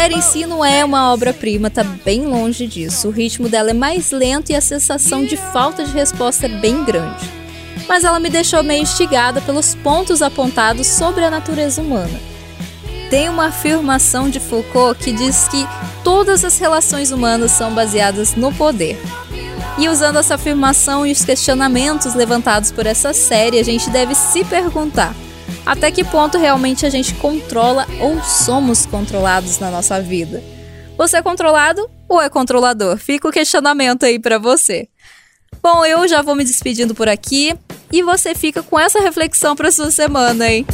série 0.04 0.16
em 0.16 0.22
si 0.22 0.46
não 0.46 0.66
é 0.66 0.84
uma 0.84 1.14
obra-prima, 1.14 1.70
tá 1.70 1.82
bem 1.82 2.26
longe 2.26 2.68
disso. 2.68 3.08
O 3.08 3.12
ritmo 3.12 3.48
dela 3.48 3.70
é 3.70 3.74
mais 3.74 4.12
lento 4.12 4.52
e 4.52 4.56
a 4.56 4.60
sensação 4.60 5.24
de 5.24 5.38
falta 5.38 5.86
de 5.86 5.94
resposta 5.94 6.46
é 6.46 6.50
bem 6.50 6.84
grande. 6.84 7.24
Mas 7.88 8.04
ela 8.04 8.20
me 8.20 8.30
deixou 8.30 8.62
meio 8.64 8.82
instigada 8.82 9.40
pelos 9.40 9.76
pontos 9.76 10.22
apontados 10.22 10.88
sobre 10.88 11.24
a 11.24 11.32
natureza 11.32 11.82
humana. 11.82 12.20
Tem 13.10 13.30
uma 13.30 13.46
afirmação 13.46 14.30
de 14.30 14.42
Foucault 14.42 15.02
que 15.02 15.14
diz 15.14 15.48
que 15.48 15.66
todas 16.04 16.44
as 16.44 16.60
relações 16.60 17.12
humanas 17.12 17.52
são 17.52 17.74
baseadas 17.74 18.36
no 18.36 18.54
poder. 18.54 19.00
E 19.78 19.88
usando 19.88 20.20
essa 20.20 20.36
afirmação 20.36 21.08
e 21.08 21.14
os 21.14 21.24
questionamentos 21.24 22.14
levantados 22.14 22.74
por 22.74 22.86
essa 22.86 23.14
série, 23.14 23.58
a 23.58 23.64
gente 23.64 23.90
deve 23.90 24.16
se 24.16 24.44
perguntar: 24.44 25.16
até 25.66 25.92
que 25.92 26.04
ponto 26.04 26.38
realmente 26.38 26.86
a 26.86 26.90
gente 26.90 27.14
controla 27.16 27.88
ou 28.00 28.22
somos 28.24 28.86
controlados 28.86 29.60
na 29.60 29.72
nossa 29.72 30.02
vida? 30.02 30.44
Você 30.98 31.18
é 31.18 31.22
controlado 31.22 31.90
ou 32.08 32.22
é 32.22 32.30
controlador? 32.30 32.98
Fica 32.98 33.28
o 33.28 33.32
questionamento 33.32 34.04
aí 34.06 34.20
pra 34.20 34.38
você. 34.38 34.88
Bom, 35.62 35.86
eu 35.86 36.08
já 36.08 36.22
vou 36.22 36.36
me 36.36 36.44
despedindo 36.44 36.94
por 36.94 37.08
aqui 37.08 37.56
e 37.92 38.04
você 38.04 38.36
fica 38.36 38.62
com 38.62 38.80
essa 38.80 39.00
reflexão 39.00 39.56
pra 39.56 39.72
sua 39.72 39.92
semana, 39.92 40.52
hein? 40.52 40.66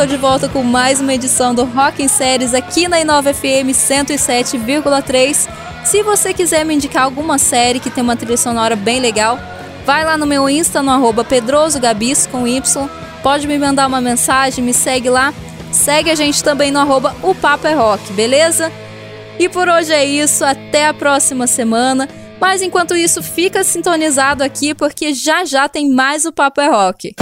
Tô 0.00 0.06
de 0.06 0.16
volta 0.16 0.48
com 0.48 0.62
mais 0.62 0.98
uma 0.98 1.12
edição 1.12 1.54
do 1.54 1.62
Rock 1.62 2.02
em 2.02 2.08
Séries 2.08 2.54
aqui 2.54 2.88
na 2.88 2.98
Inova 2.98 3.34
FM 3.34 3.68
107,3. 3.68 5.46
Se 5.84 6.02
você 6.02 6.32
quiser 6.32 6.64
me 6.64 6.74
indicar 6.74 7.02
alguma 7.02 7.36
série 7.36 7.78
que 7.78 7.90
tem 7.90 8.02
uma 8.02 8.16
trilha 8.16 8.38
sonora 8.38 8.74
bem 8.74 8.98
legal, 8.98 9.38
vai 9.84 10.02
lá 10.02 10.16
no 10.16 10.24
meu 10.24 10.48
Insta 10.48 10.80
no 10.80 10.90
arroba 10.90 11.22
pedrosogabis 11.22 12.26
com 12.26 12.48
Y. 12.48 12.88
Pode 13.22 13.46
me 13.46 13.58
mandar 13.58 13.86
uma 13.86 14.00
mensagem, 14.00 14.64
me 14.64 14.72
segue 14.72 15.10
lá. 15.10 15.34
Segue 15.70 16.10
a 16.10 16.14
gente 16.14 16.42
também 16.42 16.70
no 16.70 16.78
arroba 16.78 17.14
o 17.22 17.34
Papo 17.34 17.66
é 17.66 17.74
Rock, 17.74 18.10
beleza? 18.14 18.72
E 19.38 19.50
por 19.50 19.68
hoje 19.68 19.92
é 19.92 20.02
isso, 20.02 20.42
até 20.46 20.86
a 20.86 20.94
próxima 20.94 21.46
semana. 21.46 22.08
Mas 22.40 22.62
enquanto 22.62 22.96
isso, 22.96 23.22
fica 23.22 23.62
sintonizado 23.62 24.42
aqui 24.42 24.74
porque 24.74 25.12
já 25.12 25.44
já 25.44 25.68
tem 25.68 25.90
mais 25.90 26.24
o 26.24 26.32
Papo 26.32 26.62
é 26.62 26.68
Rock. 26.68 27.14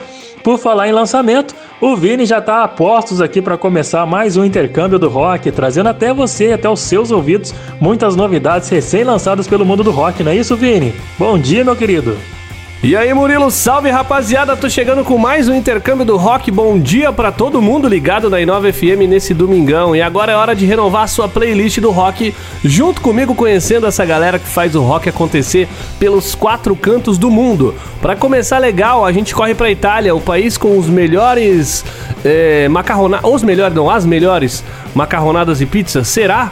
Por 0.43 0.57
falar 0.57 0.88
em 0.88 0.93
lançamento, 0.93 1.53
o 1.82 1.97
Vini 1.97 2.26
já 2.26 2.39
está 2.39 2.64
a 2.64 2.68
postos 2.68 3.20
aqui 3.20 3.41
para 3.41 3.57
começar 3.57 4.05
mais 4.05 4.38
um 4.38 4.45
intercâmbio 4.45 4.97
do 4.97 5.10
rock, 5.10 5.51
trazendo 5.51 5.89
até 5.89 6.14
você, 6.14 6.53
até 6.53 6.70
os 6.70 6.80
seus 6.80 7.12
ouvidos, 7.12 7.53
muitas 7.80 8.16
novidades 8.16 8.70
recém-lançadas 8.70 9.47
pelo 9.47 9.66
mundo 9.66 9.84
do 9.84 9.91
rock, 9.91 10.24
não 10.24 10.32
é 10.32 10.38
isso, 10.38 10.55
Vini? 10.55 10.93
Bom 11.18 11.38
dia, 11.38 11.66
meu 11.66 11.76
querido! 11.76 12.38
E 12.82 12.95
aí, 12.95 13.13
Murilo, 13.13 13.51
salve 13.51 13.89
rapaziada, 13.89 14.55
tô 14.55 14.69
chegando 14.69 15.03
com 15.03 15.17
mais 15.17 15.49
um 15.49 15.53
intercâmbio 15.53 16.05
do 16.05 16.15
rock. 16.15 16.49
Bom 16.49 16.80
dia 16.80 17.11
pra 17.11 17.30
todo 17.30 17.61
mundo 17.61 17.89
ligado 17.89 18.30
na 18.30 18.39
Inova 18.39 18.71
FM 18.71 19.03
nesse 19.09 19.34
domingão. 19.34 19.93
E 19.93 20.01
agora 20.01 20.32
é 20.32 20.36
hora 20.36 20.55
de 20.55 20.65
renovar 20.65 21.03
a 21.03 21.07
sua 21.07 21.27
playlist 21.27 21.80
do 21.82 21.91
rock, 21.91 22.34
junto 22.63 23.01
comigo 23.01 23.36
conhecendo 23.36 23.86
essa 23.86 24.05
galera 24.05 24.39
que 24.39 24.47
faz 24.47 24.75
o 24.75 24.82
rock 24.82 25.09
acontecer 25.09 25.67
pelos 25.99 26.34
quatro 26.34 26.73
cantos 26.73 27.17
do 27.17 27.30
mundo. 27.30 27.75
Pra 28.01 28.15
começar 28.15 28.59
legal, 28.59 29.03
a 29.03 29.11
gente 29.11 29.36
corre 29.36 29.53
pra 29.53 29.69
Itália, 29.69 30.15
o 30.15 30.21
país 30.21 30.57
com 30.57 30.77
os 30.77 30.88
melhores 30.88 31.84
é, 32.23 32.69
macarronadas, 32.69 33.30
os 33.30 33.43
melhores, 33.43 33.75
não, 33.75 33.89
as 33.89 34.05
melhores 34.05 34.63
macarronadas 34.95 35.59
e 35.59 35.65
pizzas. 35.65 36.07
Será? 36.07 36.49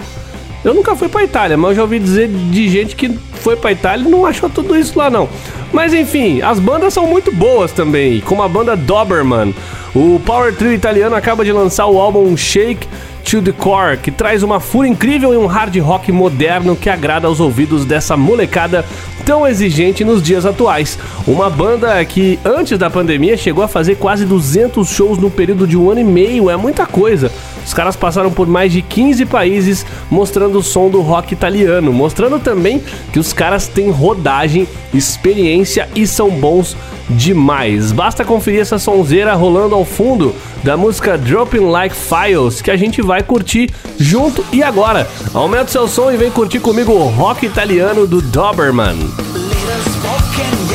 Eu 0.64 0.74
nunca 0.74 0.96
fui 0.96 1.08
pra 1.08 1.24
Itália, 1.24 1.58
mas 1.58 1.72
eu 1.72 1.76
já 1.76 1.82
ouvi 1.84 2.00
dizer 2.00 2.28
de 2.28 2.68
gente 2.68 2.96
que 2.96 3.10
foi 3.42 3.56
pra 3.56 3.72
Itália 3.72 4.08
e 4.08 4.12
não 4.12 4.26
achou 4.26 4.50
tudo 4.50 4.76
isso 4.76 4.98
lá 4.98 5.10
não. 5.10 5.30
Mas 5.72 5.94
enfim, 5.94 6.42
as 6.42 6.60
bandas 6.60 6.94
são 6.94 7.06
muito 7.06 7.32
boas 7.32 7.72
também, 7.72 8.20
como 8.22 8.42
a 8.42 8.48
banda 8.48 8.76
Doberman. 8.76 9.54
O 9.96 10.20
Power 10.26 10.56
Trio 10.56 10.74
italiano 10.74 11.16
acaba 11.16 11.44
de 11.44 11.52
lançar 11.52 11.88
o 11.88 12.00
álbum 12.00 12.36
Shake 12.36 12.88
to 13.30 13.42
the 13.42 13.52
Core, 13.52 13.98
que 13.98 14.10
traz 14.10 14.42
uma 14.42 14.60
fúria 14.60 14.90
incrível 14.90 15.34
e 15.34 15.38
um 15.38 15.48
hard 15.48 15.76
rock 15.80 16.12
moderno 16.12 16.76
que 16.76 16.90
agrada 16.90 17.28
aos 17.28 17.40
ouvidos 17.40 17.84
dessa 17.84 18.16
molecada 18.16 18.86
tão 19.26 19.46
exigente 19.46 20.06
nos 20.06 20.24
dias 20.24 20.46
atuais. 20.46 20.98
Uma 21.28 21.50
banda 21.50 22.04
que 22.06 22.40
antes 22.46 22.80
da 22.80 22.90
pandemia 22.90 23.36
chegou 23.36 23.64
a 23.64 23.68
fazer 23.68 23.96
quase 23.96 24.26
200 24.26 24.88
shows 24.88 25.18
no 25.18 25.30
período 25.30 25.68
de 25.68 25.76
um 25.76 25.90
ano 25.92 26.00
e 26.00 26.06
meio, 26.06 26.50
é 26.50 26.56
muita 26.56 26.86
coisa. 26.86 27.30
Os 27.68 27.74
caras 27.74 27.98
passaram 27.98 28.32
por 28.32 28.48
mais 28.48 28.72
de 28.72 28.82
15 28.82 29.26
países 29.26 29.86
mostrando 30.10 30.58
o 30.58 30.64
som 30.64 30.90
do 30.90 31.02
rock 31.02 31.34
italiano, 31.34 31.92
mostrando 31.92 32.40
também 32.40 32.82
que 33.12 33.20
os 33.20 33.34
caras 33.34 33.68
têm 33.68 33.92
rodagem, 33.92 34.66
experiência 34.94 35.90
e 35.94 36.08
são 36.08 36.30
bons 36.30 36.78
demais. 37.10 37.92
Basta 37.92 38.24
conferir 38.24 38.62
essa 38.62 38.80
sonzeira 38.80 39.34
rolando 39.34 39.76
ao 39.76 39.84
fundo 39.84 40.34
da 40.64 40.78
música 40.78 41.18
Dropping 41.18 41.70
Like 41.70 41.94
Files 41.94 42.62
que 42.62 42.72
a 42.72 42.78
gente 42.78 43.02
vai 43.02 43.22
curtir 43.22 43.70
junto 44.00 44.46
e 44.54 44.64
agora. 44.64 45.06
Aumenta 45.34 45.66
o 45.66 45.72
seu 45.72 45.88
som 45.90 46.10
e 46.10 46.16
vem 46.16 46.32
curtir 46.32 46.62
comigo 46.62 46.94
o 46.94 47.10
rock 47.10 47.46
italiano 47.46 48.08
do 48.08 48.22
Doberman. 48.22 48.96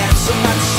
Little 0.03 0.72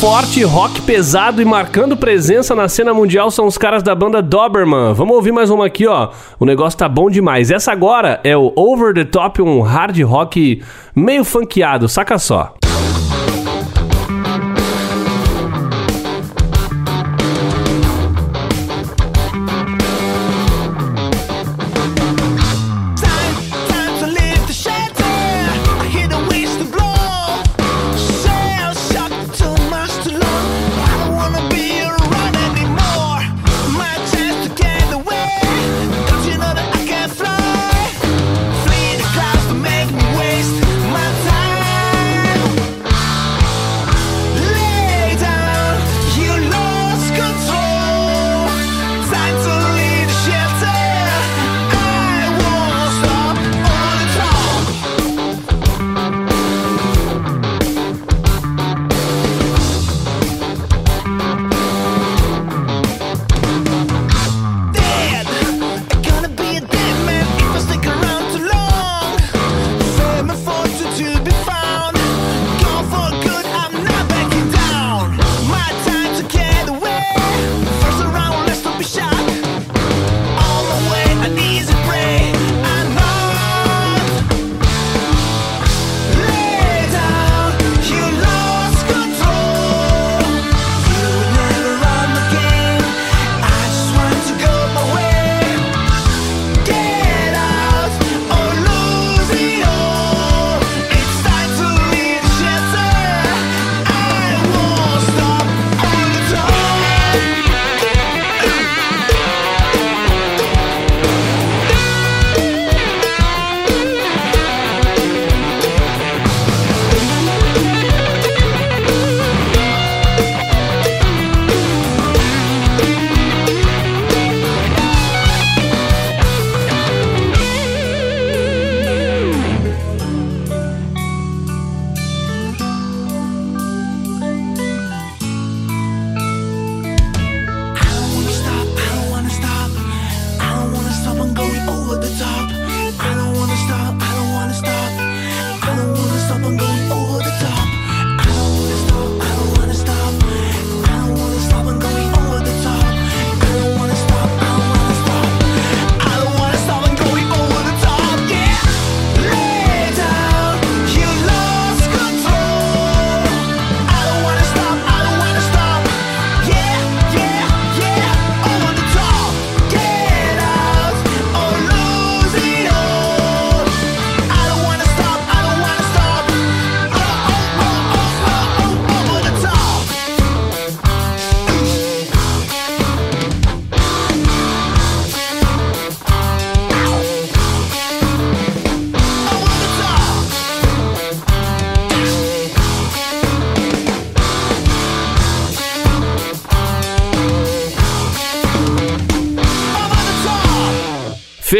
forte, 0.00 0.44
rock 0.44 0.80
pesado 0.82 1.42
e 1.42 1.44
marcando 1.44 1.96
presença 1.96 2.54
na 2.54 2.68
cena 2.68 2.94
mundial 2.94 3.32
são 3.32 3.46
os 3.46 3.58
caras 3.58 3.82
da 3.82 3.96
banda 3.96 4.22
Doberman. 4.22 4.94
Vamos 4.94 5.16
ouvir 5.16 5.32
mais 5.32 5.50
uma 5.50 5.66
aqui, 5.66 5.88
ó. 5.88 6.10
O 6.38 6.46
negócio 6.46 6.78
tá 6.78 6.88
bom 6.88 7.10
demais. 7.10 7.50
Essa 7.50 7.72
agora 7.72 8.20
é 8.22 8.36
o 8.36 8.52
Over 8.54 8.94
the 8.94 9.04
Top, 9.04 9.42
um 9.42 9.60
hard 9.60 10.00
rock 10.02 10.62
meio 10.94 11.24
funkeado, 11.24 11.88
saca 11.88 12.16
só. 12.16 12.54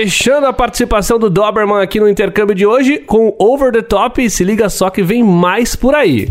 Fechando 0.01 0.47
a 0.47 0.53
participação 0.53 1.19
do 1.19 1.29
Doberman 1.29 1.83
aqui 1.83 1.99
no 1.99 2.09
intercâmbio 2.09 2.55
de 2.55 2.65
hoje 2.65 2.99
com 2.99 3.35
Over 3.37 3.73
the 3.73 3.83
Top. 3.83 4.31
Se 4.31 4.45
liga 4.45 4.69
só 4.69 4.91
que 4.91 5.03
vem 5.03 5.25
mais 5.25 5.75
por 5.75 5.93
aí. 5.93 6.29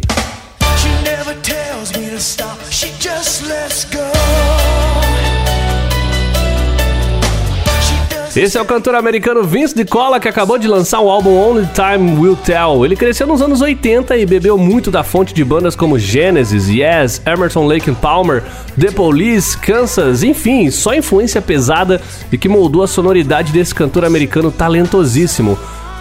Esse 8.38 8.56
é 8.56 8.62
o 8.62 8.66
cantor 8.66 8.94
americano 8.94 9.44
Vince 9.44 9.74
DiCola 9.74 10.20
que 10.20 10.28
acabou 10.28 10.60
de 10.60 10.68
lançar 10.68 11.00
o 11.00 11.10
álbum 11.10 11.36
Only 11.36 11.68
Time 11.74 12.20
Will 12.20 12.36
Tell. 12.36 12.86
Ele 12.86 12.96
cresceu 12.96 13.26
nos 13.26 13.42
anos 13.42 13.62
80 13.62 14.16
e 14.16 14.28
bebeu 14.28 14.60
muito 14.60 14.92
da 14.92 15.04
fonte 15.04 15.34
de 15.34 15.44
bandas 15.44 15.76
como 15.76 15.98
Genesis, 15.98 16.70
Yes, 16.70 17.20
Emerson 17.26 17.66
Lake 17.66 17.90
and 17.90 17.96
Palmer, 17.96 18.44
The 18.80 18.92
Police, 18.92 19.58
Kansas, 19.58 20.22
enfim, 20.22 20.70
só 20.70 20.94
influência 20.94 21.42
pesada 21.42 22.00
e 22.32 22.38
que 22.38 22.48
moldou 22.48 22.84
a 22.84 22.88
sonoridade 22.88 23.52
desse 23.52 23.74
cantor 23.74 24.06
americano 24.06 24.52
talentosíssimo. 24.52 25.58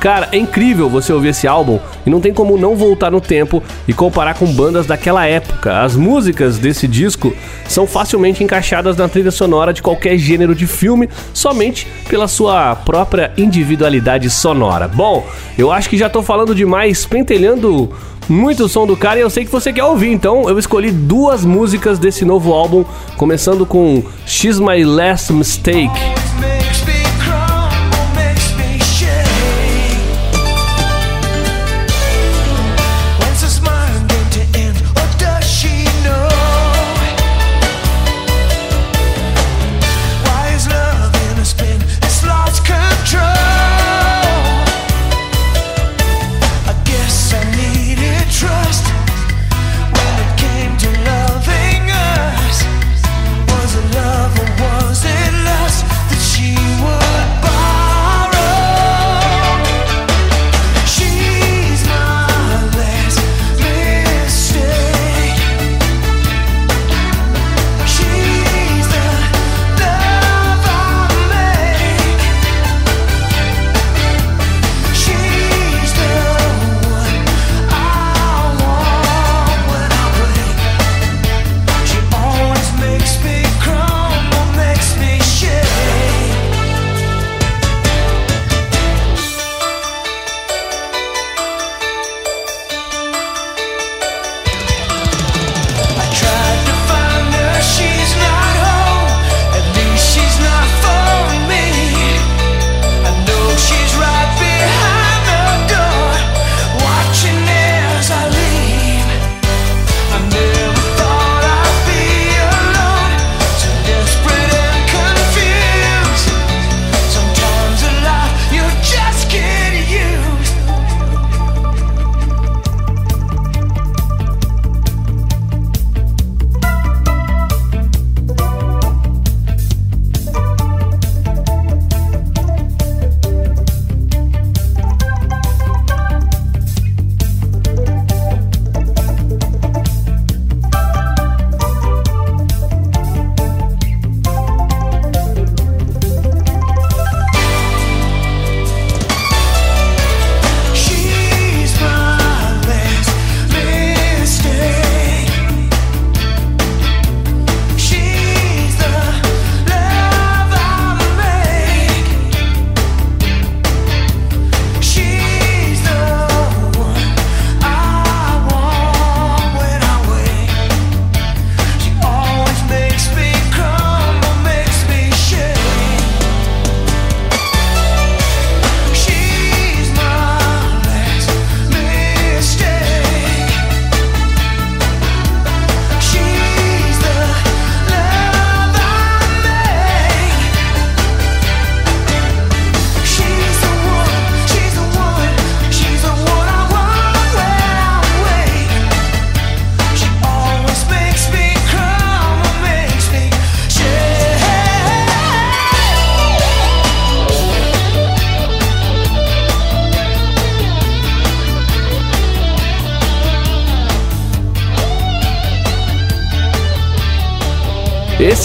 Cara, 0.07 0.29
é 0.31 0.39
incrível 0.39 0.89
você 0.89 1.13
ouvir 1.13 1.31
esse 1.31 1.49
álbum 1.49 1.81
e 2.07 2.11
não 2.11 2.21
tem 2.21 2.33
como 2.33 2.57
não 2.57 2.77
voltar 2.77 3.11
no 3.11 3.21
tempo 3.21 3.61
e 3.89 3.93
comparar 3.93 4.35
com 4.35 4.47
bandas 4.47 4.87
daquela 4.87 5.27
época. 5.27 5.81
As 5.83 5.97
músicas 5.97 6.59
desse 6.59 6.87
disco 6.87 7.35
são 7.69 7.89
facilmente 7.89 8.45
encaixadas 8.45 8.97
na 8.97 9.09
trilha 9.09 9.33
sonora 9.33 9.73
de 9.73 9.83
qualquer 9.83 10.17
gênero 10.17 10.55
de 10.55 10.65
filme, 10.65 11.09
somente 11.35 11.89
pela 12.09 12.29
sua 12.29 12.77
própria 12.77 13.33
individualidade 13.37 14.31
sonora. 14.31 14.87
Bom, 14.87 15.27
eu 15.59 15.73
acho 15.73 15.91
que 15.91 15.99
já 15.99 16.09
tô 16.09 16.23
falando 16.23 16.55
demais, 16.55 17.05
pentelhando 17.05 17.91
muito 18.29 18.67
o 18.67 18.69
som 18.69 18.87
do 18.87 18.97
cara 18.97 19.19
e 19.19 19.23
eu 19.23 19.31
sei 19.31 19.45
que 19.45 19.51
você 19.51 19.73
quer 19.73 19.83
ouvir, 19.83 20.13
então 20.13 20.49
eu 20.49 20.57
escolhi 20.57 20.93
duas 20.93 21.45
músicas 21.45 21.99
desse 21.99 22.25
novo 22.25 22.53
álbum, 22.53 22.85
começando 23.17 23.67
com 23.67 24.05
She's 24.25 24.61
My 24.61 24.85
Last 24.85 25.33
Mistake. 25.33 26.26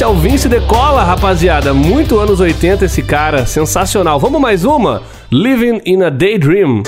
Esse 0.02 0.08
é 0.08 0.12
o 0.12 0.16
Vince 0.16 0.50
Decola, 0.50 1.04
rapaziada. 1.04 1.76
Muito 1.76 2.18
anos 2.18 2.40
80 2.40 2.86
esse 2.86 3.04
cara, 3.04 3.46
sensacional. 3.46 4.20
Vamos 4.20 4.42
mais 4.42 4.66
uma? 4.66 5.04
Living 5.32 5.80
in 5.86 6.02
a 6.02 6.10
Daydream. 6.10 6.82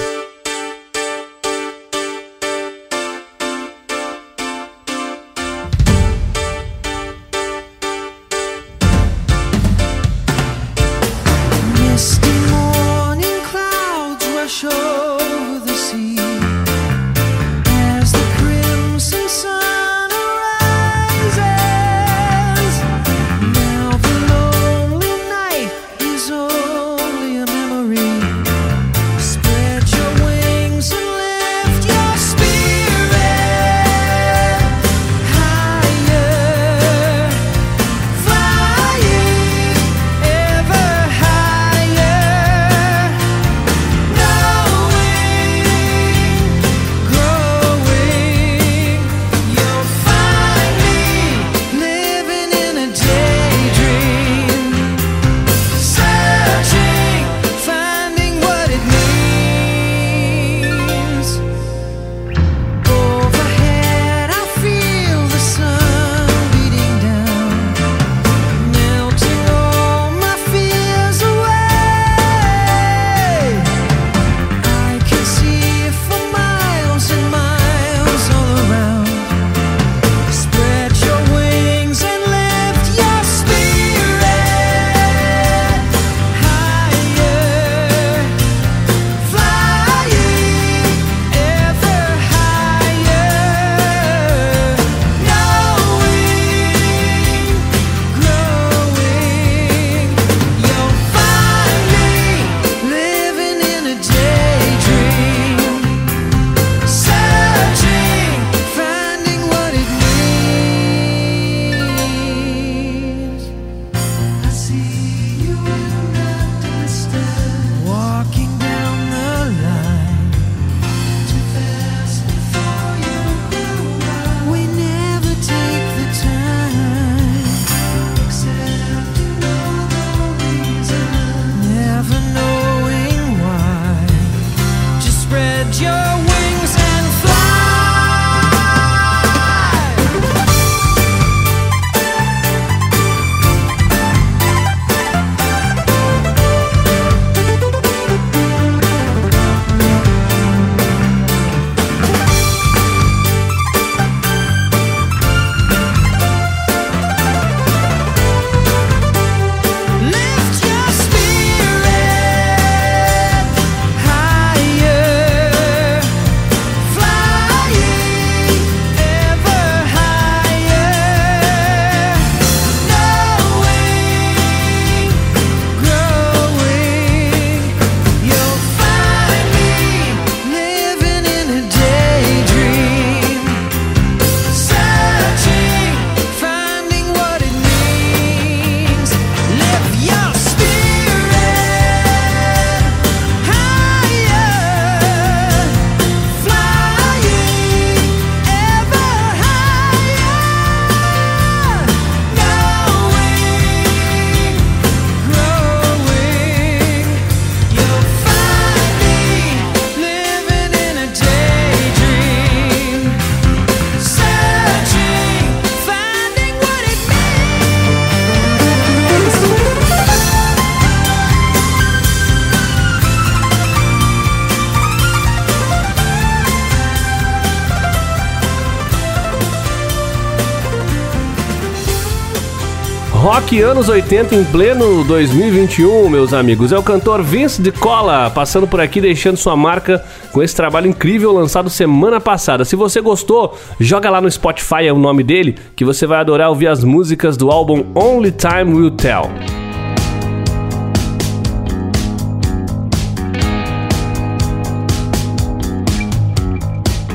Anos 233.61 233.89
80 233.89 234.35
em 234.35 234.43
pleno 234.43 235.03
2021, 235.03 236.09
meus 236.09 236.33
amigos. 236.33 236.71
É 236.71 236.77
o 236.77 236.83
cantor 236.83 237.21
Vince 237.21 237.61
de 237.61 237.71
Cola 237.71 238.29
passando 238.29 238.67
por 238.67 238.81
aqui 238.81 238.99
deixando 238.99 239.37
sua 239.37 239.55
marca 239.55 240.03
com 240.31 240.41
esse 240.41 240.55
trabalho 240.55 240.87
incrível 240.87 241.31
lançado 241.31 241.69
semana 241.69 242.19
passada. 242.19 242.65
Se 242.65 242.75
você 242.75 242.99
gostou, 243.01 243.57
joga 243.79 244.09
lá 244.09 244.19
no 244.19 244.31
Spotify 244.31 244.87
é 244.87 244.93
o 244.93 244.97
nome 244.97 245.23
dele, 245.23 245.55
que 245.75 245.85
você 245.85 246.07
vai 246.07 246.19
adorar 246.19 246.49
ouvir 246.49 246.67
as 246.67 246.83
músicas 246.83 247.37
do 247.37 247.51
álbum 247.51 247.85
Only 247.95 248.31
Time 248.31 248.73
Will 248.73 248.91
Tell. 248.91 249.62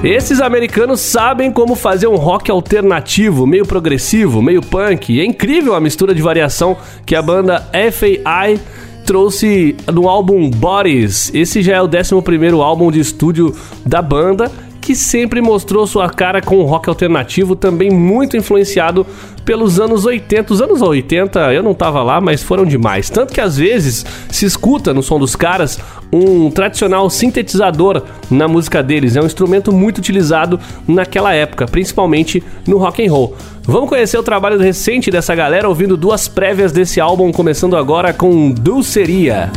Esses 0.03 0.41
americanos 0.41 1.01
sabem 1.01 1.51
como 1.51 1.75
fazer 1.75 2.07
um 2.07 2.15
rock 2.15 2.53
alternativo, 2.53 3.45
meio 3.45 3.67
progressivo, 3.67 4.41
meio 4.41 4.63
punk. 4.63 5.21
É 5.21 5.25
incrível 5.25 5.75
a 5.75 5.81
mistura 5.81 6.15
de 6.15 6.23
variação 6.23 6.77
que 7.05 7.17
a 7.17 7.21
banda 7.21 7.69
FAI 7.73 8.61
trouxe 9.05 9.75
no 9.93 10.09
álbum 10.09 10.49
Bodies. 10.51 11.33
Esse 11.35 11.63
já 11.63 11.77
é 11.77 11.83
o 11.83 11.89
11º 11.89 12.63
álbum 12.63 12.93
de 12.93 13.01
estúdio 13.01 13.53
da 13.85 14.01
banda 14.01 14.53
que 14.89 14.97
sempre 14.97 15.43
mostrou 15.43 15.87
sua 15.87 16.09
cara 16.09 16.41
com 16.41 16.57
o 16.57 16.65
rock 16.65 16.89
alternativo, 16.89 17.55
também 17.55 17.91
muito 17.91 18.39
influenciado 18.39 19.07
pelos 19.45 19.79
anos 19.79 20.07
80. 20.07 20.55
Os 20.55 20.63
anos 20.63 20.81
80 20.81 21.53
eu 21.53 21.63
não 21.63 21.75
tava 21.75 22.03
lá, 22.03 22.23
mas 22.23 22.43
foram 22.43 22.65
demais. 22.65 23.11
Tanto 23.11 23.35
que 23.35 23.41
às 23.43 23.59
vezes 23.59 24.07
se 24.31 24.47
escuta 24.47 24.95
no 24.95 25.03
som 25.03 25.19
dos 25.19 25.37
caras 25.37 25.79
um 26.11 26.51
tradicional 26.51 27.11
sintetizador 27.11 28.03
na 28.31 28.49
música 28.49 28.83
deles. 28.83 29.15
É 29.15 29.21
um 29.21 29.27
instrumento 29.27 29.71
muito 29.75 29.99
utilizado 29.99 30.59
naquela 30.87 31.35
época, 31.35 31.67
principalmente 31.67 32.43
no 32.67 32.79
rock 32.79 33.07
and 33.07 33.13
roll. 33.13 33.37
Vamos 33.65 33.91
conhecer 33.91 34.17
o 34.17 34.23
trabalho 34.23 34.59
recente 34.59 35.11
dessa 35.11 35.35
galera 35.35 35.69
ouvindo 35.69 35.99
duas 35.99 36.29
prévias 36.29 36.73
desse 36.73 36.99
álbum, 36.99 37.31
começando 37.31 37.77
agora 37.77 38.15
com 38.15 38.51
Dulceria. 38.51 39.53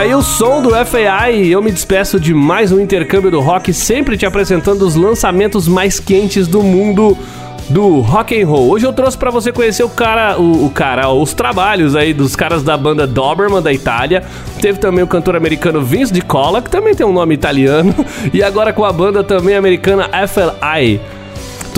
Aí 0.00 0.14
o 0.14 0.22
som 0.22 0.62
do 0.62 0.70
FAI, 0.86 1.48
eu 1.48 1.60
me 1.60 1.70
despeço 1.70 2.18
de 2.18 2.32
mais 2.32 2.72
um 2.72 2.80
intercâmbio 2.80 3.30
do 3.30 3.38
rock, 3.38 3.70
sempre 3.70 4.16
te 4.16 4.24
apresentando 4.24 4.80
os 4.80 4.94
lançamentos 4.94 5.68
mais 5.68 6.00
quentes 6.00 6.48
do 6.48 6.62
mundo 6.62 7.18
do 7.68 8.00
rock 8.00 8.40
and 8.40 8.46
roll. 8.46 8.70
Hoje 8.70 8.86
eu 8.86 8.94
trouxe 8.94 9.18
pra 9.18 9.30
você 9.30 9.52
conhecer 9.52 9.82
o 9.82 9.90
cara, 9.90 10.40
o, 10.40 10.64
o 10.64 10.70
cara, 10.70 11.10
os 11.10 11.34
trabalhos 11.34 11.94
aí 11.94 12.14
dos 12.14 12.34
caras 12.34 12.62
da 12.62 12.78
banda 12.78 13.06
Doberman 13.06 13.60
da 13.60 13.74
Itália. 13.74 14.24
Teve 14.58 14.78
também 14.78 15.04
o 15.04 15.06
cantor 15.06 15.36
americano 15.36 15.82
Vince 15.82 16.14
Di 16.14 16.22
Cola, 16.22 16.62
que 16.62 16.70
também 16.70 16.94
tem 16.94 17.04
um 17.04 17.12
nome 17.12 17.34
italiano, 17.34 17.94
e 18.32 18.42
agora 18.42 18.72
com 18.72 18.86
a 18.86 18.92
banda 18.94 19.22
também 19.22 19.54
americana 19.54 20.08
FLI. 20.26 20.98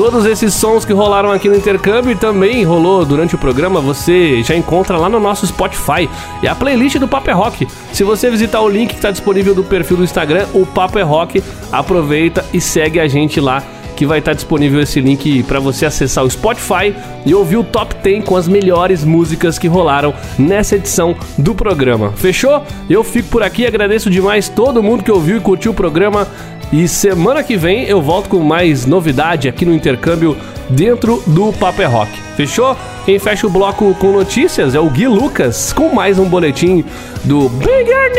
Todos 0.03 0.27
esses 0.27 0.53
sons 0.53 0.85
que 0.85 0.93
rolaram 0.93 1.31
aqui 1.31 1.49
no 1.49 1.55
intercâmbio 1.55 2.11
e 2.11 2.17
também 2.17 2.65
rolou 2.65 3.05
durante 3.05 3.37
o 3.37 3.39
programa, 3.39 3.81
você 3.81 4.43
já 4.43 4.53
encontra 4.57 4.99
lá 4.99 5.09
no 5.09 5.21
nosso 5.21 5.47
Spotify. 5.47 6.11
E 6.43 6.49
a 6.49 6.57
playlist 6.57 6.99
do 6.99 7.07
Papo 7.07 7.31
é 7.31 7.33
Rock. 7.33 7.69
Se 7.93 8.03
você 8.03 8.29
visitar 8.29 8.61
o 8.63 8.69
link 8.69 8.89
que 8.89 8.97
está 8.97 9.13
disponível 9.13 9.55
do 9.55 9.63
perfil 9.63 9.99
do 9.99 10.03
Instagram, 10.03 10.49
o 10.55 10.67
Papo 10.67 10.99
é 10.99 11.03
Rock, 11.03 11.41
aproveita 11.71 12.45
e 12.53 12.61
segue 12.61 12.99
a 12.99 13.07
gente 13.07 13.41
lá 13.41 13.63
que 13.95 14.05
vai 14.05 14.19
estar 14.19 14.33
disponível 14.33 14.81
esse 14.81 15.01
link 15.01 15.45
para 15.45 15.61
você 15.61 15.87
acessar 15.87 16.25
o 16.25 16.31
Spotify 16.31 16.93
e 17.25 17.33
ouvir 17.33 17.59
o 17.59 17.63
top 17.63 17.95
10 18.03 18.25
com 18.25 18.37
as 18.37 18.49
melhores 18.49 19.05
músicas 19.05 19.57
que 19.57 19.69
rolaram 19.69 20.13
nessa 20.37 20.75
edição 20.75 21.15
do 21.39 21.55
programa. 21.55 22.11
Fechou? 22.17 22.65
Eu 22.91 23.05
fico 23.05 23.29
por 23.29 23.45
aqui, 23.45 23.65
agradeço 23.65 24.11
demais 24.11 24.49
todo 24.49 24.83
mundo 24.83 25.05
que 25.05 25.13
ouviu 25.13 25.37
e 25.37 25.41
curtiu 25.41 25.71
o 25.71 25.75
programa. 25.75 26.27
E 26.73 26.89
semana 26.89 27.43
que 27.43 27.55
vem 27.55 27.85
eu 27.85 28.01
volto 28.01 28.31
com 28.31 28.41
mais 28.41 28.87
novidade 28.87 29.47
aqui 29.47 29.67
no 29.67 29.75
intercâmbio 29.75 30.35
dentro 30.71 31.23
do 31.27 31.53
Paper 31.53 31.91
Rock. 31.91 32.11
Fechou? 32.35 32.75
Quem 33.05 33.19
fecha 33.19 33.47
o 33.47 33.51
bloco 33.51 33.95
com 33.97 34.13
notícias 34.13 34.75
é 34.75 34.81
o 34.81 34.89
Gui 34.89 35.07
Lucas 35.07 35.71
com 35.75 35.95
mais 35.95 36.19
um 36.19 36.25
boletim 36.25 36.83
do 37.25 37.51
Banger 37.51 38.11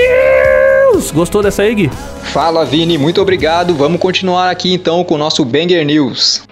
News. 0.93 1.09
Gostou 1.09 1.41
dessa 1.41 1.63
aí, 1.63 1.73
Gui? 1.73 1.89
Fala, 2.25 2.63
Vini, 2.63 2.95
muito 2.95 3.19
obrigado. 3.19 3.73
Vamos 3.73 3.99
continuar 3.99 4.51
aqui 4.51 4.71
então 4.71 5.03
com 5.03 5.15
o 5.15 5.17
nosso 5.17 5.43
Banger 5.43 5.83
News. 5.83 6.43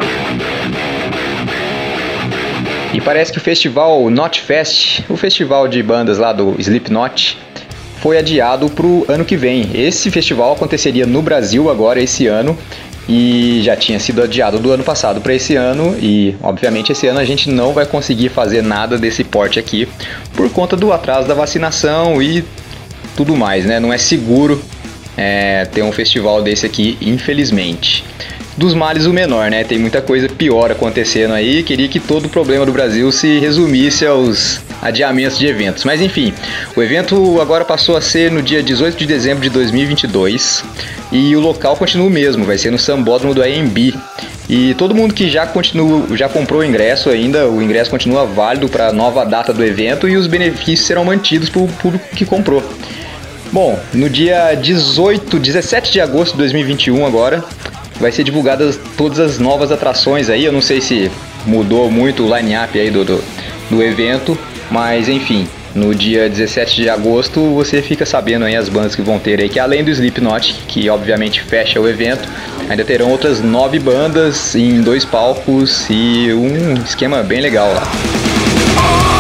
E 2.96 3.00
parece 3.00 3.32
que 3.32 3.38
o 3.38 3.42
festival 3.42 4.10
Not 4.10 4.42
Fest, 4.42 5.04
o 5.08 5.16
festival 5.16 5.68
de 5.68 5.84
bandas 5.84 6.18
lá 6.18 6.34
do 6.34 6.56
Slipknot, 6.58 7.38
foi 8.02 8.18
adiado 8.18 8.70
para 8.70 8.86
o 8.86 9.06
ano 9.08 9.24
que 9.24 9.38
vem. 9.38 9.70
Esse 9.74 10.10
festival 10.10 10.54
aconteceria 10.54 11.06
no 11.06 11.22
Brasil 11.22 11.70
agora 11.70 12.02
esse 12.02 12.28
ano 12.28 12.58
e 13.08 13.62
já 13.64 13.76
tinha 13.76 14.00
sido 14.00 14.22
adiado 14.22 14.60
do 14.60 14.72
ano 14.72 14.84
passado 14.84 15.22
para 15.22 15.34
esse 15.34 15.56
ano 15.56 15.96
e 16.00 16.36
obviamente 16.42 16.92
esse 16.92 17.08
ano 17.08 17.20
a 17.20 17.26
gente 17.26 17.50
não 17.50 17.74
vai 17.74 17.86
conseguir 17.86 18.30
fazer 18.30 18.62
nada 18.62 18.98
desse 18.98 19.24
porte 19.24 19.60
aqui 19.60 19.88
por 20.36 20.50
conta 20.50 20.76
do 20.76 20.92
atraso 20.92 21.28
da 21.28 21.34
vacinação 21.34 22.22
e 22.22 22.44
tudo 23.16 23.36
mais, 23.36 23.66
né? 23.66 23.80
Não 23.80 23.94
é 23.94 23.98
seguro 23.98 24.62
é, 25.16 25.66
ter 25.66 25.84
um 25.84 25.92
festival 25.92 26.42
desse 26.42 26.66
aqui, 26.66 26.98
infelizmente. 27.02 28.04
Dos 28.58 28.74
males 28.74 29.06
o 29.06 29.14
menor, 29.14 29.50
né? 29.52 29.64
Tem 29.64 29.78
muita 29.78 30.02
coisa 30.02 30.28
pior 30.28 30.72
acontecendo 30.72 31.34
aí. 31.34 31.64
Queria 31.64 31.88
que 31.88 32.00
todo 32.00 32.26
o 32.26 32.30
problema 32.30 32.66
do 32.66 32.72
Brasil 32.72 33.12
se 33.12 33.40
resumisse 33.40 34.06
aos 34.06 34.62
adiamentos 34.82 35.38
de 35.38 35.46
eventos. 35.46 35.84
Mas 35.84 36.02
enfim, 36.02 36.34
o 36.76 36.82
evento 36.82 37.40
agora 37.40 37.64
passou 37.64 37.96
a 37.96 38.02
ser 38.02 38.32
no 38.32 38.42
dia 38.42 38.64
18 38.64 38.98
de 38.98 39.06
dezembro 39.06 39.44
de 39.44 39.50
2022 39.50 40.64
e 41.12 41.36
o 41.36 41.40
local 41.40 41.76
continua 41.76 42.08
o 42.08 42.10
mesmo, 42.10 42.46
vai 42.46 42.58
ser 42.58 42.72
no 42.72 42.80
Sambódromo 42.80 43.34
do 43.34 43.44
AMB. 43.44 43.94
E 44.50 44.74
todo 44.74 44.94
mundo 44.94 45.14
que 45.14 45.30
já 45.30 45.46
continua, 45.46 46.18
já 46.18 46.28
comprou 46.28 46.62
o 46.62 46.64
ingresso 46.64 47.10
ainda, 47.10 47.48
o 47.48 47.62
ingresso 47.62 47.90
continua 47.90 48.26
válido 48.26 48.68
para 48.68 48.88
a 48.88 48.94
nova 48.94 49.26
data 49.26 49.54
do 49.54 49.64
evento 49.64 50.10
e 50.10 50.18
os 50.18 50.28
benefícios 50.28 50.88
serão 50.88 51.06
mantidos 51.06 51.50
para 51.50 51.62
o 51.62 51.68
público 51.68 52.06
que 52.16 52.26
comprou. 52.26 52.64
Bom, 53.52 53.80
no 53.94 54.10
dia 54.10 54.54
18, 54.56 55.38
17 55.38 55.92
de 55.92 56.02
agosto 56.02 56.34
de 56.34 56.40
2021 56.40 57.06
agora, 57.06 57.44
vai 58.00 58.12
ser 58.12 58.24
divulgadas 58.24 58.80
todas 58.98 59.20
as 59.20 59.40
novas 59.40 59.72
atrações 59.72 60.30
aí. 60.30 60.46
Eu 60.46 60.52
não 60.52 60.62
sei 60.62 60.82
se 60.82 61.12
mudou 61.46 61.90
muito 61.92 62.24
o 62.24 62.36
line-up 62.36 62.78
aí 62.80 62.90
do, 62.90 63.04
do, 63.04 63.24
do 63.70 63.84
evento, 63.84 64.38
mas 64.72 65.10
enfim, 65.10 65.48
no 65.76 65.94
dia 65.94 66.30
17 66.30 66.76
de 66.76 66.90
agosto 66.90 67.54
você 67.54 67.82
fica 67.82 68.06
sabendo 68.06 68.46
aí 68.46 68.56
as 68.56 68.70
bandas 68.70 68.96
que 68.96 69.02
vão 69.02 69.20
ter 69.20 69.40
aí, 69.40 69.50
que 69.50 69.60
além 69.60 69.84
do 69.84 69.92
Slipknot, 69.92 70.64
que 70.68 70.90
obviamente 70.90 71.42
fecha 71.42 71.80
o 71.80 71.88
evento, 71.88 72.28
ainda 72.70 72.84
terão 72.84 73.10
outras 73.10 73.42
nove 73.42 73.78
bandas 73.78 74.56
em 74.56 74.82
dois 74.82 75.06
palcos 75.06 75.86
e 75.90 76.34
um 76.34 76.74
esquema 76.76 77.22
bem 77.22 77.42
legal 77.42 77.74
lá. 77.74 79.11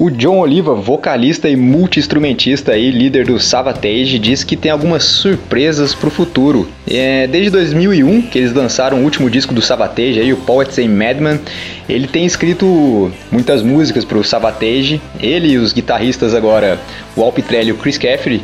O 0.00 0.10
John 0.10 0.38
Oliva, 0.38 0.76
vocalista 0.76 1.48
e 1.48 1.56
multi-instrumentista 1.56 2.76
e 2.76 2.88
líder 2.88 3.26
do 3.26 3.40
Savatage, 3.40 4.16
diz 4.20 4.44
que 4.44 4.56
tem 4.56 4.70
algumas 4.70 5.02
surpresas 5.02 5.92
pro 5.92 6.08
futuro. 6.08 6.68
É, 6.88 7.26
desde 7.26 7.50
2001, 7.50 8.22
que 8.22 8.38
eles 8.38 8.52
lançaram 8.52 9.00
o 9.00 9.02
último 9.02 9.28
disco 9.28 9.52
do 9.52 9.60
Savatage, 9.60 10.20
aí, 10.20 10.32
o 10.32 10.36
Poets 10.36 10.78
and 10.78 10.90
Madman, 10.90 11.40
ele 11.88 12.06
tem 12.06 12.24
escrito 12.24 13.10
muitas 13.32 13.60
músicas 13.60 14.04
pro 14.04 14.22
Savatage. 14.22 15.00
Ele 15.20 15.54
e 15.54 15.58
os 15.58 15.72
guitarristas 15.72 16.32
agora, 16.32 16.78
o 17.16 17.22
Al 17.24 17.32
Pitrelli 17.32 17.70
e 17.70 17.72
o 17.72 17.76
Chris 17.76 17.98
Cafferty, 17.98 18.40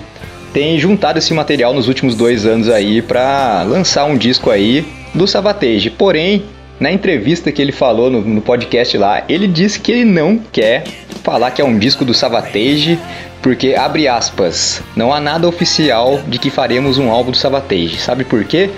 têm 0.53 0.77
juntado 0.81 1.21
esse 1.21 1.33
material 1.33 1.73
nos 1.73 1.87
últimos 1.87 2.17
dois 2.17 2.45
anos 2.45 2.69
aí 2.69 3.01
para 3.01 3.63
lançar 3.63 4.07
um 4.07 4.17
disco 4.17 4.51
aí 4.51 4.85
do 5.15 5.25
Savatage. 5.25 5.89
Porém, 5.89 6.43
na 6.79 6.91
entrevista 6.91 7.53
que 7.53 7.63
ele 7.63 7.73
falou 7.73 8.11
no, 8.11 8.21
no, 8.21 8.41
podcast 8.41 8.97
lá, 8.99 9.25
ele 9.29 9.47
disse 9.47 9.79
que 9.79 9.93
ele 9.93 10.05
não 10.05 10.39
quer 10.39 10.85
falar 11.23 11.51
que 11.51 11.63
é 11.63 11.65
um 11.65 11.79
disco 11.79 12.05
do 12.05 12.13
Savatage, 12.13 12.99
porque, 13.41 13.75
abre 13.75 14.09
aspas, 14.09 14.83
não 14.97 15.13
há 15.13 15.21
nada 15.21 15.47
oficial 15.47 16.21
de 16.27 16.39
que 16.39 16.51
faremos 16.51 16.99
um 16.99 17.11
álbum 17.11 17.31
do 17.31 17.37
Savatage. 17.37 17.99
Sabe 17.99 18.25
por 18.25 18.45
quê? 18.45 18.71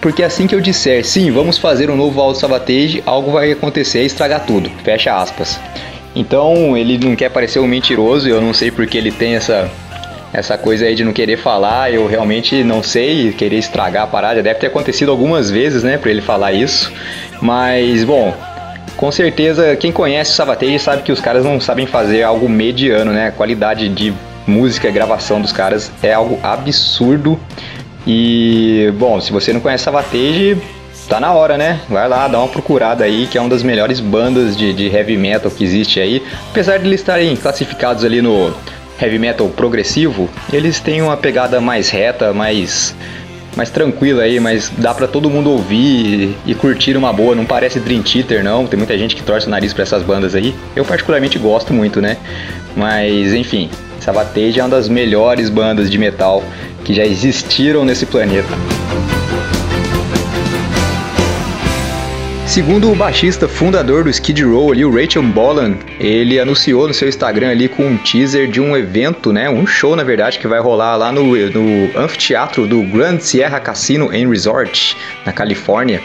Porque 0.00 0.22
assim 0.22 0.46
que 0.46 0.54
eu 0.54 0.60
disser, 0.60 1.04
sim, 1.04 1.30
vamos 1.30 1.58
fazer 1.58 1.90
um 1.90 1.96
novo 1.96 2.20
álbum 2.20 2.32
do 2.32 2.38
Savatage, 2.38 3.02
algo 3.04 3.32
vai 3.32 3.52
acontecer 3.52 4.02
e 4.02 4.06
estragar 4.06 4.46
tudo. 4.46 4.70
Fecha 4.82 5.14
aspas. 5.14 5.60
Então, 6.14 6.76
ele 6.76 6.98
não 6.98 7.16
quer 7.16 7.30
parecer 7.30 7.58
um 7.58 7.66
mentiroso, 7.66 8.28
eu 8.28 8.40
não 8.40 8.52
sei 8.52 8.70
porque 8.70 8.98
ele 8.98 9.10
tem 9.10 9.34
essa 9.34 9.70
essa 10.32 10.56
coisa 10.56 10.86
aí 10.86 10.94
de 10.94 11.04
não 11.04 11.12
querer 11.12 11.36
falar, 11.36 11.92
eu 11.92 12.06
realmente 12.06 12.64
não 12.64 12.82
sei, 12.82 13.32
querer 13.32 13.58
estragar 13.58 14.04
a 14.04 14.06
parada, 14.06 14.42
deve 14.42 14.58
ter 14.58 14.68
acontecido 14.68 15.10
algumas 15.10 15.50
vezes, 15.50 15.82
né, 15.82 15.98
para 15.98 16.10
ele 16.10 16.22
falar 16.22 16.52
isso. 16.52 16.92
Mas, 17.40 18.02
bom, 18.04 18.34
com 18.96 19.10
certeza 19.10 19.76
quem 19.76 19.90
conhece 19.92 20.32
o 20.32 20.78
sabe 20.78 21.02
que 21.02 21.12
os 21.12 21.20
caras 21.20 21.44
não 21.44 21.60
sabem 21.60 21.86
fazer 21.86 22.22
algo 22.22 22.48
mediano, 22.48 23.12
né? 23.12 23.28
A 23.28 23.32
qualidade 23.32 23.88
de 23.88 24.14
música 24.46 24.88
e 24.88 24.92
gravação 24.92 25.40
dos 25.40 25.52
caras 25.52 25.90
é 26.02 26.12
algo 26.12 26.38
absurdo. 26.42 27.38
E, 28.06 28.92
bom, 28.96 29.20
se 29.20 29.32
você 29.32 29.52
não 29.52 29.60
conhece 29.60 29.84
Savatage, 29.84 30.56
tá 31.08 31.20
na 31.20 31.32
hora, 31.32 31.56
né? 31.56 31.80
Vai 31.88 32.08
lá, 32.08 32.28
dá 32.28 32.38
uma 32.38 32.48
procurada 32.48 33.04
aí, 33.04 33.26
que 33.26 33.36
é 33.36 33.40
uma 33.40 33.50
das 33.50 33.62
melhores 33.62 34.00
bandas 34.00 34.56
de, 34.56 34.72
de 34.72 34.86
heavy 34.86 35.16
metal 35.16 35.50
que 35.50 35.64
existe 35.64 36.00
aí. 36.00 36.22
Apesar 36.50 36.78
de 36.78 36.86
eles 36.86 37.00
estarem 37.00 37.34
classificados 37.36 38.04
ali 38.04 38.22
no 38.22 38.54
heavy 39.02 39.18
metal 39.18 39.48
progressivo, 39.48 40.30
eles 40.52 40.80
têm 40.80 41.02
uma 41.02 41.16
pegada 41.16 41.60
mais 41.60 41.90
reta, 41.90 42.32
mais 42.32 42.94
mais 43.54 43.68
tranquila 43.68 44.22
aí, 44.22 44.40
mas 44.40 44.72
dá 44.78 44.94
para 44.94 45.06
todo 45.06 45.28
mundo 45.28 45.50
ouvir 45.50 46.36
e, 46.46 46.52
e, 46.52 46.54
curtir 46.54 46.96
uma 46.96 47.12
boa. 47.12 47.34
Não 47.34 47.44
parece 47.44 47.78
Dream 47.78 48.02
Theater 48.02 48.42
não. 48.42 48.66
Tem 48.66 48.78
muita 48.78 48.96
gente 48.96 49.14
que 49.14 49.22
torce 49.22 49.46
o 49.46 49.50
nariz 49.50 49.74
para 49.74 49.82
essas 49.82 50.02
bandas 50.02 50.34
aí. 50.34 50.54
Eu 50.74 50.86
particularmente 50.86 51.38
gosto 51.38 51.74
muito, 51.74 52.00
né? 52.00 52.16
Mas 52.74 53.34
enfim, 53.34 53.68
Savatage 54.00 54.58
é 54.58 54.62
uma 54.62 54.70
das 54.70 54.88
melhores 54.88 55.50
bandas 55.50 55.90
de 55.90 55.98
metal 55.98 56.42
que 56.82 56.94
já 56.94 57.04
existiram 57.04 57.84
nesse 57.84 58.06
planeta. 58.06 58.48
Segundo 62.52 62.92
o 62.92 62.94
baixista 62.94 63.48
fundador 63.48 64.04
do 64.04 64.10
Skid 64.10 64.44
Row 64.44 64.72
ali, 64.72 64.84
o 64.84 64.94
Rachel 64.94 65.22
Bolan, 65.22 65.78
ele 65.98 66.38
anunciou 66.38 66.86
no 66.86 66.92
seu 66.92 67.08
Instagram 67.08 67.48
ali 67.48 67.66
com 67.66 67.82
um 67.82 67.96
teaser 67.96 68.46
de 68.46 68.60
um 68.60 68.76
evento, 68.76 69.32
né, 69.32 69.48
um 69.48 69.66
show 69.66 69.96
na 69.96 70.04
verdade 70.04 70.38
que 70.38 70.46
vai 70.46 70.60
rolar 70.60 70.96
lá 70.96 71.10
no, 71.10 71.24
no 71.24 71.98
anfiteatro 71.98 72.66
do 72.66 72.82
Grand 72.82 73.20
Sierra 73.20 73.58
Casino 73.58 74.10
and 74.10 74.28
Resort 74.28 74.94
na 75.24 75.32
Califórnia. 75.32 76.02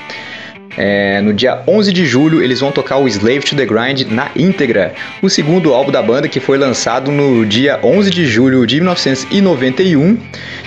É, 0.77 1.19
no 1.21 1.33
dia 1.33 1.63
11 1.67 1.91
de 1.91 2.05
julho, 2.05 2.41
eles 2.41 2.59
vão 2.59 2.71
tocar 2.71 2.97
o 2.97 3.07
Slave 3.07 3.39
to 3.39 3.55
the 3.55 3.65
Grind 3.65 4.03
na 4.11 4.29
íntegra, 4.35 4.93
o 5.21 5.29
segundo 5.29 5.73
álbum 5.73 5.91
da 5.91 6.01
banda 6.01 6.27
que 6.27 6.39
foi 6.39 6.57
lançado 6.57 7.11
no 7.11 7.45
dia 7.45 7.79
11 7.83 8.11
de 8.11 8.25
julho 8.27 8.65
de 8.67 8.75
1991. 8.75 10.17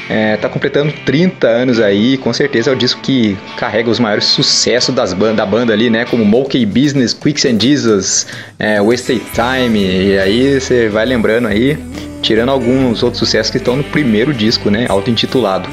É, 0.09 0.37
tá 0.37 0.49
completando 0.49 0.93
30 1.07 1.47
anos 1.47 1.79
aí, 1.79 2.17
com 2.17 2.33
certeza 2.33 2.71
é 2.71 2.73
o 2.73 2.77
disco 2.77 3.01
que 3.01 3.39
carrega 3.57 3.89
os 3.89 4.01
maiores 4.01 4.25
sucessos 4.25 4.93
das 4.93 5.15
da 5.15 5.47
banda 5.47 5.73
ali, 5.73 5.89
né? 5.89 6.05
Como 6.05 6.25
Monkey 6.25 6.67
Business, 6.67 7.15
Quicks 7.15 7.45
and 7.45 7.61
Jesus, 7.61 8.27
é, 8.59 8.83
Wasted 8.83 9.23
Time, 9.33 9.79
e 9.79 10.19
aí 10.19 10.61
você 10.61 10.89
vai 10.89 11.07
lembrando 11.07 11.47
aí, 11.47 11.79
tirando 12.21 12.49
alguns 12.49 13.05
outros 13.05 13.21
sucessos 13.21 13.53
que 13.53 13.59
estão 13.59 13.77
no 13.77 13.85
primeiro 13.85 14.35
disco, 14.35 14.69
né? 14.69 14.87
Auto-intitulado. 14.89 15.69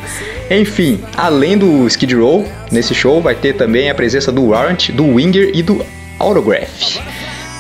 Enfim, 0.50 1.00
além 1.16 1.58
do 1.58 1.86
Skid 1.88 2.16
Row, 2.16 2.48
nesse 2.72 2.96
show 2.96 3.22
vai 3.22 3.36
ter 3.36 3.54
também 3.54 3.90
a 3.90 3.96
presença 3.96 4.32
do 4.32 4.48
Warrant, 4.48 4.92
do 4.92 5.06
Winger 5.06 5.52
e 5.54 5.62
do 5.62 5.86
Autograph. 6.20 7.00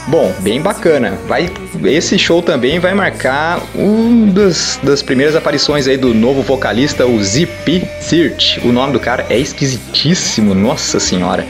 Bom, 0.08 0.34
bem 0.40 0.62
bacana. 0.62 1.18
Vai, 1.28 1.50
esse 1.84 2.18
show 2.18 2.42
também 2.42 2.80
vai 2.80 2.94
marcar 2.94 3.62
uma 3.76 4.32
das, 4.32 4.80
das 4.82 5.04
primeiras 5.04 5.36
aparições 5.36 5.86
aí 5.86 5.98
do 5.98 6.14
novo 6.14 6.42
vocalista, 6.42 7.06
o 7.06 7.22
ZP 7.22 7.86
Search. 8.00 8.62
O 8.66 8.72
nome 8.72 8.94
do 8.94 9.02
cara 9.02 9.26
é 9.30 9.38
esquisitíssimo, 9.38 10.56
nossa 10.56 10.98
senhora. 10.98 11.46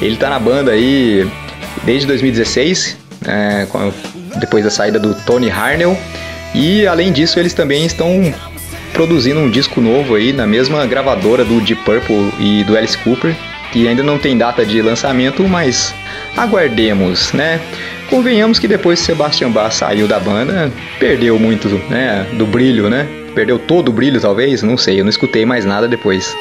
Ele 0.00 0.16
tá 0.16 0.30
na 0.30 0.38
banda 0.38 0.70
aí 0.70 1.30
desde 1.84 2.06
2016, 2.06 2.96
é, 3.26 3.66
depois 4.40 4.64
da 4.64 4.70
saída 4.70 4.98
do 4.98 5.12
Tony 5.14 5.50
Harnell. 5.50 5.94
E 6.54 6.86
além 6.86 7.12
disso, 7.12 7.38
eles 7.38 7.52
também 7.52 7.84
estão 7.84 8.32
produzindo 8.92 9.40
um 9.40 9.50
disco 9.50 9.80
novo 9.80 10.14
aí 10.14 10.32
na 10.32 10.46
mesma 10.46 10.86
gravadora 10.86 11.44
do 11.44 11.60
Deep 11.60 11.82
Purple 11.84 12.32
e 12.38 12.64
do 12.64 12.76
Alice 12.76 12.96
Cooper, 12.98 13.34
que 13.72 13.86
ainda 13.86 14.02
não 14.02 14.18
tem 14.18 14.36
data 14.36 14.64
de 14.64 14.80
lançamento, 14.80 15.46
mas 15.48 15.94
aguardemos, 16.36 17.32
né? 17.32 17.60
Convenhamos 18.08 18.58
que 18.58 18.66
depois 18.66 19.00
que 19.00 19.06
Sebastian 19.06 19.50
Bach 19.50 19.72
saiu 19.72 20.08
da 20.08 20.18
banda, 20.18 20.72
perdeu 20.98 21.38
muito, 21.38 21.68
né, 21.90 22.26
do 22.34 22.46
brilho, 22.46 22.88
né? 22.88 23.06
Perdeu 23.34 23.58
todo 23.58 23.90
o 23.90 23.92
brilho, 23.92 24.20
talvez, 24.20 24.62
não 24.62 24.78
sei, 24.78 25.00
eu 25.00 25.04
não 25.04 25.10
escutei 25.10 25.44
mais 25.44 25.64
nada 25.64 25.86
depois. 25.86 26.34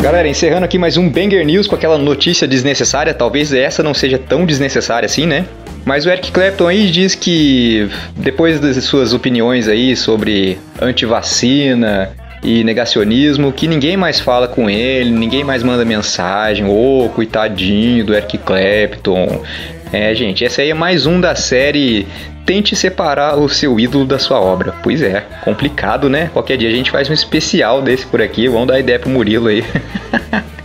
Galera, 0.00 0.28
encerrando 0.28 0.64
aqui 0.64 0.78
mais 0.78 0.96
um 0.96 1.10
Banger 1.10 1.44
News 1.44 1.66
com 1.66 1.74
aquela 1.74 1.98
notícia 1.98 2.46
desnecessária, 2.46 3.12
talvez 3.12 3.52
essa 3.52 3.82
não 3.82 3.92
seja 3.92 4.16
tão 4.16 4.46
desnecessária 4.46 5.06
assim, 5.06 5.26
né? 5.26 5.44
Mas 5.88 6.04
o 6.04 6.10
Eric 6.10 6.30
Clapton 6.32 6.68
aí 6.68 6.90
diz 6.90 7.14
que 7.14 7.88
depois 8.14 8.60
das 8.60 8.76
suas 8.84 9.14
opiniões 9.14 9.66
aí 9.68 9.96
sobre 9.96 10.58
antivacina 10.78 12.10
e 12.42 12.62
negacionismo, 12.62 13.50
que 13.50 13.66
ninguém 13.66 13.96
mais 13.96 14.20
fala 14.20 14.46
com 14.46 14.68
ele, 14.68 15.08
ninguém 15.08 15.42
mais 15.42 15.62
manda 15.62 15.86
mensagem, 15.86 16.66
ô, 16.66 17.06
oh, 17.06 17.08
coitadinho 17.08 18.04
do 18.04 18.14
Eric 18.14 18.36
Clapton. 18.36 19.42
É, 19.90 20.14
gente, 20.14 20.44
essa 20.44 20.60
aí 20.60 20.68
é 20.68 20.74
mais 20.74 21.06
um 21.06 21.18
da 21.18 21.34
série 21.34 22.06
Tente 22.44 22.76
separar 22.76 23.38
o 23.38 23.48
seu 23.48 23.80
ídolo 23.80 24.04
da 24.04 24.18
sua 24.18 24.38
obra. 24.38 24.74
Pois 24.82 25.00
é, 25.00 25.24
complicado, 25.42 26.10
né? 26.10 26.28
Qualquer 26.34 26.58
dia 26.58 26.68
a 26.68 26.72
gente 26.72 26.90
faz 26.90 27.08
um 27.08 27.14
especial 27.14 27.80
desse 27.80 28.04
por 28.04 28.20
aqui, 28.20 28.46
vamos 28.46 28.68
dar 28.68 28.78
ideia 28.78 28.98
pro 28.98 29.08
Murilo 29.08 29.48
aí. 29.48 29.64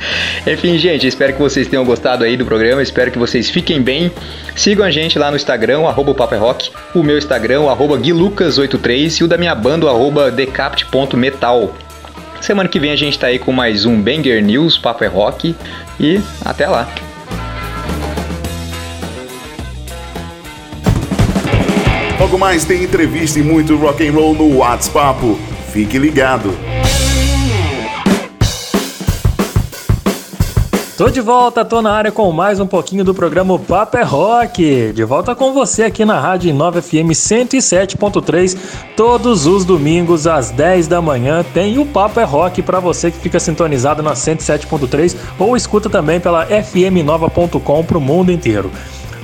Enfim, 0.46 0.78
gente, 0.78 1.08
espero 1.08 1.34
que 1.34 1.40
vocês 1.40 1.68
tenham 1.68 1.86
gostado 1.86 2.24
aí 2.24 2.36
do 2.36 2.46
programa, 2.46 2.82
espero 2.82 3.12
que 3.12 3.18
vocês 3.18 3.50
fiquem 3.50 3.82
bem. 3.82 4.12
Sigam 4.56 4.86
a 4.86 4.92
gente 4.92 5.18
lá 5.18 5.30
no 5.30 5.38
Instagram, 5.38 5.80
o 5.80 5.90
Rock, 5.90 6.72
o 6.94 7.04
meu 7.04 7.18
Instagram, 7.18 7.70
arroba 7.70 7.98
guilucas83 7.98 9.22
e 9.22 9.24
o 9.24 9.28
da 9.28 9.38
minha 9.38 9.56
banda, 9.56 9.88
arroba 9.88 10.30
decapt.metal. 10.32 11.74
Semana 12.42 12.68
que 12.68 12.80
vem 12.80 12.92
a 12.92 12.96
gente 12.96 13.18
tá 13.18 13.28
aí 13.28 13.40
com 13.40 13.54
mais 13.54 13.86
um 13.86 14.02
Banger 14.02 14.44
News, 14.44 14.78
Papo 14.78 15.04
é 15.04 15.08
Rock 15.08 15.56
e 16.00 16.20
até 16.44 16.68
lá. 16.68 16.90
Logo 22.20 22.38
mais 22.38 22.66
tem 22.66 22.84
entrevista 22.84 23.40
e 23.40 23.44
muito 23.44 23.76
rock 23.78 24.08
and 24.08 24.12
roll 24.12 24.34
no 24.34 24.58
WhatsApp. 24.58 25.38
Fique 25.72 25.98
ligado. 25.98 26.73
Tô 30.96 31.10
de 31.10 31.22
volta, 31.22 31.66
tô 31.66 31.82
na 31.82 31.92
área 31.92 32.12
com 32.12 32.32
mais 32.32 32.60
um 32.60 32.68
pouquinho 32.68 33.04
do 33.04 33.16
programa 33.16 33.58
Papo 33.58 33.98
é 33.98 34.04
Rock. 34.04 34.94
De 34.94 35.04
volta 35.04 35.34
com 35.34 35.52
você 35.52 35.86
aqui 35.86 36.06
na 36.06 36.20
Rádio 36.20 36.54
9 36.54 36.84
FM 36.84 37.10
107.3. 37.10 38.56
Todos 38.96 39.48
os 39.48 39.66
domingos 39.66 40.28
às 40.28 40.52
10 40.52 40.88
da 40.88 41.02
manhã 41.02 41.44
tem 41.52 41.80
o 41.80 41.86
Papo 41.88 42.20
é 42.20 42.24
Rock 42.24 42.62
para 42.62 42.80
você 42.80 43.10
que 43.10 43.18
fica 43.18 43.40
sintonizado 43.40 44.04
na 44.04 44.14
107.3 44.14 45.16
ou 45.40 45.58
escuta 45.58 45.90
também 45.90 46.20
pela 46.20 46.46
fmnova.com 46.46 47.84
pro 47.84 48.00
mundo 48.00 48.32
inteiro. 48.32 48.70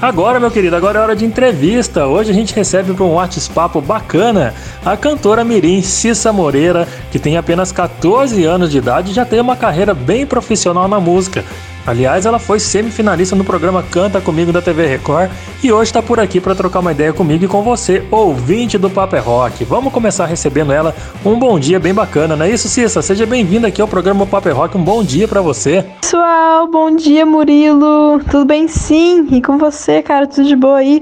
Agora, 0.01 0.39
meu 0.39 0.49
querido, 0.49 0.77
agora 0.77 0.97
é 0.97 1.01
hora 1.01 1.15
de 1.15 1.25
entrevista. 1.25 2.07
Hoje 2.07 2.31
a 2.31 2.33
gente 2.33 2.55
recebe 2.55 2.93
para 2.93 3.03
um 3.03 3.15
WhatsApp 3.15 3.81
bacana 3.81 4.53
a 4.85 4.95
cantora 4.95 5.43
Mirim 5.43 5.81
Cissa 5.81 6.31
Moreira, 6.31 6.87
que 7.11 7.19
tem 7.19 7.35
apenas 7.35 7.73
14 7.73 8.45
anos 8.45 8.71
de 8.71 8.77
idade 8.77 9.11
e 9.11 9.13
já 9.13 9.25
tem 9.25 9.41
uma 9.41 9.57
carreira 9.57 9.93
bem 9.93 10.25
profissional 10.25 10.87
na 10.87 11.01
música. 11.01 11.43
Aliás, 11.89 12.27
ela 12.27 12.37
foi 12.37 12.59
semifinalista 12.59 13.35
no 13.35 13.43
programa 13.43 13.81
Canta 13.81 14.21
Comigo 14.21 14.51
da 14.51 14.61
TV 14.61 14.85
Record 14.85 15.31
e 15.63 15.71
hoje 15.71 15.85
está 15.85 16.03
por 16.03 16.19
aqui 16.19 16.39
para 16.39 16.53
trocar 16.53 16.81
uma 16.81 16.91
ideia 16.91 17.11
comigo 17.11 17.45
e 17.45 17.47
com 17.47 17.63
você, 17.63 18.05
ouvinte 18.11 18.77
do 18.77 18.91
Paper 18.91 19.23
Rock. 19.23 19.65
Vamos 19.65 19.91
começar 19.91 20.27
recebendo 20.27 20.71
ela 20.71 20.95
um 21.25 21.39
bom 21.39 21.59
dia 21.59 21.79
bem 21.79 21.91
bacana, 21.91 22.35
não 22.35 22.45
é 22.45 22.51
isso, 22.51 22.69
Cissa? 22.69 23.01
Seja 23.01 23.25
bem-vinda 23.25 23.69
aqui 23.69 23.81
ao 23.81 23.87
programa 23.87 24.27
Paper 24.27 24.55
Rock. 24.55 24.77
Um 24.77 24.83
bom 24.83 25.03
dia 25.03 25.27
para 25.27 25.41
você. 25.41 25.83
Pessoal, 25.99 26.67
bom 26.67 26.95
dia 26.95 27.25
Murilo, 27.25 28.21
tudo 28.29 28.45
bem 28.45 28.67
sim? 28.67 29.27
E 29.31 29.41
com 29.41 29.57
você, 29.57 30.03
cara, 30.03 30.27
tudo 30.27 30.47
de 30.47 30.55
boa 30.55 30.77
aí? 30.77 31.01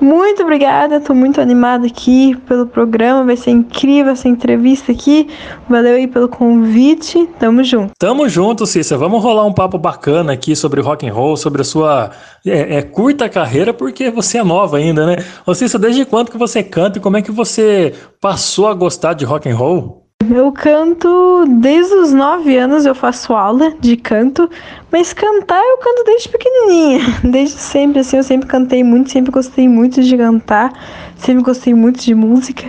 Muito 0.00 0.44
obrigada, 0.44 1.00
tô 1.00 1.12
muito 1.12 1.40
animada 1.40 1.88
aqui 1.88 2.36
pelo 2.46 2.64
programa, 2.64 3.24
vai 3.24 3.36
ser 3.36 3.50
incrível 3.50 4.12
essa 4.12 4.28
entrevista 4.28 4.92
aqui. 4.92 5.28
Valeu 5.68 5.96
aí 5.96 6.06
pelo 6.06 6.28
convite, 6.28 7.28
tamo 7.40 7.64
junto. 7.64 7.90
Tamo 7.98 8.28
junto, 8.28 8.64
Cissa. 8.64 8.96
Vamos 8.96 9.20
rolar 9.20 9.44
um 9.44 9.52
papo 9.52 9.76
bacana 9.76 10.27
aqui 10.32 10.54
sobre 10.54 10.80
rock 10.80 11.06
and 11.06 11.12
roll, 11.12 11.36
sobre 11.36 11.62
a 11.62 11.64
sua 11.64 12.10
é, 12.46 12.76
é, 12.76 12.82
curta 12.82 13.28
carreira, 13.28 13.72
porque 13.72 14.10
você 14.10 14.38
é 14.38 14.44
nova 14.44 14.76
ainda, 14.76 15.06
né? 15.06 15.16
Ô 15.46 15.54
Cissa, 15.54 15.78
desde 15.78 16.04
quando 16.04 16.30
que 16.30 16.38
você 16.38 16.62
canta 16.62 16.98
e 16.98 17.00
como 17.00 17.16
é 17.16 17.22
que 17.22 17.30
você 17.30 17.94
passou 18.20 18.68
a 18.68 18.74
gostar 18.74 19.14
de 19.14 19.24
rock 19.24 19.48
and 19.48 19.56
roll? 19.56 20.08
Eu 20.30 20.52
canto 20.52 21.46
desde 21.60 21.94
os 21.94 22.12
9 22.12 22.56
anos, 22.56 22.84
eu 22.84 22.94
faço 22.94 23.32
aula 23.32 23.72
de 23.80 23.96
canto, 23.96 24.50
mas 24.92 25.12
cantar 25.12 25.62
eu 25.62 25.78
canto 25.78 26.04
desde 26.04 26.28
pequenininha, 26.28 27.00
desde 27.24 27.56
sempre, 27.56 28.00
assim, 28.00 28.18
eu 28.18 28.22
sempre 28.22 28.46
cantei 28.46 28.84
muito, 28.84 29.10
sempre 29.10 29.30
gostei 29.30 29.68
muito 29.68 30.02
de 30.02 30.16
cantar, 30.16 30.72
sempre 31.16 31.42
gostei 31.42 31.72
muito 31.72 32.00
de 32.00 32.14
música. 32.14 32.66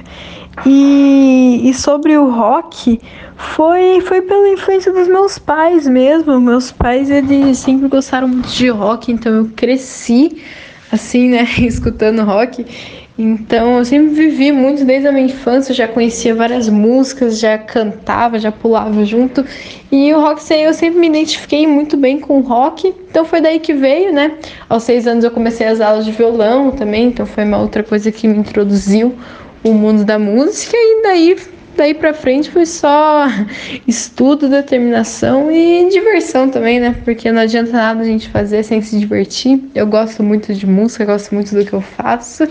E, 0.66 1.70
e 1.70 1.74
sobre 1.74 2.18
o 2.18 2.30
rock, 2.30 3.00
foi, 3.36 4.02
foi 4.02 4.22
pela 4.22 4.50
influência 4.50 4.92
dos 4.92 5.08
meus 5.08 5.40
pais 5.40 5.88
mesmo. 5.88 6.40
Meus 6.40 6.72
pais, 6.72 7.10
eles 7.10 7.58
sempre 7.58 7.88
gostaram 7.88 8.28
muito 8.28 8.50
de 8.50 8.70
rock, 8.70 9.12
então 9.12 9.34
eu 9.34 9.50
cresci, 9.56 10.42
assim, 10.92 11.30
né, 11.30 11.48
escutando 11.60 12.24
rock. 12.24 12.66
Então 13.22 13.78
eu 13.78 13.84
sempre 13.84 14.14
vivi 14.14 14.50
muito 14.50 14.86
desde 14.86 15.10
a 15.10 15.12
minha 15.12 15.26
infância, 15.26 15.76
já 15.76 15.86
conhecia 15.90 16.34
várias 16.34 16.70
músicas, 16.70 17.38
já 17.38 17.58
cantava, 17.58 18.40
já 18.40 18.50
pulava 18.50 19.04
junto. 19.04 19.46
E 19.92 20.14
o 20.14 20.22
rock 20.22 20.42
eu 20.54 20.74
sempre 20.74 21.00
me 21.00 21.08
identifiquei 21.08 21.68
muito 21.68 21.98
bem 21.98 22.18
com 22.18 22.38
o 22.38 22.42
rock, 22.42 22.96
então 23.10 23.26
foi 23.26 23.42
daí 23.42 23.60
que 23.60 23.74
veio, 23.74 24.14
né? 24.14 24.38
Aos 24.70 24.84
seis 24.84 25.06
anos 25.06 25.26
eu 25.26 25.32
comecei 25.32 25.68
as 25.68 25.82
aulas 25.82 26.06
de 26.06 26.14
violão 26.14 26.72
também, 26.72 27.08
então 27.08 27.26
foi 27.26 27.44
uma 27.44 27.58
outra 27.58 27.84
coisa 27.84 28.10
que 28.10 28.26
me 28.26 28.38
introduziu 28.38 29.14
o 29.64 29.74
mundo 29.74 30.04
da 30.04 30.18
música 30.18 30.76
e 30.76 31.02
daí 31.04 31.36
daí 31.80 31.94
pra 31.94 32.14
frente 32.14 32.52
foi 32.52 32.66
só 32.66 33.26
estudo, 33.88 34.50
determinação 34.50 35.50
e 35.50 35.90
diversão 35.90 36.50
também, 36.50 36.80
né? 36.80 36.96
Porque 37.06 37.32
não 37.32 37.42
adianta 37.42 37.72
nada 37.72 38.02
a 38.02 38.06
gente 38.06 38.30
fazer 38.30 38.64
sem 38.64 38.82
se 38.82 39.00
divertir. 39.00 39.64
Eu 39.74 39.88
gosto 39.88 40.22
muito 40.22 40.54
de 40.54 40.68
música, 40.68 41.06
gosto 41.06 41.34
muito 41.34 41.56
do 41.56 41.66
que 41.66 41.74
eu 41.74 41.82
faço. 41.82 42.44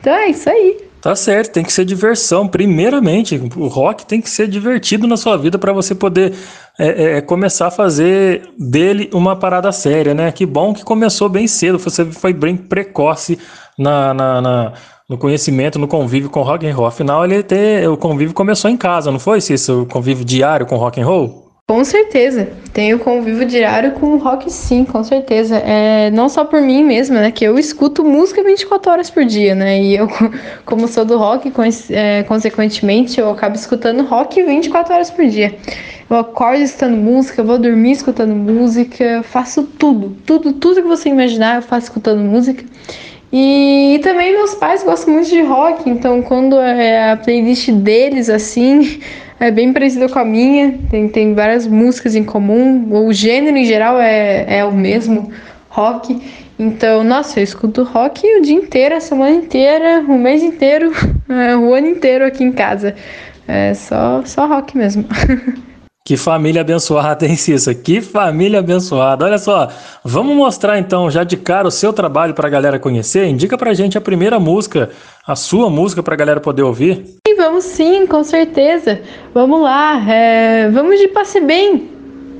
Então 0.00 0.14
é 0.14 0.28
isso 0.28 0.48
aí. 0.48 0.86
Tá 1.00 1.14
certo, 1.14 1.52
tem 1.52 1.64
que 1.64 1.72
ser 1.72 1.84
diversão, 1.84 2.48
primeiramente. 2.48 3.40
O 3.56 3.68
rock 3.68 4.06
tem 4.06 4.20
que 4.20 4.28
ser 4.28 4.48
divertido 4.48 5.06
na 5.06 5.16
sua 5.16 5.36
vida 5.36 5.56
para 5.58 5.72
você 5.72 5.94
poder 5.94 6.32
é, 6.78 7.18
é, 7.18 7.20
começar 7.20 7.68
a 7.68 7.70
fazer 7.70 8.48
dele 8.58 9.08
uma 9.12 9.36
parada 9.36 9.70
séria, 9.70 10.14
né? 10.14 10.32
Que 10.32 10.44
bom 10.44 10.74
que 10.74 10.84
começou 10.84 11.28
bem 11.28 11.46
cedo, 11.46 11.78
você 11.78 12.04
foi 12.06 12.32
bem 12.32 12.56
precoce 12.56 13.38
na, 13.78 14.12
na, 14.14 14.40
na 14.40 14.72
no 15.08 15.16
conhecimento, 15.16 15.78
no 15.78 15.86
convívio 15.86 16.28
com 16.28 16.42
rock 16.42 16.66
and 16.66 16.74
roll. 16.74 16.86
Afinal, 16.86 17.24
ele 17.24 17.42
ter, 17.42 17.88
o 17.88 17.96
convívio 17.96 18.34
começou 18.34 18.70
em 18.70 18.76
casa, 18.76 19.10
não 19.10 19.18
foi, 19.18 19.40
Cícero? 19.40 19.82
O 19.82 19.86
convívio 19.86 20.24
diário 20.24 20.66
com 20.66 20.76
rock 20.76 21.00
and 21.00 21.06
roll? 21.06 21.46
Com 21.68 21.84
certeza, 21.84 22.48
tenho 22.72 22.96
convívio 23.00 23.44
diário 23.44 23.90
com 23.94 24.14
o 24.14 24.18
rock 24.18 24.48
sim, 24.52 24.84
com 24.84 25.02
certeza. 25.02 25.56
É, 25.56 26.12
não 26.12 26.28
só 26.28 26.44
por 26.44 26.60
mim 26.60 26.84
mesma, 26.84 27.20
né, 27.20 27.32
que 27.32 27.44
eu 27.44 27.58
escuto 27.58 28.04
música 28.04 28.40
24 28.40 28.92
horas 28.92 29.10
por 29.10 29.24
dia, 29.24 29.52
né, 29.52 29.82
e 29.82 29.96
eu, 29.96 30.06
como 30.64 30.86
sou 30.86 31.04
do 31.04 31.18
rock, 31.18 31.52
é, 31.90 32.22
consequentemente, 32.22 33.18
eu 33.18 33.30
acabo 33.30 33.56
escutando 33.56 34.04
rock 34.04 34.40
24 34.40 34.94
horas 34.94 35.10
por 35.10 35.26
dia. 35.26 35.56
Eu 36.08 36.16
acordo 36.16 36.62
escutando 36.62 36.96
música, 36.96 37.42
vou 37.42 37.58
dormir 37.58 37.90
escutando 37.92 38.32
música, 38.32 39.24
faço 39.24 39.64
tudo, 39.64 40.16
tudo, 40.24 40.52
tudo 40.52 40.82
que 40.82 40.86
você 40.86 41.08
imaginar 41.08 41.56
eu 41.56 41.62
faço 41.62 41.86
escutando 41.86 42.20
música. 42.20 42.64
E 43.32 44.00
também 44.02 44.32
meus 44.32 44.54
pais 44.54 44.82
gostam 44.84 45.14
muito 45.14 45.28
de 45.28 45.42
rock, 45.42 45.88
então 45.90 46.22
quando 46.22 46.58
é 46.60 47.10
a 47.10 47.16
playlist 47.16 47.70
deles 47.70 48.30
assim 48.30 49.00
é 49.40 49.50
bem 49.50 49.72
parecida 49.72 50.08
com 50.08 50.18
a 50.18 50.24
minha, 50.24 50.78
tem, 50.90 51.08
tem 51.08 51.34
várias 51.34 51.66
músicas 51.66 52.14
em 52.14 52.24
comum, 52.24 52.88
o 52.90 53.12
gênero 53.12 53.56
em 53.56 53.64
geral 53.64 54.00
é, 54.00 54.58
é 54.58 54.64
o 54.64 54.72
mesmo, 54.72 55.30
rock. 55.68 56.18
Então, 56.58 57.04
nossa, 57.04 57.38
eu 57.38 57.44
escuto 57.44 57.82
rock 57.82 58.26
o 58.38 58.40
dia 58.40 58.54
inteiro, 58.54 58.96
a 58.96 59.00
semana 59.00 59.36
inteira, 59.36 60.00
o 60.08 60.16
mês 60.16 60.42
inteiro, 60.42 60.90
é, 61.28 61.54
o 61.54 61.74
ano 61.74 61.88
inteiro 61.88 62.24
aqui 62.24 62.42
em 62.42 62.52
casa. 62.52 62.94
É 63.46 63.74
só, 63.74 64.22
só 64.24 64.46
rock 64.46 64.76
mesmo. 64.76 65.04
Que 66.06 66.16
família 66.16 66.60
abençoada, 66.60 67.26
hein, 67.26 67.34
Cissa? 67.34 67.74
Que 67.74 68.00
família 68.00 68.60
abençoada. 68.60 69.24
Olha 69.24 69.38
só, 69.38 69.68
vamos 70.04 70.36
mostrar 70.36 70.78
então 70.78 71.10
já 71.10 71.24
de 71.24 71.36
cara 71.36 71.66
o 71.66 71.70
seu 71.70 71.92
trabalho 71.92 72.32
para 72.32 72.46
a 72.46 72.50
galera 72.50 72.78
conhecer. 72.78 73.26
Indica 73.26 73.58
pra 73.58 73.74
gente 73.74 73.98
a 73.98 74.00
primeira 74.00 74.38
música, 74.38 74.90
a 75.26 75.34
sua 75.34 75.68
música 75.68 76.04
para 76.04 76.14
a 76.14 76.16
galera 76.16 76.40
poder 76.40 76.62
ouvir. 76.62 77.04
Sim, 77.26 77.34
vamos 77.36 77.64
sim, 77.64 78.06
com 78.06 78.22
certeza. 78.22 79.00
Vamos 79.34 79.60
lá, 79.60 80.00
é, 80.08 80.70
vamos 80.70 81.00
de 81.00 81.08
Passe 81.08 81.40
Bem. 81.40 81.90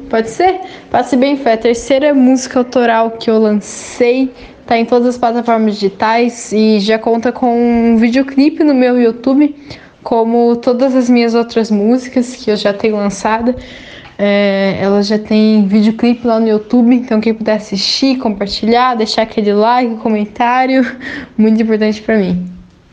Pode 0.08 0.30
ser? 0.30 0.60
Passe 0.88 1.16
Bem 1.16 1.36
foi 1.36 1.54
a 1.54 1.56
terceira 1.56 2.14
música 2.14 2.60
autoral 2.60 3.10
que 3.10 3.28
eu 3.28 3.36
lancei. 3.36 4.32
Tá 4.64 4.78
em 4.78 4.84
todas 4.84 5.08
as 5.08 5.18
plataformas 5.18 5.74
digitais 5.74 6.52
e 6.52 6.78
já 6.78 7.00
conta 7.00 7.32
com 7.32 7.92
um 7.92 7.96
videoclipe 7.96 8.62
no 8.62 8.74
meu 8.74 9.00
YouTube 9.00 9.56
como 10.06 10.54
todas 10.54 10.94
as 10.94 11.10
minhas 11.10 11.34
outras 11.34 11.68
músicas 11.68 12.36
que 12.36 12.48
eu 12.48 12.56
já 12.56 12.72
tenho 12.72 12.94
lançada. 12.94 13.56
É, 14.16 14.78
ela 14.80 15.02
já 15.02 15.18
tem 15.18 15.66
videoclipe 15.66 16.24
lá 16.24 16.38
no 16.38 16.46
YouTube, 16.46 16.94
então 16.94 17.20
quem 17.20 17.34
puder 17.34 17.56
assistir, 17.56 18.16
compartilhar, 18.18 18.94
deixar 18.94 19.22
aquele 19.22 19.52
like, 19.52 19.96
comentário, 19.96 20.86
muito 21.36 21.60
importante 21.60 22.00
para 22.00 22.18
mim. 22.18 22.48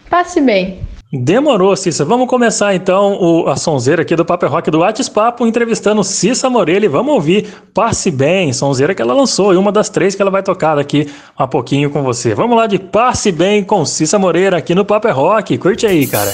Passe 0.09 0.41
bem! 0.41 0.79
Demorou, 1.13 1.75
Cissa. 1.75 2.03
Vamos 2.03 2.27
começar 2.27 2.73
então 2.73 3.13
o, 3.21 3.47
a 3.47 3.55
sonzeira 3.55 4.01
aqui 4.01 4.15
do 4.15 4.25
Paper 4.25 4.49
Rock 4.49 4.71
do 4.71 4.79
WhatsApp, 4.79 5.43
entrevistando 5.43 6.03
Cissa 6.03 6.49
Morelli. 6.49 6.87
Vamos 6.87 7.13
ouvir 7.13 7.47
Passe 7.75 8.09
Bem, 8.09 8.51
sonzeira 8.51 8.95
que 8.95 9.03
ela 9.03 9.13
lançou 9.13 9.53
e 9.53 9.57
uma 9.57 9.71
das 9.71 9.87
três 9.87 10.15
que 10.15 10.21
ela 10.23 10.31
vai 10.31 10.41
tocar 10.41 10.73
daqui 10.73 11.07
a 11.37 11.45
pouquinho 11.45 11.91
com 11.91 12.01
você. 12.01 12.33
Vamos 12.33 12.57
lá 12.57 12.65
de 12.65 12.79
Passe 12.79 13.31
Bem 13.31 13.63
com 13.63 13.85
Cissa 13.85 14.17
Moreira 14.17 14.57
aqui 14.57 14.73
no 14.73 14.83
Paper 14.83 15.15
Rock. 15.15 15.55
Curte 15.59 15.85
aí, 15.85 16.07
cara. 16.07 16.33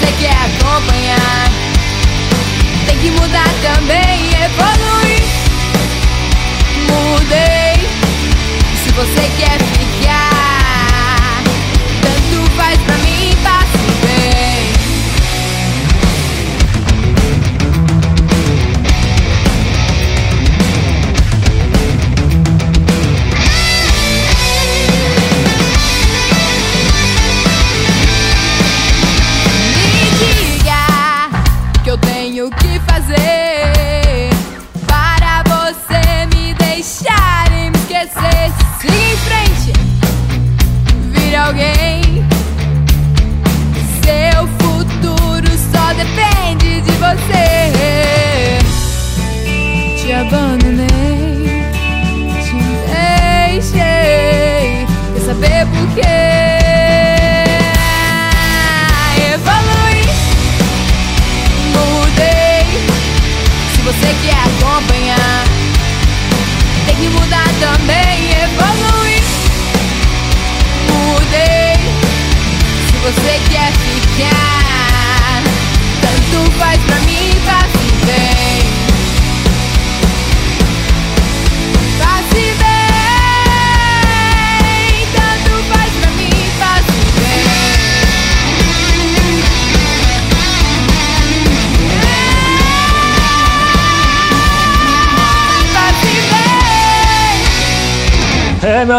Se 0.00 0.59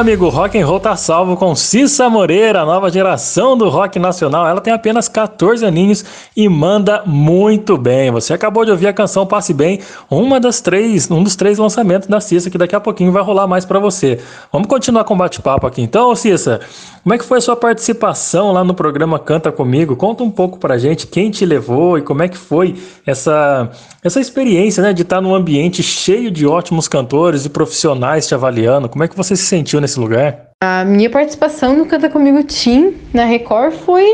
amigo, 0.01 0.29
rock 0.29 0.57
and 0.57 0.65
roll 0.65 0.79
tá 0.79 0.95
salvo 0.95 1.37
com 1.37 1.55
Cissa 1.55 2.09
Moreira, 2.09 2.65
nova 2.65 2.89
geração 2.89 3.55
do 3.55 3.69
rock 3.69 3.99
nacional. 3.99 4.47
Ela 4.47 4.59
tem 4.59 4.73
apenas 4.73 5.07
14 5.07 5.63
aninhos 5.63 6.03
e 6.35 6.49
manda 6.49 7.03
muito 7.05 7.77
bem. 7.77 8.09
Você 8.09 8.33
acabou 8.33 8.65
de 8.65 8.71
ouvir 8.71 8.87
a 8.87 8.93
canção 8.93 9.27
Passe 9.27 9.53
Bem, 9.53 9.79
uma 10.09 10.39
das 10.39 10.59
três, 10.59 11.09
um 11.11 11.21
dos 11.21 11.35
três 11.35 11.59
lançamentos 11.59 12.07
da 12.07 12.19
Cissa 12.19 12.49
que 12.49 12.57
daqui 12.57 12.75
a 12.75 12.79
pouquinho 12.79 13.11
vai 13.11 13.21
rolar 13.21 13.45
mais 13.45 13.63
pra 13.63 13.77
você. 13.77 14.19
Vamos 14.51 14.67
continuar 14.67 15.03
com 15.03 15.13
o 15.13 15.17
bate-papo 15.17 15.67
aqui 15.67 15.83
então, 15.83 16.15
Cissa. 16.15 16.61
Como 17.03 17.15
é 17.15 17.17
que 17.17 17.25
foi 17.25 17.39
a 17.39 17.41
sua 17.41 17.55
participação 17.55 18.51
lá 18.51 18.63
no 18.63 18.75
programa 18.75 19.17
Canta 19.17 19.51
Comigo? 19.51 19.95
Conta 19.95 20.23
um 20.23 20.29
pouco 20.29 20.59
pra 20.59 20.77
gente 20.77 21.07
quem 21.07 21.31
te 21.31 21.45
levou 21.45 21.97
e 21.97 22.01
como 22.01 22.21
é 22.21 22.27
que 22.27 22.37
foi 22.37 22.75
essa, 23.05 23.71
essa 24.03 24.19
experiência, 24.19 24.83
né, 24.83 24.93
de 24.93 25.01
estar 25.01 25.19
num 25.19 25.33
ambiente 25.33 25.81
cheio 25.81 26.29
de 26.29 26.45
ótimos 26.45 26.87
cantores 26.87 27.43
e 27.43 27.49
profissionais 27.49 28.27
te 28.27 28.35
avaliando. 28.35 28.87
Como 28.87 29.03
é 29.03 29.07
que 29.07 29.17
você 29.17 29.35
se 29.35 29.45
sentiu 29.45 29.81
nesse 29.81 29.90
lugar? 29.99 30.51
A 30.63 30.85
minha 30.85 31.09
participação 31.09 31.75
no 31.75 31.85
Canta 31.85 32.07
Comigo 32.09 32.43
Team 32.43 32.93
na 33.13 33.25
Record 33.25 33.73
foi, 33.73 34.05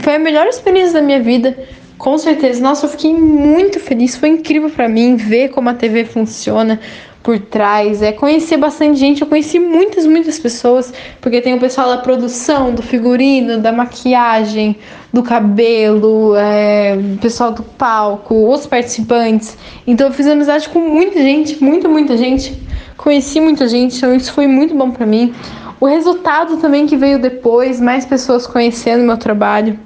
foi 0.00 0.16
a 0.16 0.18
melhor 0.18 0.46
experiência 0.46 0.94
da 0.94 1.02
minha 1.02 1.22
vida. 1.22 1.56
Com 1.96 2.18
certeza. 2.18 2.60
Nossa, 2.60 2.86
eu 2.86 2.90
fiquei 2.90 3.14
muito 3.14 3.78
feliz. 3.78 4.16
Foi 4.16 4.28
incrível 4.28 4.68
pra 4.68 4.88
mim 4.88 5.16
ver 5.16 5.50
como 5.50 5.68
a 5.68 5.74
TV 5.74 6.04
funciona 6.04 6.80
por 7.22 7.38
trás. 7.38 8.02
É 8.02 8.12
conhecer 8.12 8.56
bastante 8.56 8.98
gente. 8.98 9.22
Eu 9.22 9.26
conheci 9.26 9.58
muitas, 9.58 10.04
muitas 10.04 10.38
pessoas, 10.38 10.92
porque 11.20 11.40
tem 11.40 11.54
o 11.54 11.60
pessoal 11.60 11.88
da 11.88 11.98
produção, 11.98 12.74
do 12.74 12.82
figurino, 12.82 13.58
da 13.58 13.72
maquiagem, 13.72 14.76
do 15.12 15.22
cabelo, 15.22 16.34
é, 16.36 16.96
o 17.14 17.18
pessoal 17.18 17.52
do 17.52 17.62
palco, 17.62 18.52
os 18.52 18.66
participantes. 18.66 19.56
Então 19.86 20.08
eu 20.08 20.12
fiz 20.12 20.26
amizade 20.26 20.68
com 20.68 20.80
muita 20.80 21.20
gente, 21.20 21.62
muita, 21.62 21.88
muita 21.88 22.16
gente. 22.16 22.62
Conheci 23.04 23.38
muita 23.38 23.68
gente, 23.68 23.98
então 23.98 24.14
isso 24.14 24.32
foi 24.32 24.46
muito 24.46 24.74
bom 24.74 24.90
pra 24.90 25.04
mim. 25.04 25.34
O 25.78 25.84
resultado 25.84 26.56
também 26.56 26.86
que 26.86 26.96
veio 26.96 27.18
depois, 27.18 27.78
mais 27.78 28.06
pessoas 28.06 28.46
conhecendo 28.46 29.04
meu 29.04 29.18
trabalho. 29.18 29.78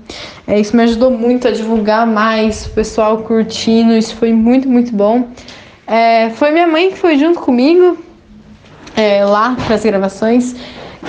É, 0.46 0.60
isso 0.60 0.76
me 0.76 0.84
ajudou 0.84 1.10
muito 1.10 1.48
a 1.48 1.50
divulgar 1.50 2.06
mais, 2.06 2.66
o 2.66 2.70
pessoal 2.70 3.18
curtindo, 3.18 3.92
isso 3.92 4.14
foi 4.14 4.32
muito, 4.32 4.68
muito 4.68 4.94
bom. 4.94 5.26
É, 5.84 6.30
foi 6.30 6.52
minha 6.52 6.68
mãe 6.68 6.90
que 6.92 6.96
foi 6.96 7.18
junto 7.18 7.40
comigo 7.40 7.98
é, 8.96 9.24
lá 9.24 9.56
para 9.66 9.74
as 9.74 9.82
gravações 9.82 10.54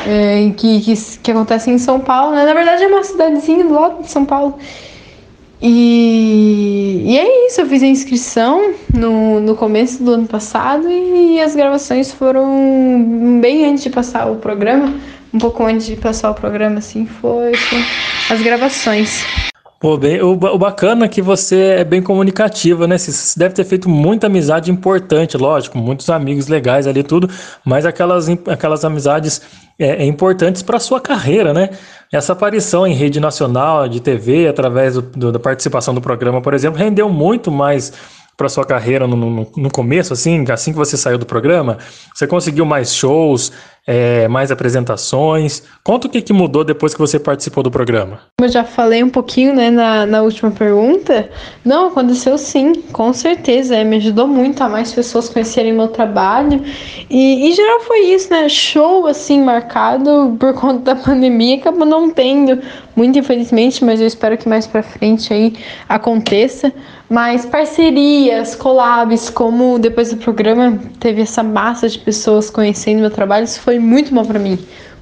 é, 0.07 0.51
que, 0.57 0.81
que, 0.81 0.95
que 1.21 1.29
acontecem 1.29 1.75
em 1.75 1.77
São 1.77 1.99
Paulo. 1.99 2.35
né? 2.35 2.43
Na 2.43 2.55
verdade, 2.55 2.85
é 2.85 2.87
uma 2.87 3.03
cidadezinha 3.03 3.65
do 3.65 3.73
lado 3.75 4.01
de 4.01 4.09
São 4.09 4.25
Paulo. 4.25 4.57
E, 5.61 7.01
e 7.05 7.17
é 7.17 7.47
isso, 7.47 7.61
eu 7.61 7.65
fiz 7.65 7.83
a 7.83 7.87
inscrição 7.87 8.73
no, 8.93 9.41
no 9.41 9.55
começo 9.55 10.01
do 10.03 10.11
ano 10.11 10.27
passado 10.27 10.87
e 10.89 11.39
as 11.41 11.53
gravações 11.53 12.11
foram 12.11 13.39
bem 13.41 13.65
antes 13.65 13.83
de 13.83 13.89
passar 13.89 14.31
o 14.31 14.37
programa, 14.37 14.93
um 15.33 15.37
pouco 15.37 15.63
antes 15.63 15.85
de 15.85 15.97
passar 15.97 16.31
o 16.31 16.33
programa, 16.33 16.79
assim, 16.79 17.05
foi, 17.05 17.53
foi 17.55 17.79
as 18.29 18.41
gravações. 18.41 19.25
Pô, 19.79 19.95
bem, 19.97 20.21
o, 20.21 20.31
o 20.33 20.57
bacana 20.57 21.05
é 21.05 21.07
que 21.07 21.21
você 21.21 21.57
é 21.79 21.83
bem 21.85 22.01
comunicativa, 22.01 22.85
né? 22.85 22.97
Você 22.97 23.39
deve 23.39 23.55
ter 23.55 23.63
feito 23.63 23.87
muita 23.87 24.27
amizade 24.27 24.69
importante, 24.69 25.37
lógico, 25.37 25.77
muitos 25.77 26.09
amigos 26.09 26.47
legais 26.47 26.85
ali 26.85 27.01
tudo, 27.01 27.29
mas 27.63 27.85
aquelas, 27.85 28.27
aquelas 28.47 28.83
amizades 28.83 29.41
é, 29.79 30.03
é, 30.03 30.05
importantes 30.05 30.61
para 30.61 30.79
sua 30.79 30.99
carreira, 30.99 31.53
né? 31.53 31.69
Essa 32.11 32.33
aparição 32.33 32.85
em 32.85 32.93
rede 32.93 33.21
nacional 33.21 33.87
de 33.87 34.01
TV, 34.01 34.49
através 34.49 34.95
do- 34.95 35.01
do- 35.01 35.31
da 35.31 35.39
participação 35.39 35.93
do 35.93 36.01
programa, 36.01 36.41
por 36.41 36.53
exemplo, 36.53 36.77
rendeu 36.77 37.07
muito 37.07 37.49
mais 37.49 37.93
para 38.39 38.47
sua 38.47 38.63
carreira 38.63 39.05
no, 39.05 39.17
no, 39.17 39.51
no 39.57 39.69
começo, 39.69 40.13
assim, 40.13 40.45
assim 40.49 40.71
que 40.71 40.77
você 40.77 40.95
saiu 40.95 41.17
do 41.17 41.25
programa? 41.25 41.77
Você 42.15 42.25
conseguiu 42.25 42.65
mais 42.65 42.95
shows, 42.95 43.51
é, 43.85 44.29
mais 44.29 44.49
apresentações? 44.49 45.63
Conta 45.83 46.07
o 46.07 46.09
que, 46.09 46.21
que 46.21 46.31
mudou 46.31 46.63
depois 46.63 46.93
que 46.93 46.99
você 47.01 47.19
participou 47.19 47.61
do 47.61 47.69
programa. 47.69 48.21
Como 48.39 48.47
eu 48.47 48.49
já 48.49 48.63
falei 48.63 49.03
um 49.03 49.09
pouquinho 49.09 49.53
né, 49.53 49.69
na, 49.69 50.05
na 50.05 50.21
última 50.21 50.51
pergunta, 50.51 51.29
não, 51.65 51.87
aconteceu 51.87 52.37
sim, 52.37 52.75
com 52.93 53.11
certeza. 53.11 53.75
é, 53.75 53.83
me 53.83 53.97
ajudou 53.97 54.25
muito 54.25 54.63
a 54.63 54.69
mais 54.69 54.93
pessoas 54.93 55.27
conhecerem 55.27 55.73
meu 55.73 55.89
trabalho. 55.89 56.63
E 57.09 57.49
em 57.49 57.51
geral 57.51 57.81
foi 57.81 58.05
isso, 58.05 58.29
né? 58.29 58.47
Show 58.47 59.05
assim 59.05 59.43
marcado 59.43 60.37
por 60.39 60.53
conta 60.55 60.95
da 60.95 61.01
pandemia, 61.01 61.57
acabou 61.57 61.85
não 61.85 62.09
tendo, 62.09 62.61
muito 62.95 63.19
infelizmente, 63.19 63.83
mas 63.83 63.99
eu 63.99 64.07
espero 64.07 64.37
que 64.37 64.47
mais 64.47 64.65
pra 64.65 64.81
frente 64.81 65.33
aí 65.33 65.57
aconteça. 65.89 66.71
Mas 67.09 67.43
parcerias, 67.43 68.55
collabs, 68.55 69.31
como 69.31 69.79
depois 69.79 70.11
do 70.11 70.17
programa 70.17 70.79
teve 70.99 71.21
essa 71.21 71.41
massa 71.41 71.89
de 71.89 71.97
pessoas 71.97 72.51
conhecendo 72.51 72.99
meu 72.99 73.09
trabalho, 73.09 73.45
isso 73.45 73.59
foi 73.61 73.79
muito 73.79 74.13
bom 74.13 74.23
pra 74.23 74.37
mim. 74.37 74.59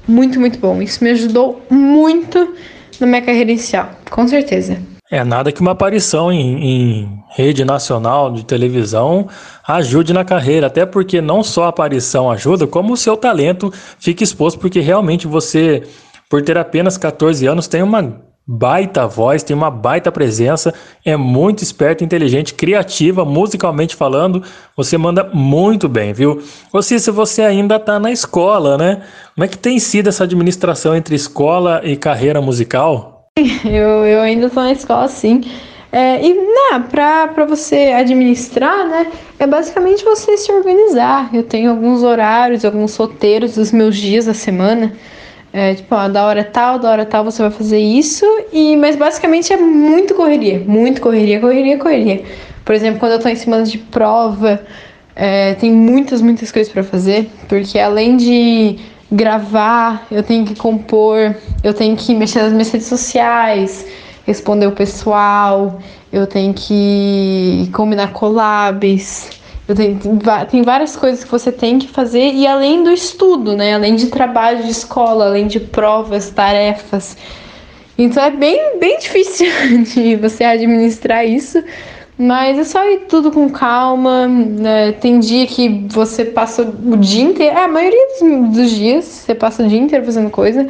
Muito, 0.07 0.39
muito 0.39 0.57
bom. 0.57 0.81
Isso 0.81 1.03
me 1.03 1.09
ajudou 1.09 1.61
muito 1.69 2.55
na 2.99 3.05
minha 3.05 3.21
carreira 3.21 3.51
inicial, 3.51 3.89
com 4.09 4.25
certeza. 4.25 4.81
É 5.11 5.23
nada 5.23 5.51
que 5.51 5.61
uma 5.61 5.71
aparição 5.71 6.31
em, 6.31 6.63
em 6.63 7.23
rede 7.29 7.63
nacional 7.63 8.31
de 8.31 8.45
televisão 8.45 9.27
ajude 9.67 10.13
na 10.13 10.23
carreira, 10.23 10.67
até 10.67 10.85
porque 10.85 11.21
não 11.21 11.43
só 11.43 11.65
a 11.65 11.69
aparição 11.69 12.31
ajuda, 12.31 12.65
como 12.65 12.93
o 12.93 12.97
seu 12.97 13.17
talento 13.17 13.71
fica 13.99 14.23
exposto, 14.23 14.59
porque 14.59 14.79
realmente 14.79 15.27
você, 15.27 15.83
por 16.29 16.41
ter 16.41 16.57
apenas 16.57 16.97
14 16.97 17.45
anos, 17.45 17.67
tem 17.67 17.81
uma 17.81 18.21
baita 18.47 19.05
voz, 19.05 19.43
tem 19.43 19.53
uma 19.53 19.69
baita 19.69 20.09
presença, 20.09 20.73
é 21.03 21.17
muito 21.17 21.63
esperta, 21.63 22.03
inteligente, 22.03 22.53
criativa, 22.53 23.25
musicalmente 23.25 23.95
falando, 23.95 24.41
você 24.75 24.97
manda 24.97 25.29
muito 25.33 25.89
bem, 25.89 26.13
viu? 26.13 26.41
Ou 26.71 26.81
se 26.81 26.97
você 27.11 27.41
ainda 27.41 27.75
está 27.75 27.99
na 27.99 28.11
escola, 28.11 28.77
né? 28.77 29.03
Como 29.35 29.43
é 29.43 29.47
que 29.49 29.57
tem 29.57 29.77
sido 29.79 30.07
essa 30.07 30.23
administração 30.23 30.95
entre 30.95 31.15
escola 31.15 31.81
e 31.83 31.97
carreira 31.97 32.41
musical? 32.41 33.25
Eu, 33.65 34.03
eu 34.03 34.21
ainda 34.21 34.49
tô 34.49 34.61
na 34.61 34.71
escola, 34.71 35.07
sim. 35.07 35.43
É, 35.91 36.25
e 36.25 36.33
né, 36.33 36.83
pra 36.89 37.45
você 37.45 37.93
administrar, 37.95 38.87
né, 38.87 39.11
é 39.39 39.45
basicamente 39.45 40.03
você 40.03 40.35
se 40.37 40.51
organizar. 40.51 41.29
Eu 41.33 41.43
tenho 41.43 41.69
alguns 41.71 42.03
horários, 42.03 42.65
alguns 42.65 42.95
roteiros 42.95 43.55
dos 43.55 43.71
meus 43.71 43.95
dias 43.95 44.25
da 44.25 44.33
semana. 44.33 44.93
É, 45.53 45.73
tipo, 45.73 45.95
ó, 45.95 46.07
da 46.07 46.25
hora 46.25 46.43
tal, 46.43 46.77
da 46.77 46.89
hora 46.91 47.05
tal 47.05 47.23
você 47.23 47.41
vai 47.41 47.51
fazer 47.51 47.79
isso. 47.79 48.25
E, 48.51 48.75
mas 48.75 48.95
basicamente 48.95 49.51
é 49.51 49.57
muito 49.57 50.13
correria, 50.13 50.59
muito 50.59 51.01
correria, 51.01 51.39
correria, 51.39 51.77
correria. 51.77 52.23
Por 52.63 52.75
exemplo, 52.75 52.99
quando 52.99 53.13
eu 53.13 53.19
tô 53.19 53.29
em 53.29 53.35
semana 53.35 53.63
de 53.63 53.77
prova, 53.77 54.61
é, 55.15 55.55
tem 55.55 55.71
muitas, 55.71 56.21
muitas 56.21 56.51
coisas 56.51 56.71
para 56.71 56.83
fazer, 56.83 57.29
porque 57.47 57.79
além 57.79 58.17
de 58.17 58.77
gravar, 59.11 60.05
eu 60.11 60.21
tenho 60.21 60.45
que 60.45 60.53
compor, 60.53 61.35
eu 61.63 61.73
tenho 61.73 61.95
que 61.95 62.13
mexer 62.13 62.43
nas 62.43 62.51
minhas 62.51 62.69
redes 62.69 62.87
sociais, 62.87 63.85
responder 64.25 64.67
o 64.67 64.73
pessoal, 64.73 65.79
eu 66.11 66.27
tenho 66.27 66.53
que 66.53 67.69
combinar 67.73 68.11
collabs, 68.11 69.29
tem 69.75 69.99
tem 70.49 70.61
várias 70.61 70.95
coisas 70.95 71.23
que 71.23 71.31
você 71.31 71.51
tem 71.51 71.77
que 71.79 71.87
fazer, 71.87 72.33
e 72.33 72.47
além 72.47 72.83
do 72.83 72.91
estudo, 72.91 73.55
né? 73.55 73.75
Além 73.75 73.95
de 73.95 74.07
trabalho 74.07 74.63
de 74.63 74.71
escola, 74.71 75.25
além 75.25 75.47
de 75.47 75.59
provas, 75.59 76.29
tarefas. 76.29 77.17
Então 77.97 78.23
é 78.23 78.31
bem, 78.31 78.77
bem 78.79 78.97
difícil 78.99 79.47
de 79.93 80.15
você 80.15 80.43
administrar 80.43 81.25
isso. 81.25 81.63
Mas 82.19 82.57
é 82.57 82.63
só 82.63 82.83
ir 82.89 83.01
tudo 83.07 83.31
com 83.31 83.49
calma. 83.49 84.27
né? 84.27 84.91
Tem 84.93 85.19
dia 85.19 85.45
que 85.45 85.85
você 85.89 86.25
passa 86.25 86.63
o 86.63 86.97
dia 86.97 87.23
inteiro. 87.23 87.55
é, 87.55 87.63
A 87.63 87.67
maioria 87.67 88.07
dos, 88.19 88.55
dos 88.55 88.71
dias 88.71 89.05
você 89.05 89.35
passa 89.35 89.63
o 89.63 89.67
dia 89.67 89.79
inteiro 89.79 90.03
fazendo 90.03 90.29
coisa. 90.29 90.67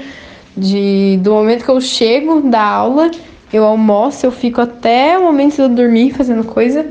De, 0.56 1.18
do 1.22 1.32
momento 1.32 1.64
que 1.64 1.70
eu 1.70 1.80
chego 1.80 2.42
da 2.42 2.64
aula, 2.64 3.12
eu 3.54 3.64
almoço, 3.64 4.26
eu 4.26 4.32
fico 4.32 4.60
até 4.60 5.18
o 5.18 5.24
momento 5.24 5.56
de 5.56 5.62
eu 5.62 5.70
dormir 5.70 6.12
fazendo 6.14 6.44
coisa. 6.44 6.86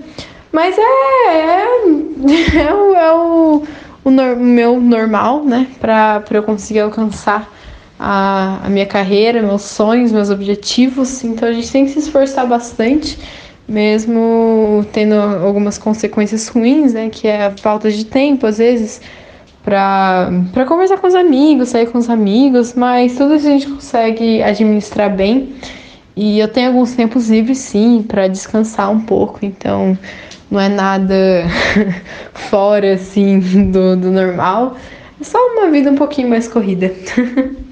Mas 0.57 0.75
é, 0.79 0.81
é, 0.81 1.67
é, 2.65 2.73
o, 2.75 2.95
é 2.95 3.13
o, 3.15 3.63
o 4.03 4.11
nor- 4.11 4.37
meu 4.39 4.81
normal, 4.81 5.45
né? 5.45 5.67
Pra, 5.79 6.21
pra 6.21 6.39
eu 6.39 6.43
conseguir 6.43 6.81
alcançar 6.81 7.53
a, 8.01 8.61
a 8.65 8.69
minha 8.71 8.87
carreira, 8.87 9.43
meus 9.43 9.61
sonhos, 9.61 10.11
meus 10.11 10.31
objetivos. 10.31 11.23
Então 11.23 11.47
a 11.47 11.53
gente 11.53 11.71
tem 11.71 11.85
que 11.85 11.91
se 11.91 11.99
esforçar 11.99 12.47
bastante, 12.47 13.19
mesmo 13.69 14.83
tendo 14.95 15.15
algumas 15.15 15.77
consequências 15.77 16.49
ruins, 16.49 16.95
né? 16.95 17.11
Que 17.11 17.29
é 17.29 17.49
a 17.49 17.51
falta 17.51 17.91
de 17.91 18.07
tempo, 18.07 18.47
às 18.47 18.57
vezes, 18.57 19.03
pra 19.63 20.31
conversar 20.67 20.97
com 20.97 21.07
os 21.07 21.15
amigos, 21.15 21.69
sair 21.69 21.87
com 21.89 21.99
os 21.99 22.09
amigos, 22.09 22.73
mas 22.73 23.15
tudo 23.15 23.35
isso 23.35 23.47
a 23.47 23.51
gente 23.51 23.67
consegue 23.67 24.43
administrar 24.43 25.15
bem. 25.15 25.55
E 26.17 26.39
eu 26.39 26.49
tenho 26.49 26.69
alguns 26.69 26.93
tempos 26.95 27.29
livres, 27.29 27.59
sim, 27.59 28.03
para 28.09 28.27
descansar 28.27 28.91
um 28.91 29.01
pouco, 29.01 29.41
então 29.43 29.99
não 30.51 30.61
é 30.61 30.69
nada 30.69 31.15
fora, 32.51 32.95
assim, 32.95 33.41
do, 33.71 33.97
do 33.97 34.11
normal. 34.11 34.77
É 35.21 35.25
só 35.25 35.39
uma 35.39 35.71
vida 35.71 35.91
um 35.91 35.97
pouquinho 35.97 36.29
mais 36.29 36.49
corrida. 36.49 36.93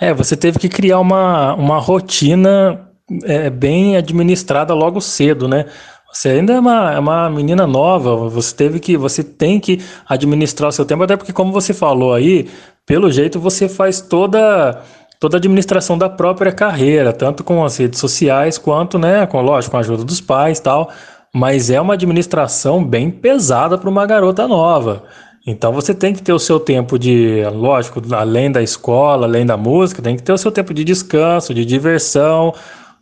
É, 0.00 0.14
você 0.14 0.36
teve 0.36 0.60
que 0.60 0.68
criar 0.68 1.00
uma, 1.00 1.54
uma 1.54 1.78
rotina 1.80 2.88
é, 3.24 3.50
bem 3.50 3.96
administrada 3.96 4.72
logo 4.72 5.00
cedo, 5.00 5.48
né? 5.48 5.66
Você 6.12 6.28
ainda 6.28 6.54
é 6.54 6.60
uma, 6.60 6.92
é 6.92 6.98
uma 6.98 7.28
menina 7.28 7.66
nova, 7.66 8.16
você 8.28 8.54
teve 8.54 8.80
que, 8.80 8.96
você 8.96 9.24
tem 9.24 9.58
que 9.60 9.82
administrar 10.08 10.68
o 10.68 10.72
seu 10.72 10.86
tempo, 10.86 11.02
até 11.02 11.16
porque 11.16 11.32
como 11.32 11.52
você 11.52 11.74
falou 11.74 12.14
aí, 12.14 12.48
pelo 12.86 13.10
jeito 13.10 13.40
você 13.40 13.68
faz 13.68 14.00
toda 14.00 14.82
toda 15.20 15.36
a 15.36 15.38
administração 15.38 15.98
da 15.98 16.08
própria 16.08 16.52
carreira, 16.52 17.12
tanto 17.12 17.42
com 17.42 17.64
as 17.64 17.76
redes 17.76 17.98
sociais 17.98 18.56
quanto, 18.56 18.98
né, 19.00 19.26
com 19.26 19.40
lógico, 19.42 19.72
com 19.72 19.76
a 19.76 19.80
ajuda 19.80 20.04
dos 20.04 20.20
pais, 20.20 20.60
tal, 20.60 20.90
mas 21.34 21.70
é 21.70 21.80
uma 21.80 21.94
administração 21.94 22.84
bem 22.84 23.10
pesada 23.10 23.76
para 23.76 23.88
uma 23.88 24.06
garota 24.06 24.46
nova. 24.48 25.04
Então 25.46 25.72
você 25.72 25.94
tem 25.94 26.12
que 26.12 26.22
ter 26.22 26.32
o 26.32 26.38
seu 26.38 26.60
tempo 26.60 26.98
de, 26.98 27.42
lógico, 27.52 28.02
além 28.14 28.52
da 28.52 28.62
escola, 28.62 29.26
além 29.26 29.46
da 29.46 29.56
música, 29.56 30.02
tem 30.02 30.16
que 30.16 30.22
ter 30.22 30.32
o 30.32 30.38
seu 30.38 30.52
tempo 30.52 30.74
de 30.74 30.84
descanso, 30.84 31.54
de 31.54 31.64
diversão, 31.64 32.52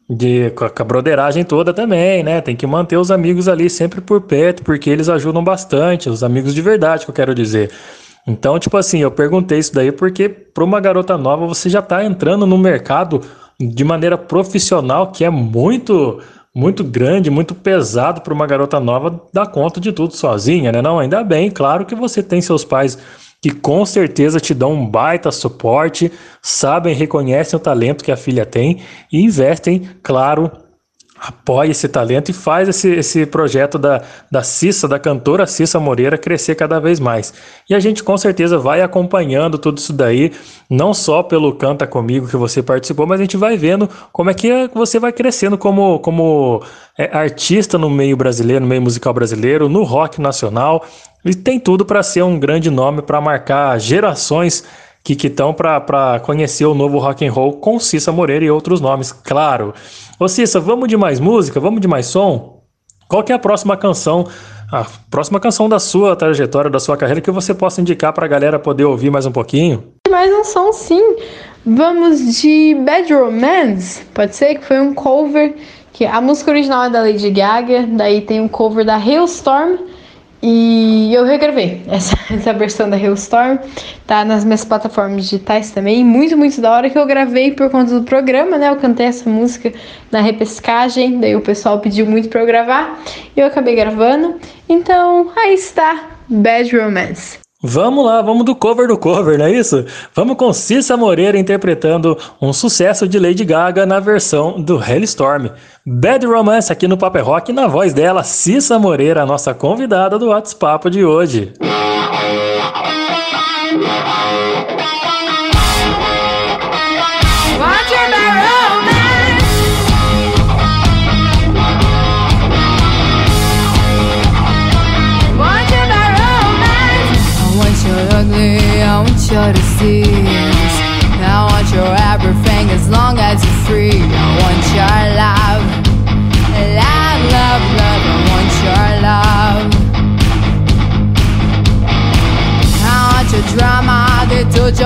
de 0.09 0.51
com 0.51 0.65
a 0.65 0.85
broderagem 0.85 1.43
toda 1.43 1.75
também, 1.75 2.23
né? 2.23 2.41
Tem 2.41 2.55
que 2.55 2.67
manter 2.67 2.97
os 2.97 3.11
amigos 3.11 3.49
ali 3.49 3.69
sempre 3.69 4.01
por 4.01 4.21
perto, 4.21 4.63
porque 4.63 4.89
eles 4.89 5.09
ajudam 5.09 5.43
bastante, 5.43 6.09
os 6.09 6.23
amigos 6.23 6.55
de 6.55 6.63
verdade, 6.63 7.05
que 7.05 7.11
eu 7.11 7.15
quero 7.15 7.35
dizer. 7.35 7.71
Então, 8.27 8.59
tipo 8.59 8.77
assim, 8.77 8.99
eu 8.99 9.11
perguntei 9.11 9.59
isso 9.59 9.75
daí 9.75 9.91
porque 9.91 10.29
para 10.29 10.65
uma 10.65 10.81
garota 10.81 11.17
nova 11.17 11.47
você 11.47 11.69
já 11.69 11.81
está 11.81 12.05
entrando 12.05 12.47
no 12.47 12.59
mercado 12.59 13.21
de 13.59 13.85
maneira 13.85 14.19
profissional 14.19 15.11
que 15.11 15.25
é 15.25 15.31
muito 15.31 16.21
muito 16.57 16.83
grande, 16.83 17.29
muito 17.29 17.55
pesado 17.55 18.23
para 18.23 18.33
uma 18.33 18.47
garota 18.47 18.81
nova 18.81 19.21
dar 19.31 19.47
conta 19.47 19.79
de 19.79 19.93
tudo 19.93 20.17
sozinha, 20.17 20.73
né? 20.73 20.81
Não, 20.81 20.99
ainda 20.99 21.23
bem, 21.23 21.51
claro 21.51 21.85
que 21.85 21.95
você 21.95 22.23
tem 22.23 22.41
seus 22.41 22.65
pais 22.65 22.97
que 23.43 23.51
com 23.51 23.85
certeza 23.85 24.41
te 24.41 24.55
dão 24.55 24.73
um 24.73 24.89
baita 24.89 25.31
suporte, 25.31 26.11
sabem, 26.41 26.95
reconhecem 26.95 27.59
o 27.59 27.61
talento 27.61 28.03
que 28.03 28.11
a 28.11 28.17
filha 28.17 28.47
tem 28.47 28.81
e 29.13 29.21
investem, 29.21 29.87
claro, 30.03 30.51
apoia 31.19 31.71
esse 31.71 31.89
talento 31.89 32.31
e 32.31 32.35
faz 32.35 32.69
esse, 32.69 32.91
esse 32.91 33.27
projeto 33.27 33.79
da, 33.79 34.03
da 34.31 34.43
Cissa, 34.43 34.87
da 34.87 34.99
cantora 34.99 35.47
Cissa 35.47 35.81
Moreira, 35.81 36.19
crescer 36.19 36.55
cada 36.55 36.79
vez 36.79 37.01
mais. 37.01 37.33
E 37.69 37.75
a 37.75 37.81
gente 37.81 38.03
com 38.03 38.17
certeza 38.17 38.59
vai 38.59 38.83
acompanhando 38.83 39.59
tudo 39.59 39.79
isso 39.79 39.93
daí, 39.93 40.33
não 40.69 40.93
só 40.93 41.23
pelo 41.23 41.55
Canta 41.55 41.87
Comigo 41.87 42.29
que 42.29 42.37
você 42.37 42.63
participou, 42.63 43.07
mas 43.07 43.21
a 43.21 43.25
gente 43.25 43.37
vai 43.37 43.57
vendo 43.57 43.89
como 44.13 44.31
é 44.31 44.35
que 44.35 44.71
você 44.75 44.99
vai 44.99 45.13
crescendo 45.13 45.57
como, 45.57 45.99
como 46.01 46.63
é, 46.99 47.17
artista 47.17 47.79
no 47.79 47.89
meio 47.89 48.17
brasileiro, 48.17 48.61
no 48.61 48.69
meio 48.69 48.83
musical 48.83 49.15
brasileiro, 49.15 49.69
no 49.69 49.83
rock 49.85 50.21
nacional. 50.21 50.85
E 51.25 51.35
tem 51.35 51.59
tudo 51.59 51.85
para 51.85 52.03
ser 52.03 52.23
um 52.23 52.39
grande 52.39 52.71
nome, 52.71 53.03
para 53.03 53.21
marcar 53.21 53.79
gerações 53.81 54.65
que 55.15 55.27
estão 55.29 55.55
para 55.55 56.21
conhecer 56.21 56.65
o 56.65 56.75
novo 56.75 56.99
rock 56.99 57.25
and 57.25 57.31
roll 57.31 57.53
com 57.55 57.79
Cissa 57.79 58.11
Moreira 58.11 58.45
e 58.45 58.51
outros 58.51 58.81
nomes, 58.81 59.13
claro. 59.13 59.73
Ô 60.19 60.29
Cissa, 60.29 60.59
vamos 60.59 60.89
de 60.89 60.97
mais 60.97 61.21
música? 61.21 61.61
Vamos 61.61 61.79
de 61.79 61.87
mais 61.87 62.07
som? 62.07 62.63
Qual 63.07 63.23
que 63.23 63.33
é 63.33 63.35
a 63.35 63.39
próxima 63.39 63.77
canção, 63.77 64.27
a 64.73 64.87
próxima 65.11 65.39
canção 65.39 65.69
da 65.69 65.79
sua 65.79 66.17
trajetória, 66.17 66.71
da 66.71 66.81
sua 66.81 66.97
carreira 66.97 67.21
que 67.21 67.31
você 67.31 67.53
possa 67.53 67.83
indicar 67.83 68.15
para 68.15 68.25
a 68.25 68.29
galera 68.29 68.59
poder 68.59 68.85
ouvir 68.85 69.11
mais 69.11 69.27
um 69.27 69.31
pouquinho? 69.31 69.93
Mais 70.09 70.33
um 70.33 70.43
som, 70.43 70.73
sim. 70.73 71.17
Vamos 71.67 72.41
de 72.41 72.75
Bad 72.83 73.13
Romance, 73.13 74.05
pode 74.15 74.35
ser? 74.35 74.55
Que 74.55 74.65
foi 74.65 74.81
um 74.81 74.95
cover, 74.95 75.55
que 75.93 76.07
a 76.07 76.19
música 76.19 76.51
original 76.51 76.85
é 76.85 76.91
da 76.91 77.03
Lady 77.03 77.31
Gaga, 77.31 77.87
daí 77.87 78.23
tem 78.23 78.41
um 78.41 78.49
cover 78.49 78.87
da 78.87 78.97
Hailstorm, 78.97 79.77
e 80.43 81.13
eu 81.15 81.25
regravei 81.25 81.83
essa, 81.89 82.17
essa 82.33 82.53
versão 82.53 82.89
da 82.89 82.97
Hailstorm, 82.97 83.59
tá 84.07 84.25
nas 84.25 84.45
minhas 84.45 84.65
plataformas 84.65 85.25
digitais 85.25 85.71
também. 85.71 86.05
Muito, 86.05 86.37
muito 86.37 86.61
da 86.61 86.71
hora 86.71 86.91
que 86.91 86.99
eu 86.99 87.07
gravei 87.07 87.53
por 87.53 87.71
conta 87.71 87.99
do 87.99 88.05
programa, 88.05 88.59
né? 88.59 88.69
Eu 88.69 88.77
cantei 88.77 89.07
essa 89.07 89.29
música 89.29 89.73
na 90.11 90.21
repescagem, 90.21 91.21
daí 91.21 91.35
o 91.35 91.41
pessoal 91.41 91.81
pediu 91.81 92.07
muito 92.07 92.29
pra 92.29 92.41
eu 92.41 92.47
gravar 92.47 93.03
e 93.37 93.41
eu 93.41 93.47
acabei 93.47 93.75
gravando. 93.75 94.37
Então, 94.69 95.31
aí 95.37 95.55
está, 95.55 96.11
Bad 96.29 96.77
Romance. 96.77 97.46
Vamos 97.69 98.05
lá, 98.05 98.23
vamos 98.23 98.45
do 98.45 98.55
cover 98.55 98.87
do 98.87 98.97
cover, 98.97 99.37
não 99.37 99.47
é 99.47 99.51
isso? 99.51 99.85
Vamos 100.15 100.37
com 100.37 100.53
Cissa 100.53 100.97
Moreira 100.97 101.37
interpretando 101.37 102.17
um 102.41 102.53
sucesso 102.53 103.09
de 103.09 103.19
Lady 103.19 103.45
Gaga 103.45 103.85
na 103.85 103.99
versão 103.99 104.61
do 104.61 104.81
Hellstorm. 104.81 105.49
Bad 105.85 106.25
Romance 106.25 106.73
aqui 106.73 106.87
no 106.87 106.97
Paper 106.97 107.25
Rock, 107.25 107.53
na 107.53 107.67
voz 107.67 107.93
dela, 107.93 108.23
Cissa 108.23 108.79
Moreira, 108.79 109.27
nossa 109.27 109.53
convidada 109.53 110.17
do 110.17 110.29
WhatsApp 110.29 110.89
de 110.89 111.05
hoje. 111.05 111.53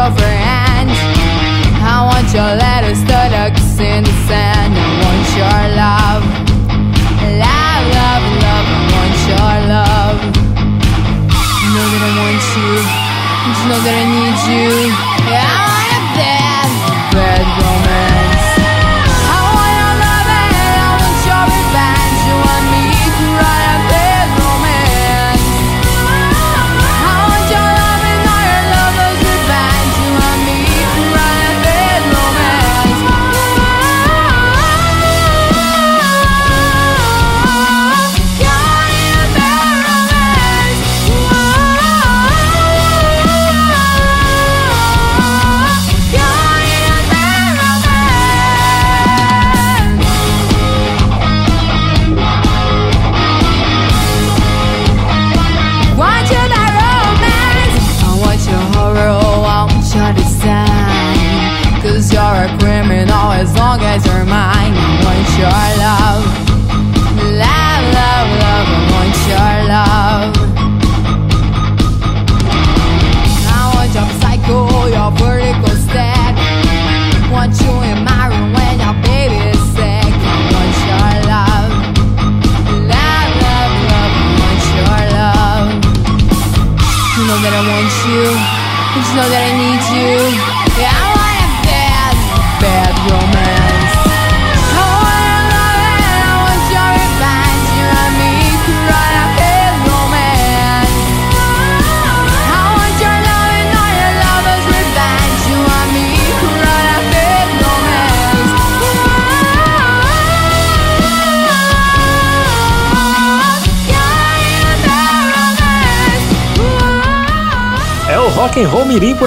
They 0.09 0.40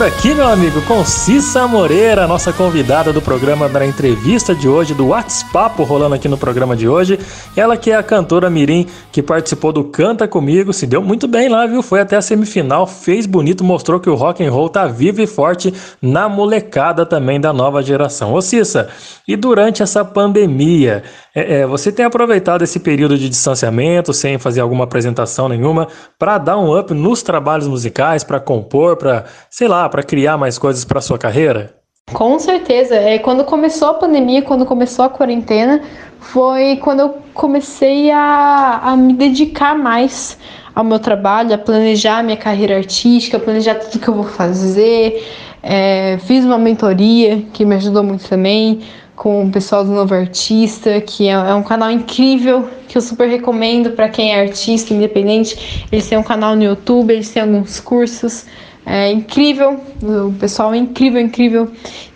por 0.03 0.07
aqui, 0.07 0.35
meu 0.35 0.49
amigo, 0.49 0.81
com 0.81 1.05
Cissa 1.05 1.65
Moreira, 1.65 2.27
nossa 2.27 2.51
convidada 2.51 3.13
do 3.13 3.21
programa 3.21 3.69
da 3.69 3.85
entrevista 3.85 4.53
de 4.53 4.67
hoje, 4.67 4.93
do 4.93 5.07
WhatsApp 5.07 5.81
rolando 5.81 6.13
aqui 6.13 6.27
no 6.27 6.37
programa 6.37 6.75
de 6.75 6.89
hoje. 6.89 7.17
Ela 7.55 7.77
que 7.77 7.89
é 7.89 7.95
a 7.95 8.03
cantora 8.03 8.49
Mirim 8.49 8.85
que 9.13 9.21
participou 9.21 9.71
do 9.71 9.83
Canta 9.83 10.27
Comigo, 10.27 10.73
se 10.73 10.87
deu 10.87 10.99
muito 10.99 11.27
bem 11.27 11.47
lá, 11.47 11.67
viu? 11.67 11.83
Foi 11.83 12.01
até 12.01 12.15
a 12.15 12.21
semifinal, 12.21 12.87
fez 12.87 13.27
bonito, 13.27 13.63
mostrou 13.63 13.99
que 13.99 14.09
o 14.09 14.15
rock 14.15 14.43
and 14.43 14.51
roll 14.51 14.67
tá 14.67 14.87
vivo 14.87 15.21
e 15.21 15.27
forte 15.27 15.71
na 16.01 16.27
molecada 16.27 17.05
também 17.05 17.39
da 17.39 17.53
nova 17.53 17.83
geração. 17.83 18.33
Ô 18.33 18.41
Cissa, 18.41 18.89
e 19.27 19.35
durante 19.35 19.83
essa 19.83 20.03
pandemia, 20.03 21.03
é, 21.35 21.59
é, 21.59 21.67
você 21.67 21.91
tem 21.91 22.03
aproveitado 22.03 22.63
esse 22.63 22.79
período 22.79 23.15
de 23.15 23.29
distanciamento, 23.29 24.11
sem 24.13 24.39
fazer 24.39 24.61
alguma 24.61 24.85
apresentação 24.85 25.47
nenhuma, 25.47 25.87
para 26.17 26.39
dar 26.39 26.57
um 26.57 26.75
up 26.75 26.91
nos 26.91 27.21
trabalhos 27.21 27.67
musicais, 27.67 28.23
para 28.23 28.39
compor, 28.39 28.97
para, 28.97 29.25
sei 29.47 29.67
lá, 29.67 29.87
para 29.87 30.01
criar 30.01 30.37
mais 30.39 30.57
coisas 30.57 30.83
para 30.83 30.99
sua 30.99 31.19
carreira? 31.19 31.82
Com 32.11 32.37
certeza. 32.37 32.95
É, 32.95 33.17
quando 33.19 33.43
começou 33.43 33.89
a 33.89 33.93
pandemia, 33.93 34.41
quando 34.41 34.65
começou 34.65 35.05
a 35.05 35.09
quarentena, 35.09 35.81
foi 36.19 36.77
quando 36.77 36.99
eu 36.99 37.17
comecei 37.33 38.11
a, 38.11 38.81
a 38.83 38.95
me 38.95 39.13
dedicar 39.13 39.77
mais 39.77 40.37
ao 40.75 40.83
meu 40.83 40.99
trabalho, 40.99 41.53
a 41.53 41.57
planejar 41.57 42.23
minha 42.23 42.37
carreira 42.37 42.77
artística, 42.77 43.39
planejar 43.39 43.75
tudo 43.75 43.99
que 43.99 44.07
eu 44.07 44.13
vou 44.13 44.25
fazer. 44.25 45.23
É, 45.61 46.17
fiz 46.25 46.43
uma 46.43 46.57
mentoria 46.57 47.43
que 47.53 47.65
me 47.65 47.75
ajudou 47.75 48.03
muito 48.03 48.27
também 48.27 48.81
com 49.15 49.45
o 49.45 49.51
pessoal 49.51 49.83
do 49.85 49.91
Novo 49.91 50.13
Artista, 50.13 50.99
que 50.99 51.27
é, 51.27 51.31
é 51.31 51.53
um 51.53 51.63
canal 51.63 51.89
incrível 51.89 52.67
que 52.87 52.97
eu 52.97 53.01
super 53.01 53.27
recomendo 53.27 53.91
para 53.91 54.09
quem 54.09 54.33
é 54.33 54.41
artista 54.41 54.93
independente. 54.93 55.87
Eles 55.91 56.07
têm 56.07 56.17
um 56.17 56.23
canal 56.23 56.55
no 56.55 56.63
YouTube, 56.63 57.11
eles 57.11 57.29
têm 57.29 57.43
alguns 57.43 57.79
cursos. 57.79 58.45
É 58.85 59.11
incrível, 59.11 59.79
o 60.01 60.33
pessoal 60.39 60.73
é 60.73 60.77
incrível, 60.77 61.21
incrível. 61.21 61.69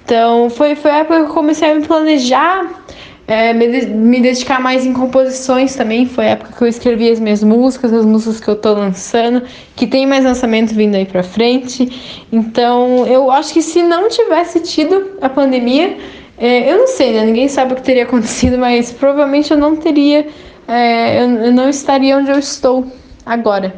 Então 0.03 0.49
foi, 0.49 0.75
foi 0.75 0.91
a 0.91 0.97
época 0.97 1.15
que 1.23 1.29
eu 1.29 1.33
comecei 1.33 1.71
a 1.71 1.75
me 1.75 1.85
planejar, 1.85 2.83
é, 3.27 3.53
me, 3.53 3.67
de- 3.67 3.87
me 3.87 4.19
dedicar 4.21 4.59
mais 4.61 4.85
em 4.85 4.93
composições 4.93 5.75
também. 5.75 6.05
Foi 6.05 6.25
a 6.25 6.29
época 6.31 6.53
que 6.57 6.63
eu 6.63 6.67
escrevi 6.67 7.09
as 7.09 7.19
minhas 7.19 7.43
músicas, 7.43 7.93
as 7.93 8.05
músicas 8.05 8.39
que 8.39 8.47
eu 8.49 8.55
tô 8.55 8.73
lançando, 8.73 9.43
que 9.75 9.87
tem 9.87 10.05
mais 10.05 10.23
lançamento 10.25 10.73
vindo 10.73 10.95
aí 10.95 11.05
pra 11.05 11.23
frente. 11.23 12.25
Então 12.31 13.05
eu 13.07 13.31
acho 13.31 13.53
que 13.53 13.61
se 13.61 13.81
não 13.83 14.09
tivesse 14.09 14.59
tido 14.61 15.11
a 15.21 15.29
pandemia, 15.29 15.97
é, 16.37 16.71
eu 16.71 16.79
não 16.79 16.87
sei, 16.87 17.13
né? 17.13 17.25
Ninguém 17.25 17.47
sabe 17.47 17.73
o 17.73 17.75
que 17.77 17.81
teria 17.81 18.03
acontecido, 18.07 18.57
mas 18.57 18.91
provavelmente 18.91 19.51
eu 19.51 19.57
não 19.57 19.75
teria, 19.77 20.27
é, 20.67 21.21
eu, 21.23 21.29
eu 21.45 21.51
não 21.53 21.69
estaria 21.69 22.17
onde 22.17 22.29
eu 22.29 22.39
estou 22.39 22.85
agora. 23.25 23.73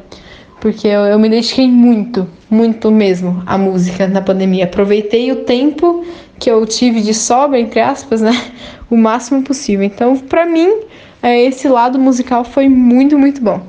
Porque 0.59 0.87
eu, 0.87 1.01
eu 1.05 1.17
me 1.17 1.29
dediquei 1.29 1.67
muito, 1.67 2.27
muito 2.49 2.91
mesmo 2.91 3.43
à 3.45 3.57
música 3.57 4.07
na 4.07 4.21
pandemia. 4.21 4.65
Aproveitei 4.65 5.31
o 5.31 5.43
tempo 5.43 6.05
que 6.39 6.49
eu 6.49 6.65
tive 6.65 7.01
de 7.01 7.13
sobra, 7.13 7.59
entre 7.59 7.79
aspas, 7.79 8.21
né? 8.21 8.31
O 8.89 8.97
máximo 8.97 9.43
possível. 9.43 9.85
Então, 9.85 10.17
pra 10.17 10.45
mim, 10.47 10.81
é, 11.21 11.43
esse 11.43 11.67
lado 11.67 11.99
musical 11.99 12.43
foi 12.43 12.67
muito, 12.67 13.19
muito 13.19 13.39
bom. 13.41 13.61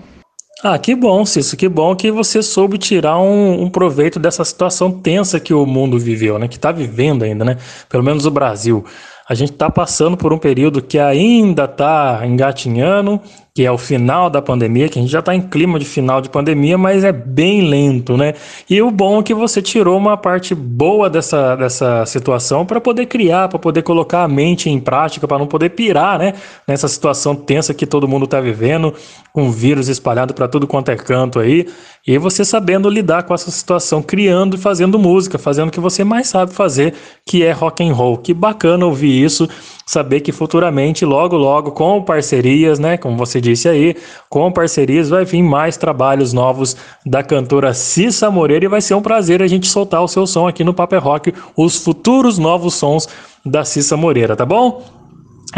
Ah, 0.63 0.79
que 0.79 0.95
bom, 0.95 1.25
Cício, 1.25 1.57
que 1.57 1.69
bom 1.69 1.97
que 1.97 2.11
você 2.11 2.43
soube 2.43 2.77
tirar 2.77 3.19
um, 3.19 3.63
um 3.63 3.71
proveito 3.71 4.19
dessa 4.19 4.45
situação 4.45 4.91
tensa 4.91 5.41
que 5.41 5.55
o 5.55 5.65
mundo 5.65 5.99
viveu, 5.99 6.39
né? 6.39 6.49
Que 6.49 6.57
está 6.57 6.71
vivendo 6.71 7.23
ainda, 7.23 7.45
né? 7.45 7.57
Pelo 7.89 8.03
menos 8.03 8.27
o 8.27 8.31
Brasil. 8.31 8.85
A 9.31 9.35
gente 9.35 9.53
está 9.53 9.71
passando 9.71 10.17
por 10.17 10.33
um 10.33 10.39
período 10.39 10.83
que 10.83 10.99
ainda 10.99 11.63
está 11.65 12.21
engatinhando, 12.27 13.21
que 13.55 13.65
é 13.65 13.71
o 13.71 13.79
final 13.79 14.29
da 14.29 14.43
pandemia, 14.43 14.89
que 14.89 14.99
a 14.99 15.03
gente 15.03 15.11
já 15.11 15.21
está 15.21 15.33
em 15.33 15.41
clima 15.41 15.79
de 15.79 15.85
final 15.85 16.21
de 16.21 16.29
pandemia, 16.29 16.77
mas 16.77 17.05
é 17.05 17.13
bem 17.13 17.69
lento, 17.69 18.17
né? 18.17 18.35
E 18.69 18.83
o 18.83 18.91
bom 18.91 19.21
é 19.21 19.23
que 19.23 19.33
você 19.33 19.63
tirou 19.63 19.97
uma 19.97 20.17
parte 20.17 20.53
boa 20.53 21.09
dessa, 21.09 21.55
dessa 21.55 22.05
situação 22.07 22.67
para 22.67 22.81
poder 22.81 23.07
criar, 23.07 23.49
para 23.49 23.59
poder 23.61 23.83
colocar 23.83 24.25
a 24.25 24.29
mente 24.29 24.69
em 24.69 24.81
prática, 24.81 25.29
para 25.29 25.39
não 25.39 25.47
poder 25.47 25.71
pirar, 25.71 26.19
né? 26.19 26.35
Nessa 26.67 26.89
situação 26.89 27.37
tensa 27.37 27.73
que 27.73 27.87
todo 27.87 28.09
mundo 28.09 28.25
está 28.25 28.41
vivendo, 28.41 28.93
com 29.33 29.49
vírus 29.53 29.87
espalhado 29.89 30.35
para 30.35 30.49
tudo 30.49 30.67
quanto 30.67 30.91
é 30.91 30.97
canto 30.97 31.39
aí, 31.39 31.69
e 32.07 32.17
você 32.19 32.45
sabendo 32.45 32.89
lidar 32.89 33.25
com 33.25 33.35
essa 33.35 33.51
situação, 33.51 34.03
criando 34.03 34.57
e 34.57 34.59
fazendo 34.59 34.99
música, 34.99 35.39
fazendo 35.39 35.69
o 35.69 35.71
que 35.71 35.79
você 35.79 36.03
mais 36.03 36.29
sabe 36.29 36.53
fazer, 36.53 36.95
que 37.27 37.45
é 37.45 37.53
rock 37.53 37.85
and 37.85 37.93
roll. 37.93 38.17
Que 38.17 38.33
bacana 38.33 38.87
ouvir 38.87 39.20
isso, 39.23 39.49
saber 39.87 40.21
que 40.21 40.33
futuramente, 40.33 41.05
logo 41.05 41.37
logo, 41.37 41.73
com 41.73 42.03
parcerias, 42.03 42.79
né, 42.79 42.97
como 42.97 43.17
você 43.17 43.41
disse 43.41 43.69
aí, 43.69 43.97
com 44.29 44.51
parcerias 44.53 45.09
vai 45.09 45.25
vir 45.25 45.43
mais 45.43 45.77
trabalhos 45.77 46.33
novos 46.33 46.77
da 47.05 47.23
cantora 47.23 47.75
Cissa 47.75 48.31
Moreira 48.31 48.65
e 48.65 48.69
vai 48.69 48.81
ser 48.81 48.95
um 48.95 49.03
prazer 49.03 49.43
a 49.43 49.47
gente 49.47 49.67
soltar 49.67 50.03
o 50.03 50.09
seu 50.09 50.27
som 50.27 50.47
aqui 50.47 50.65
no 50.65 50.75
Paper 50.75 51.03
Rock, 51.03 51.35
os 51.57 51.77
futuros 51.77 52.39
novos 52.39 52.75
sons 52.75 53.09
da 53.45 53.65
Cissa 53.65 53.97
Moreira, 53.97 54.37
tá 54.37 54.47
bom? 54.47 54.85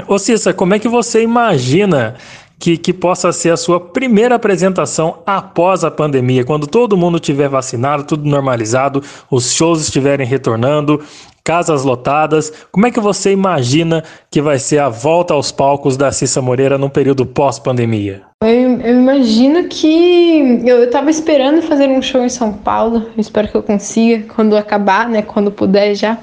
Ô 0.08 0.18
Cissa, 0.18 0.54
como 0.54 0.74
é 0.74 0.78
que 0.78 0.88
você 0.88 1.22
imagina 1.22 2.16
que, 2.62 2.78
que 2.78 2.92
possa 2.92 3.32
ser 3.32 3.50
a 3.50 3.56
sua 3.56 3.80
primeira 3.80 4.36
apresentação 4.36 5.18
após 5.26 5.82
a 5.82 5.90
pandemia, 5.90 6.44
quando 6.44 6.64
todo 6.64 6.96
mundo 6.96 7.18
tiver 7.18 7.48
vacinado, 7.48 8.04
tudo 8.04 8.28
normalizado, 8.28 9.02
os 9.28 9.52
shows 9.52 9.82
estiverem 9.82 10.24
retornando, 10.24 11.02
casas 11.44 11.84
lotadas? 11.84 12.52
Como 12.70 12.86
é 12.86 12.90
que 12.90 13.00
você 13.00 13.32
imagina 13.32 14.02
que 14.30 14.40
vai 14.40 14.58
ser 14.58 14.78
a 14.78 14.88
volta 14.88 15.34
aos 15.34 15.50
palcos 15.50 15.96
da 15.96 16.12
Cissa 16.12 16.40
Moreira 16.40 16.78
num 16.78 16.88
período 16.88 17.26
pós-pandemia? 17.26 18.22
Eu, 18.42 18.80
eu 18.80 18.94
imagino 18.96 19.68
que 19.68 20.62
eu, 20.64 20.78
eu 20.78 20.90
tava 20.90 21.10
esperando 21.10 21.62
fazer 21.62 21.88
um 21.88 22.02
show 22.02 22.24
em 22.24 22.28
São 22.28 22.52
Paulo. 22.52 23.06
Eu 23.16 23.20
espero 23.20 23.48
que 23.48 23.56
eu 23.56 23.62
consiga 23.62 24.24
quando 24.34 24.56
acabar, 24.56 25.08
né? 25.08 25.22
Quando 25.22 25.50
puder 25.50 25.94
já. 25.94 26.18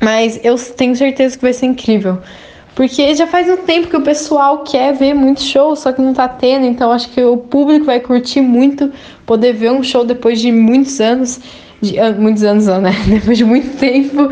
Mas 0.00 0.40
eu 0.44 0.56
tenho 0.56 0.94
certeza 0.94 1.36
que 1.36 1.42
vai 1.42 1.52
ser 1.52 1.66
incrível. 1.66 2.18
Porque 2.74 3.12
já 3.16 3.26
faz 3.26 3.48
um 3.50 3.56
tempo 3.56 3.88
que 3.88 3.96
o 3.96 4.02
pessoal 4.02 4.62
quer 4.62 4.94
ver 4.94 5.12
muito 5.12 5.42
show, 5.42 5.74
só 5.74 5.90
que 5.90 6.00
não 6.00 6.14
tá 6.14 6.28
tendo. 6.28 6.64
Então 6.64 6.92
acho 6.92 7.08
que 7.10 7.20
o 7.20 7.36
público 7.36 7.86
vai 7.86 7.98
curtir 7.98 8.40
muito 8.40 8.92
poder 9.26 9.52
ver 9.52 9.72
um 9.72 9.82
show 9.82 10.04
depois 10.04 10.40
de 10.40 10.52
muitos 10.52 11.00
anos. 11.00 11.40
De, 11.80 11.96
muitos 12.18 12.42
anos 12.42 12.66
não, 12.66 12.80
né? 12.80 12.92
Depois 13.06 13.38
de 13.38 13.44
muito 13.44 13.76
tempo. 13.76 14.30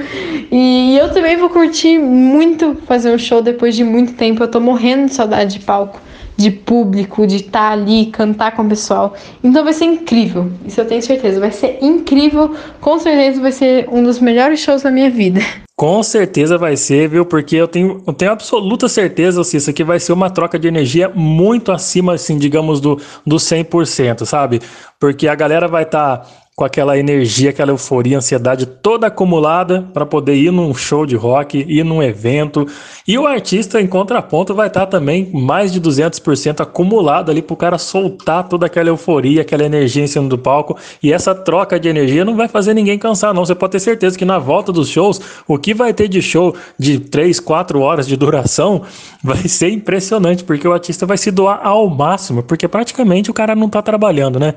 E 0.51 0.97
eu 0.99 1.13
também 1.13 1.37
vou 1.37 1.49
curtir 1.51 1.99
muito 1.99 2.77
fazer 2.87 3.15
um 3.15 3.19
show 3.19 3.43
depois 3.43 3.75
de 3.75 3.85
muito 3.85 4.15
tempo. 4.15 4.43
Eu 4.43 4.49
tô 4.49 4.61
morrendo 4.61 5.07
de 5.07 5.15
saudade 5.15 5.59
de 5.59 5.65
palco 5.65 6.01
de 6.37 6.51
público, 6.51 7.27
de 7.27 7.37
estar 7.37 7.73
ali, 7.73 8.07
cantar 8.07 8.55
com 8.55 8.63
o 8.63 8.69
pessoal. 8.69 9.15
Então 9.43 9.65
vai 9.65 9.73
ser 9.73 9.87
incrível, 9.87 10.53
isso 10.67 10.81
eu 10.81 10.85
tenho 10.85 11.03
certeza. 11.03 11.41
Vai 11.41 11.51
ser 11.51 11.79
incrível, 11.81 12.55
com 12.81 12.99
certeza 12.99 13.41
vai 13.41 13.53
ser 13.53 13.89
um 13.91 14.03
dos 14.03 14.21
melhores 14.21 14.61
shows 14.61 14.83
da 14.83 14.91
minha 14.91 15.11
vida. 15.11 15.41
Com 15.79 16.03
certeza 16.03 16.57
vai 16.57 16.75
ser, 16.75 17.07
viu? 17.07 17.27
Porque 17.27 17.55
eu 17.55 17.69
tenho, 17.69 18.03
eu 18.07 18.13
tenho 18.15 18.33
absoluta 18.33 18.89
certeza, 18.89 19.45
Cissa, 19.45 19.75
que 19.75 19.85
vai 19.85 20.01
ser 20.01 20.15
uma 20.15 20.31
troca 20.31 20.59
de 20.59 20.67
energia 20.67 21.13
muito 21.15 21.71
acima, 21.71 22.15
assim, 22.15 22.39
digamos, 22.39 22.81
do, 22.81 22.99
do 23.27 23.37
100%, 23.37 24.25
sabe? 24.25 24.63
Porque 24.99 25.29
a 25.29 25.35
galera 25.35 25.69
vai 25.69 25.83
estar 25.83 26.27
com 26.59 26.65
aquela 26.65 26.99
energia, 26.99 27.51
aquela 27.51 27.71
euforia, 27.71 28.17
ansiedade 28.17 28.65
toda 28.65 29.09
acumulada 29.09 29.83
para 29.93 30.07
poder 30.07 30.37
ir 30.37 30.51
num 30.51 30.75
show 30.75 31.05
de 31.05 31.15
rock, 31.15 31.67
ir 31.69 31.85
num 31.85 32.03
evento. 32.03 32.67
E 33.07 33.19
o 33.19 33.27
artista, 33.27 33.79
em 33.79 33.87
contraponto, 33.87 34.55
vai 34.55 34.69
estar 34.69 34.87
também 34.87 35.31
mais 35.35 35.71
de 35.71 35.79
200% 35.79 36.63
acumulado 36.63 37.31
ali 37.31 37.43
para 37.43 37.53
o 37.53 37.59
cara 37.59 37.77
soltar 37.77 38.49
toda 38.49 38.65
aquela 38.65 38.89
euforia, 38.89 39.43
aquela 39.43 39.65
energia 39.65 40.03
em 40.03 40.07
cima 40.07 40.31
do 40.31 40.39
palco. 40.39 40.79
E 41.03 41.13
essa 41.13 41.35
troca 41.35 41.79
de 41.79 41.91
energia 41.91 42.25
não 42.25 42.35
vai 42.35 42.49
fazer 42.49 42.73
ninguém 42.73 42.99
cansar, 42.99 43.35
não. 43.35 43.45
Você 43.45 43.55
pode 43.55 43.73
ter 43.73 43.81
certeza 43.81 44.17
que 44.17 44.25
na 44.25 44.39
volta 44.39 44.73
dos 44.73 44.89
shows, 44.89 45.21
o 45.47 45.59
que 45.59 45.75
vai 45.75 45.93
ter 45.93 46.09
de 46.09 46.23
show 46.23 46.57
de 46.79 46.99
3, 46.99 47.39
4 47.39 47.81
horas 47.81 48.07
de 48.07 48.17
duração 48.17 48.81
vai 49.23 49.47
ser 49.47 49.69
impressionante, 49.69 50.43
porque 50.43 50.67
o 50.67 50.73
artista 50.73 51.05
vai 51.05 51.19
se 51.19 51.31
doar 51.31 51.61
ao 51.63 51.87
máximo, 51.91 52.43
porque 52.43 52.67
praticamente 52.67 53.31
o 53.31 53.35
cara 53.35 53.55
não 53.55 53.67
está 53.67 53.83
trabalhando, 53.83 54.41
né? 54.41 54.55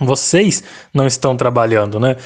Vocês 0.00 0.62
não 0.92 1.06
estão 1.06 1.36
trabalhando, 1.36 1.98
né? 1.98 2.16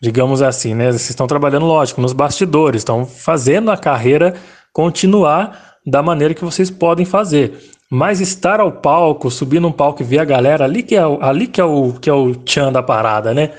Digamos 0.00 0.42
assim, 0.42 0.74
né? 0.74 0.86
Vocês 0.86 1.10
estão 1.10 1.26
trabalhando, 1.26 1.66
lógico, 1.66 2.00
nos 2.00 2.12
bastidores, 2.12 2.80
estão 2.80 3.04
fazendo 3.04 3.70
a 3.70 3.76
carreira 3.76 4.34
continuar 4.72 5.76
da 5.86 6.02
maneira 6.02 6.34
que 6.34 6.44
vocês 6.44 6.70
podem 6.70 7.04
fazer. 7.04 7.58
Mas 7.90 8.20
estar 8.20 8.60
ao 8.60 8.70
palco, 8.70 9.30
subir 9.30 9.60
num 9.60 9.72
palco 9.72 10.02
e 10.02 10.04
ver 10.04 10.18
a 10.20 10.24
galera, 10.24 10.64
ali 10.64 10.82
que 10.82 10.94
é, 10.94 11.06
o- 11.06 11.18
ali 11.22 11.46
que 11.46 11.60
é 11.60 11.64
o 11.64 11.94
que 11.94 12.08
é 12.10 12.12
o 12.12 12.34
tchan 12.34 12.70
da 12.70 12.82
parada, 12.82 13.32
né? 13.34 13.50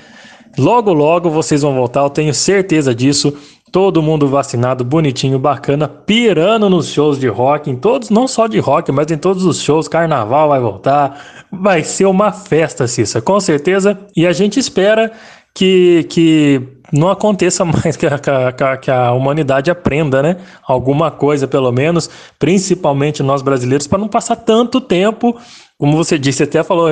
Logo, 0.56 0.92
logo 0.92 1.30
vocês 1.30 1.62
vão 1.62 1.74
voltar, 1.74 2.00
eu 2.00 2.10
tenho 2.10 2.32
certeza 2.32 2.94
disso. 2.94 3.36
Todo 3.72 4.02
mundo 4.02 4.26
vacinado, 4.26 4.82
bonitinho, 4.84 5.38
bacana, 5.38 5.86
pirando 5.86 6.68
nos 6.68 6.88
shows 6.88 7.18
de 7.20 7.28
rock, 7.28 7.70
em 7.70 7.76
todos, 7.76 8.10
não 8.10 8.26
só 8.26 8.46
de 8.48 8.58
rock, 8.58 8.90
mas 8.90 9.10
em 9.12 9.16
todos 9.16 9.44
os 9.44 9.60
shows. 9.62 9.86
Carnaval 9.86 10.48
vai 10.48 10.58
voltar, 10.60 11.44
vai 11.52 11.84
ser 11.84 12.06
uma 12.06 12.32
festa, 12.32 12.88
Cissa, 12.88 13.22
com 13.22 13.38
certeza. 13.38 13.96
E 14.16 14.26
a 14.26 14.32
gente 14.32 14.58
espera 14.58 15.12
que, 15.54 16.04
que 16.10 16.60
não 16.92 17.08
aconteça 17.10 17.62
mais, 17.66 17.96
que 17.96 18.06
a, 18.06 18.18
que 18.18 18.30
a- 18.64 18.76
que 18.76 18.90
a 18.90 19.12
humanidade 19.12 19.70
aprenda, 19.70 20.20
né? 20.20 20.36
Alguma 20.66 21.10
coisa, 21.12 21.46
pelo 21.46 21.70
menos, 21.70 22.10
principalmente 22.40 23.22
nós 23.22 23.40
brasileiros, 23.40 23.86
para 23.86 23.98
não 24.00 24.08
passar 24.08 24.34
tanto 24.36 24.80
tempo. 24.80 25.36
Como 25.80 25.96
você 25.96 26.18
disse, 26.18 26.42
até 26.42 26.62
falou, 26.62 26.90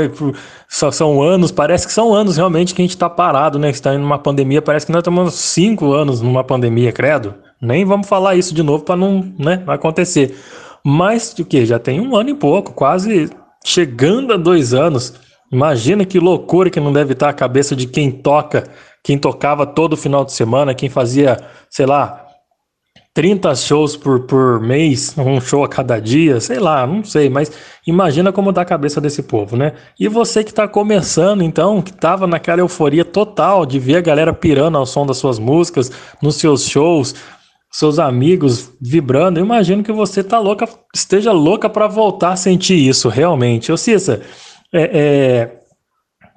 só 0.66 0.90
são 0.90 1.20
anos, 1.20 1.52
parece 1.52 1.86
que 1.86 1.92
são 1.92 2.14
anos 2.14 2.38
realmente 2.38 2.74
que 2.74 2.80
a 2.80 2.84
gente 2.84 2.92
está 2.92 3.08
parado, 3.08 3.58
né? 3.58 3.68
Que 3.68 3.74
está 3.74 3.94
em 3.94 3.98
uma 3.98 4.18
pandemia, 4.18 4.62
parece 4.62 4.86
que 4.86 4.92
nós 4.92 5.00
estamos 5.00 5.34
cinco 5.34 5.92
anos 5.92 6.22
numa 6.22 6.42
pandemia, 6.42 6.90
credo. 6.90 7.34
Nem 7.60 7.84
vamos 7.84 8.08
falar 8.08 8.34
isso 8.36 8.54
de 8.54 8.62
novo 8.62 8.84
para 8.84 8.96
não, 8.96 9.30
né, 9.38 9.62
acontecer. 9.66 10.34
Mas 10.82 11.34
o 11.38 11.44
que? 11.44 11.66
Já 11.66 11.78
tem 11.78 12.00
um 12.00 12.16
ano 12.16 12.30
e 12.30 12.34
pouco, 12.34 12.72
quase 12.72 13.28
chegando 13.62 14.32
a 14.32 14.38
dois 14.38 14.72
anos. 14.72 15.12
Imagina 15.52 16.06
que 16.06 16.18
loucura 16.18 16.70
que 16.70 16.80
não 16.80 16.90
deve 16.90 17.12
estar 17.12 17.28
a 17.28 17.34
cabeça 17.34 17.76
de 17.76 17.86
quem 17.86 18.10
toca, 18.10 18.64
quem 19.04 19.18
tocava 19.18 19.66
todo 19.66 19.98
final 19.98 20.24
de 20.24 20.32
semana, 20.32 20.74
quem 20.74 20.88
fazia, 20.88 21.36
sei 21.68 21.84
lá, 21.84 22.24
30 23.18 23.52
shows 23.56 23.96
por, 23.96 24.20
por 24.20 24.60
mês, 24.60 25.12
um 25.18 25.40
show 25.40 25.64
a 25.64 25.68
cada 25.68 25.98
dia, 25.98 26.40
sei 26.40 26.60
lá, 26.60 26.86
não 26.86 27.02
sei, 27.02 27.28
mas 27.28 27.50
imagina 27.84 28.30
como 28.30 28.52
dá 28.52 28.62
a 28.62 28.64
cabeça 28.64 29.00
desse 29.00 29.24
povo, 29.24 29.56
né? 29.56 29.72
E 29.98 30.06
você 30.06 30.44
que 30.44 30.50
está 30.50 30.68
começando, 30.68 31.42
então, 31.42 31.82
que 31.82 31.90
estava 31.90 32.28
naquela 32.28 32.60
euforia 32.60 33.04
total 33.04 33.66
de 33.66 33.80
ver 33.80 33.96
a 33.96 34.00
galera 34.00 34.32
pirando 34.32 34.78
ao 34.78 34.86
som 34.86 35.04
das 35.04 35.16
suas 35.16 35.36
músicas, 35.40 35.90
nos 36.22 36.36
seus 36.36 36.68
shows, 36.68 37.12
seus 37.72 37.98
amigos 37.98 38.70
vibrando, 38.80 39.40
eu 39.40 39.44
imagino 39.44 39.82
que 39.82 39.90
você 39.90 40.22
tá 40.22 40.38
louca, 40.38 40.68
esteja 40.94 41.32
louca 41.32 41.68
para 41.68 41.88
voltar 41.88 42.34
a 42.34 42.36
sentir 42.36 42.76
isso, 42.76 43.08
realmente. 43.08 43.72
Ô 43.72 43.76
Cissa, 43.76 44.22
é, 44.72 44.82
é, 44.82 45.58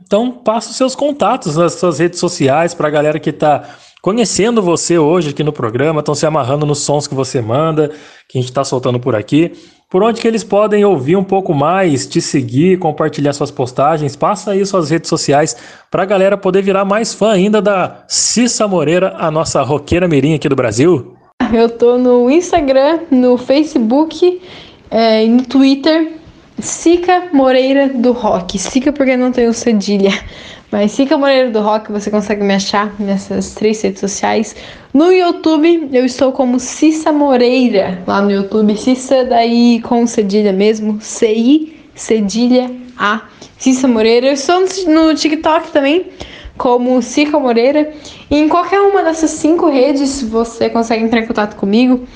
então, 0.02 0.32
passa 0.32 0.72
os 0.72 0.78
seus 0.78 0.96
contatos 0.96 1.56
nas 1.56 1.74
suas 1.74 2.00
redes 2.00 2.20
sociais 2.20 2.74
para 2.74 2.88
a 2.88 2.92
galera 2.92 3.20
que 3.20 3.30
está 3.30 3.70
conhecendo 4.02 4.62
você 4.62 4.98
hoje 4.98 5.30
aqui 5.30 5.44
no 5.44 5.54
programa, 5.54 6.00
estão 6.00 6.16
se 6.16 6.26
amarrando 6.26 6.66
nos 6.66 6.80
sons 6.80 7.08
que 7.08 7.14
você 7.14 7.42
manda, 7.42 7.90
que 8.28 8.38
a 8.38 8.42
gente 8.42 8.50
está 8.50 8.64
soltando 8.64 9.00
por 9.00 9.16
aqui. 9.16 9.54
Por 9.90 10.02
onde 10.02 10.22
que 10.22 10.28
eles 10.28 10.44
podem 10.44 10.86
ouvir 10.86 11.18
um 11.18 11.24
pouco 11.24 11.54
mais, 11.54 12.08
te 12.08 12.22
seguir, 12.22 12.80
compartilhar 12.80 13.34
suas 13.34 13.52
postagens? 13.52 14.16
Passa 14.16 14.52
aí 14.52 14.66
suas 14.66 14.90
redes 14.90 15.10
sociais 15.10 15.56
para 15.92 16.04
a 16.04 16.06
galera 16.06 16.38
poder 16.38 16.62
virar 16.62 16.86
mais 16.86 17.14
fã 17.14 17.32
ainda 17.32 17.62
da 17.62 18.06
Cissa 18.08 18.68
Moreira, 18.68 19.16
a 19.18 19.30
nossa 19.30 19.62
roqueira 19.62 20.08
mirim 20.08 20.34
aqui 20.34 20.48
do 20.48 20.56
Brasil. 20.56 21.14
Eu 21.54 21.68
tô 21.68 21.98
no 21.98 22.30
Instagram, 22.32 23.02
no 23.12 23.38
Facebook 23.38 24.42
é, 24.90 25.26
no 25.26 25.44
Twitter. 25.44 26.14
Sica 26.60 27.30
Moreira 27.34 27.90
do 27.90 28.12
Rock. 28.12 28.58
Sica 28.60 28.94
porque 28.94 29.18
não 29.18 29.32
tenho 29.32 29.54
cedilha. 29.54 30.12
Mas 30.72 30.94
Sica 30.94 31.18
Moreira 31.18 31.50
do 31.50 31.60
Rock, 31.60 31.92
você 31.92 32.10
consegue 32.10 32.44
me 32.44 32.54
achar 32.54 32.94
nessas 32.98 33.54
três 33.54 33.82
redes 33.82 34.00
sociais. 34.00 34.56
No 34.94 35.12
YouTube, 35.12 35.90
eu 35.92 36.06
estou 36.06 36.32
como 36.32 36.60
Cissa 36.62 37.12
Moreira, 37.12 38.02
lá 38.08 38.22
no 38.22 38.32
YouTube. 38.32 38.78
Cissa 38.78 39.26
daí 39.26 39.82
com 39.82 40.08
cedilha 40.08 40.54
mesmo. 40.54 40.98
C-I, 41.02 41.78
cedilha 41.94 42.72
A. 42.98 43.22
Cissa 43.58 43.86
Moreira. 43.86 44.28
Eu 44.28 44.34
estou 44.34 44.62
no 44.88 45.14
TikTok 45.14 45.72
também, 45.72 46.06
como 46.58 47.02
Cica 47.02 47.38
Moreira. 47.38 47.92
E 48.30 48.38
em 48.38 48.48
qualquer 48.48 48.80
uma 48.80 49.04
dessas 49.04 49.32
cinco 49.32 49.70
redes 49.70 50.22
você 50.24 50.70
consegue 50.70 51.04
entrar 51.04 51.20
em 51.20 51.28
contato 51.28 51.58
comigo. 51.58 52.08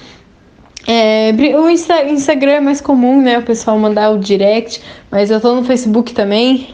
É, 0.88 1.34
o 1.60 1.70
Insta- 1.70 2.06
Instagram 2.06 2.52
é 2.52 2.60
mais 2.62 2.80
comum, 2.80 3.22
né? 3.22 3.40
O 3.40 3.44
pessoal 3.44 3.78
mandar 3.78 4.12
o 4.12 4.18
direct, 4.18 4.82
mas 5.12 5.30
eu 5.30 5.42
tô 5.42 5.56
no 5.56 5.64
Facebook 5.64 6.14
também. 6.14 6.70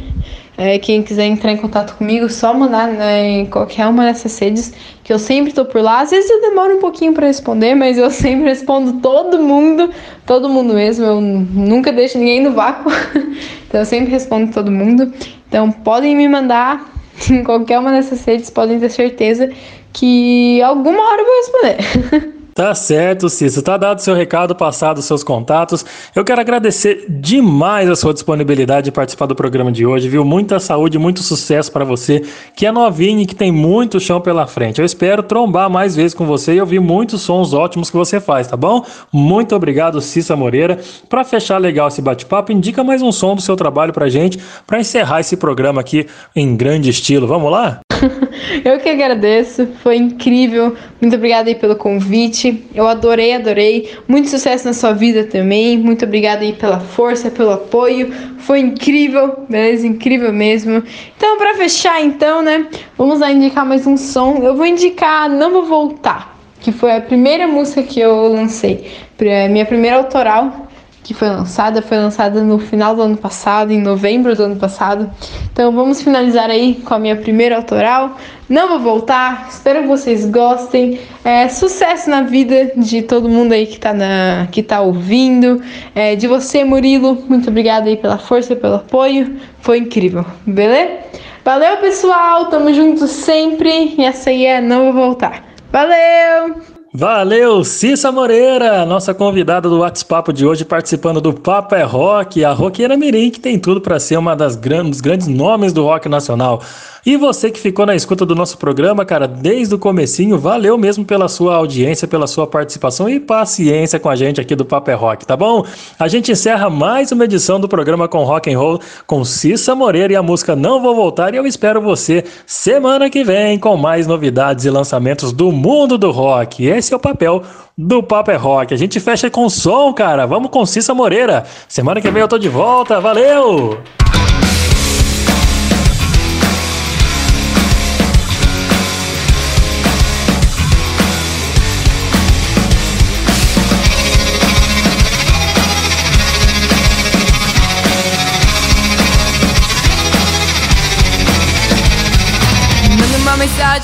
É, 0.64 0.78
quem 0.78 1.02
quiser 1.02 1.26
entrar 1.26 1.52
em 1.52 1.58
contato 1.58 1.96
comigo, 1.98 2.30
só 2.30 2.54
mandar 2.54 2.88
né, 2.88 3.40
em 3.40 3.46
qualquer 3.48 3.88
uma 3.88 4.06
dessas 4.06 4.38
redes, 4.38 4.72
que 5.04 5.12
eu 5.12 5.18
sempre 5.18 5.52
tô 5.52 5.66
por 5.66 5.82
lá. 5.82 6.02
Às 6.02 6.12
vezes 6.12 6.30
eu 6.30 6.40
demoro 6.40 6.78
um 6.78 6.80
pouquinho 6.80 7.14
para 7.14 7.26
responder, 7.26 7.74
mas 7.74 7.98
eu 7.98 8.08
sempre 8.14 8.44
respondo 8.44 9.02
todo 9.02 9.42
mundo, 9.42 9.90
todo 10.24 10.48
mundo 10.48 10.76
mesmo. 10.76 11.04
Eu 11.04 11.20
nunca 11.20 11.92
deixo 11.92 12.20
ninguém 12.20 12.44
no 12.44 12.52
vácuo, 12.52 12.92
então 13.68 13.82
eu 13.82 13.86
sempre 13.86 14.12
respondo 14.12 14.54
todo 14.54 14.70
mundo. 14.70 15.12
Então 15.48 15.72
podem 15.72 16.16
me 16.16 16.28
mandar 16.28 16.94
em 17.28 17.44
qualquer 17.44 17.80
uma 17.80 17.90
dessas 17.90 18.24
redes, 18.24 18.52
podem 18.52 18.80
ter 18.80 18.90
certeza 18.90 19.50
que 19.92 20.62
alguma 20.62 21.02
hora 21.02 21.24
eu 21.24 21.26
vou 21.26 21.36
responder. 21.38 22.41
Tá 22.54 22.76
certo, 22.76 23.30
Cícero. 23.30 23.64
Tá 23.64 23.78
dado 23.78 24.00
seu 24.00 24.14
recado, 24.14 24.54
passado 24.54 25.02
seus 25.02 25.24
contatos. 25.24 25.86
Eu 26.14 26.24
quero 26.24 26.42
agradecer 26.42 27.06
demais 27.10 27.90
a 27.90 27.96
sua 27.96 28.14
disponibilidade 28.14 28.86
de 28.86 28.92
participar 28.92 29.26
do 29.26 29.36
programa 29.36 29.72
de 29.72 29.86
hoje, 29.86 30.10
viu? 30.10 30.26
Muita 30.26 30.60
saúde, 30.60 31.00
muito 31.00 31.24
sucesso 31.24 31.72
para 31.72 31.86
você, 31.86 32.22
que 32.56 32.66
é 32.66 32.72
novinho 32.72 33.22
e 33.22 33.26
que 33.26 33.36
tem 33.36 33.52
muito 33.52 34.00
chão 34.00 34.20
pela 34.20 34.46
frente. 34.48 34.80
Eu 34.80 34.86
espero 34.86 35.24
trombar 35.24 35.70
mais 35.70 35.96
vezes 35.96 36.14
com 36.14 36.26
você 36.26 36.56
e 36.56 36.62
ouvir 36.62 36.82
muitos 36.82 37.22
sons 37.22 37.54
ótimos 37.54 37.90
que 37.90 37.96
você 37.96 38.20
faz, 38.20 38.48
tá 38.48 38.58
bom? 38.58 38.86
Muito 39.14 39.56
obrigado, 39.56 40.02
Cissa 40.02 40.36
Moreira. 40.36 40.80
Para 41.08 41.24
fechar 41.24 41.58
legal 41.58 41.88
esse 41.88 42.02
bate-papo, 42.02 42.52
indica 42.52 42.84
mais 42.84 43.02
um 43.02 43.12
som 43.12 43.34
do 43.34 43.42
seu 43.42 43.56
trabalho 43.56 43.94
pra 43.94 44.10
gente, 44.10 44.38
para 44.68 44.80
encerrar 44.80 45.22
esse 45.22 45.38
programa 45.38 45.80
aqui 45.80 46.06
em 46.36 46.56
grande 46.56 46.90
estilo. 46.90 47.28
Vamos 47.28 47.50
lá? 47.50 47.80
Eu 48.66 48.80
que 48.80 48.90
agradeço, 48.90 49.68
foi 49.82 49.98
incrível. 49.98 50.76
Muito 51.00 51.16
obrigada 51.16 51.50
aí 51.50 51.56
pelo 51.56 51.76
convite. 51.76 52.41
Eu 52.74 52.88
adorei, 52.88 53.34
adorei. 53.34 53.90
Muito 54.08 54.30
sucesso 54.30 54.66
na 54.66 54.74
sua 54.74 54.94
vida 54.94 55.24
também. 55.26 55.78
Muito 55.78 56.06
obrigada 56.06 56.42
aí 56.42 56.54
pela 56.54 56.80
força, 56.80 57.30
pelo 57.32 57.52
apoio. 57.52 58.12
Foi 58.40 58.60
incrível, 58.60 59.44
beleza? 59.50 59.86
Incrível 59.88 60.32
mesmo. 60.34 60.84
Então, 61.18 61.38
pra 61.38 61.54
fechar 61.56 62.02
então, 62.02 62.42
né? 62.42 62.68
Vamos 62.98 63.20
lá 63.20 63.32
indicar 63.32 63.66
mais 63.66 63.86
um 63.86 63.98
som. 63.98 64.38
Eu 64.44 64.56
vou 64.56 64.66
indicar 64.66 65.30
Não 65.30 65.52
Vou 65.52 65.66
Voltar, 65.66 66.38
que 66.60 66.72
foi 66.72 66.92
a 66.96 67.02
primeira 67.02 67.48
música 67.48 67.84
que 67.84 68.00
eu 68.00 68.28
lancei. 68.28 68.86
Pra- 69.18 69.48
Minha 69.50 69.66
primeira 69.66 69.98
autoral 69.98 70.68
que 71.04 71.16
foi 71.16 71.30
lançada, 71.30 71.82
foi 71.82 71.98
lançada 71.98 72.44
no 72.44 72.60
final 72.60 72.96
do 72.96 73.02
ano 73.02 73.18
passado, 73.18 73.72
em 73.74 73.82
novembro 73.82 74.36
do 74.36 74.44
ano 74.44 74.56
passado. 74.58 75.10
Então 75.52 75.72
vamos 75.72 76.00
finalizar 76.04 76.48
aí 76.52 76.76
com 76.86 76.94
a 76.94 77.00
minha 77.00 77.16
primeira 77.16 77.56
autoral. 77.58 78.18
Não 78.52 78.68
vou 78.68 78.80
voltar, 78.80 79.48
espero 79.50 79.84
que 79.84 79.88
vocês 79.88 80.26
gostem. 80.26 81.00
É, 81.24 81.48
sucesso 81.48 82.10
na 82.10 82.24
vida 82.24 82.74
de 82.76 83.02
todo 83.02 83.30
mundo 83.30 83.54
aí 83.54 83.66
que 83.66 83.80
tá, 83.80 83.94
na, 83.94 84.46
que 84.52 84.62
tá 84.62 84.82
ouvindo. 84.82 85.64
É, 85.96 86.18
de 86.18 86.28
você, 86.28 86.66
Murilo, 86.66 87.24
muito 87.30 87.50
obrigada 87.50 87.88
aí 87.88 87.96
pela 87.96 88.18
força, 88.18 88.54
pelo 88.54 88.76
apoio. 88.76 89.38
Foi 89.62 89.78
incrível, 89.78 90.26
beleza? 90.46 90.98
Valeu, 91.46 91.78
pessoal, 91.78 92.48
tamo 92.48 92.74
junto 92.74 93.08
sempre. 93.08 93.96
E 93.98 94.04
essa 94.04 94.30
aí 94.30 94.46
é 94.46 94.60
Não 94.60 94.92
Vou 94.92 95.06
Voltar. 95.06 95.46
Valeu! 95.72 96.71
Valeu, 96.94 97.64
Cissa 97.64 98.12
Moreira, 98.12 98.86
nossa 98.86 99.14
convidada 99.14 99.70
do 99.70 99.80
WhatsApp 99.80 100.34
de 100.34 100.46
hoje, 100.46 100.66
participando 100.66 101.22
do 101.22 101.32
Papo 101.34 101.74
é 101.74 101.84
Rock, 101.84 102.44
a 102.44 102.52
roqueira 102.52 102.98
mirim, 102.98 103.30
que 103.30 103.40
tem 103.40 103.58
tudo 103.58 103.80
para 103.80 103.98
ser 103.98 104.18
uma 104.18 104.36
das 104.36 104.58
gran- 104.58 104.90
dos 104.90 105.00
grandes 105.00 105.28
nomes 105.28 105.72
do 105.72 105.84
rock 105.86 106.10
nacional. 106.10 106.62
E 107.04 107.18
você 107.18 107.50
que 107.50 107.60
ficou 107.60 107.84
na 107.84 107.96
escuta 107.96 108.26
do 108.28 108.36
nosso 108.36 108.60
programa, 108.60 109.04
cara, 109.04 109.28
desde 109.28 109.74
o 109.74 109.80
comecinho, 109.80 110.38
valeu 110.38 110.78
mesmo 110.78 111.04
pela 111.04 111.28
sua 111.28 111.56
audiência, 111.56 112.08
pela 112.08 112.28
sua 112.28 112.46
participação 112.46 113.10
e 113.10 113.20
paciência 113.20 114.00
com 114.00 114.08
a 114.08 114.16
gente 114.16 114.40
aqui 114.40 114.54
do 114.54 114.64
Papo 114.64 114.92
é 114.92 114.94
Rock, 114.94 115.26
tá 115.26 115.36
bom? 115.36 115.66
A 115.98 116.08
gente 116.08 116.32
encerra 116.32 116.70
mais 116.70 117.12
uma 117.12 117.24
edição 117.24 117.60
do 117.60 117.68
programa 117.68 118.08
com 118.08 118.24
Rock 118.24 118.54
and 118.54 118.60
Roll 118.60 118.80
com 119.08 119.26
Cissa 119.26 119.74
Moreira 119.74 120.14
e 120.14 120.16
a 120.16 120.22
música 120.22 120.56
Não 120.56 120.80
Vou 120.80 120.94
Voltar 120.94 121.34
e 121.34 121.38
eu 121.38 121.48
espero 121.48 121.82
você 121.82 122.24
semana 122.46 123.10
que 123.10 123.24
vem 123.24 123.58
com 123.58 123.76
mais 123.78 124.06
novidades 124.06 124.66
e 124.66 124.70
lançamentos 124.70 125.32
do 125.34 125.52
mundo 125.52 125.98
do 125.98 126.12
rock. 126.12 126.64
Esse 126.82 126.96
é 126.96 126.98
o 126.98 127.00
papel 127.00 127.44
do 127.78 128.02
Papo 128.02 128.32
é 128.32 128.36
Rock. 128.36 128.74
A 128.74 128.78
gente 128.78 129.00
fecha 129.00 129.30
com 129.30 129.48
som, 129.48 129.94
cara. 129.94 130.26
Vamos 130.26 130.50
com 130.50 130.66
Cissa 130.66 130.96
Moreira. 130.96 131.46
Semana 131.68 132.02
que 132.02 132.10
vem 132.10 132.24
eu 132.24 132.28
tô 132.28 132.40
de 132.40 132.50
volta. 132.50 133.00
Valeu! 133.00 133.78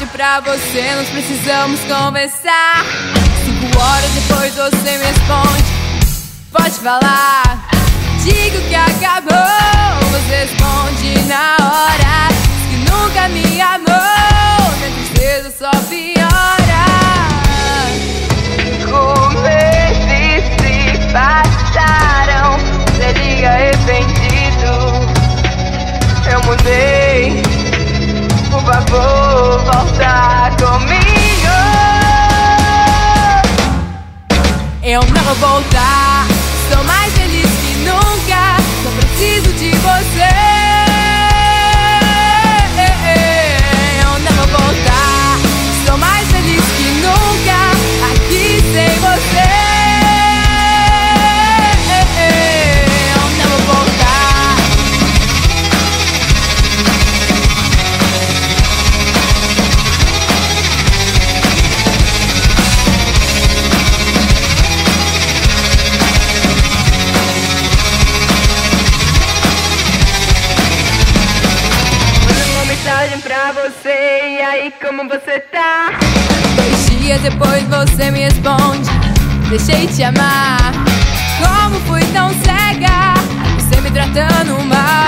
Pra 0.07 0.41
você, 0.41 0.95
nós 0.95 1.07
precisamos 1.09 1.80
conversar. 1.80 2.84
Cinco 3.45 3.80
horas 3.80 4.11
depois 4.11 4.53
você 4.53 4.97
me 4.97 5.05
responde. 5.05 5.64
Pode 6.51 6.76
falar, 6.76 7.65
diga 8.22 8.57
o 8.57 8.61
que 8.68 8.76
acabou. 8.76 10.11
Você 10.11 10.35
responde 10.35 11.18
na 11.27 11.55
hora. 11.61 12.27
Que 12.69 12.76
nunca 12.91 13.30
me 13.30 13.61
amou. 13.61 14.76
Minha 14.77 14.91
tristeza 14.91 15.53
só 15.57 15.72
piora. 15.88 16.85
Como 18.89 19.39
meses 19.39 20.43
se 20.59 20.99
passaram, 21.14 22.59
seria 22.97 23.51
arrependido. 23.51 24.27
Eu 26.30 26.41
mudei, 26.43 27.06
vou 28.98 29.60
voltar 29.60 30.56
comigo. 30.57 30.98
Eu 34.84 35.02
não 35.02 35.24
vou 35.24 35.36
voltar. 35.36 36.26
Tá. 75.39 75.91
Dois 76.55 76.99
dias 76.99 77.22
depois 77.22 77.64
você 77.65 78.09
me 78.09 78.22
responde: 78.22 78.89
Deixei 79.49 79.85
te 79.85 80.01
amar. 80.01 80.73
Como 81.38 81.80
fui 81.81 82.03
tão 82.11 82.30
cega? 82.30 83.14
Você 83.59 83.80
me 83.81 83.91
tratando 83.91 84.59
mal. 84.65 85.06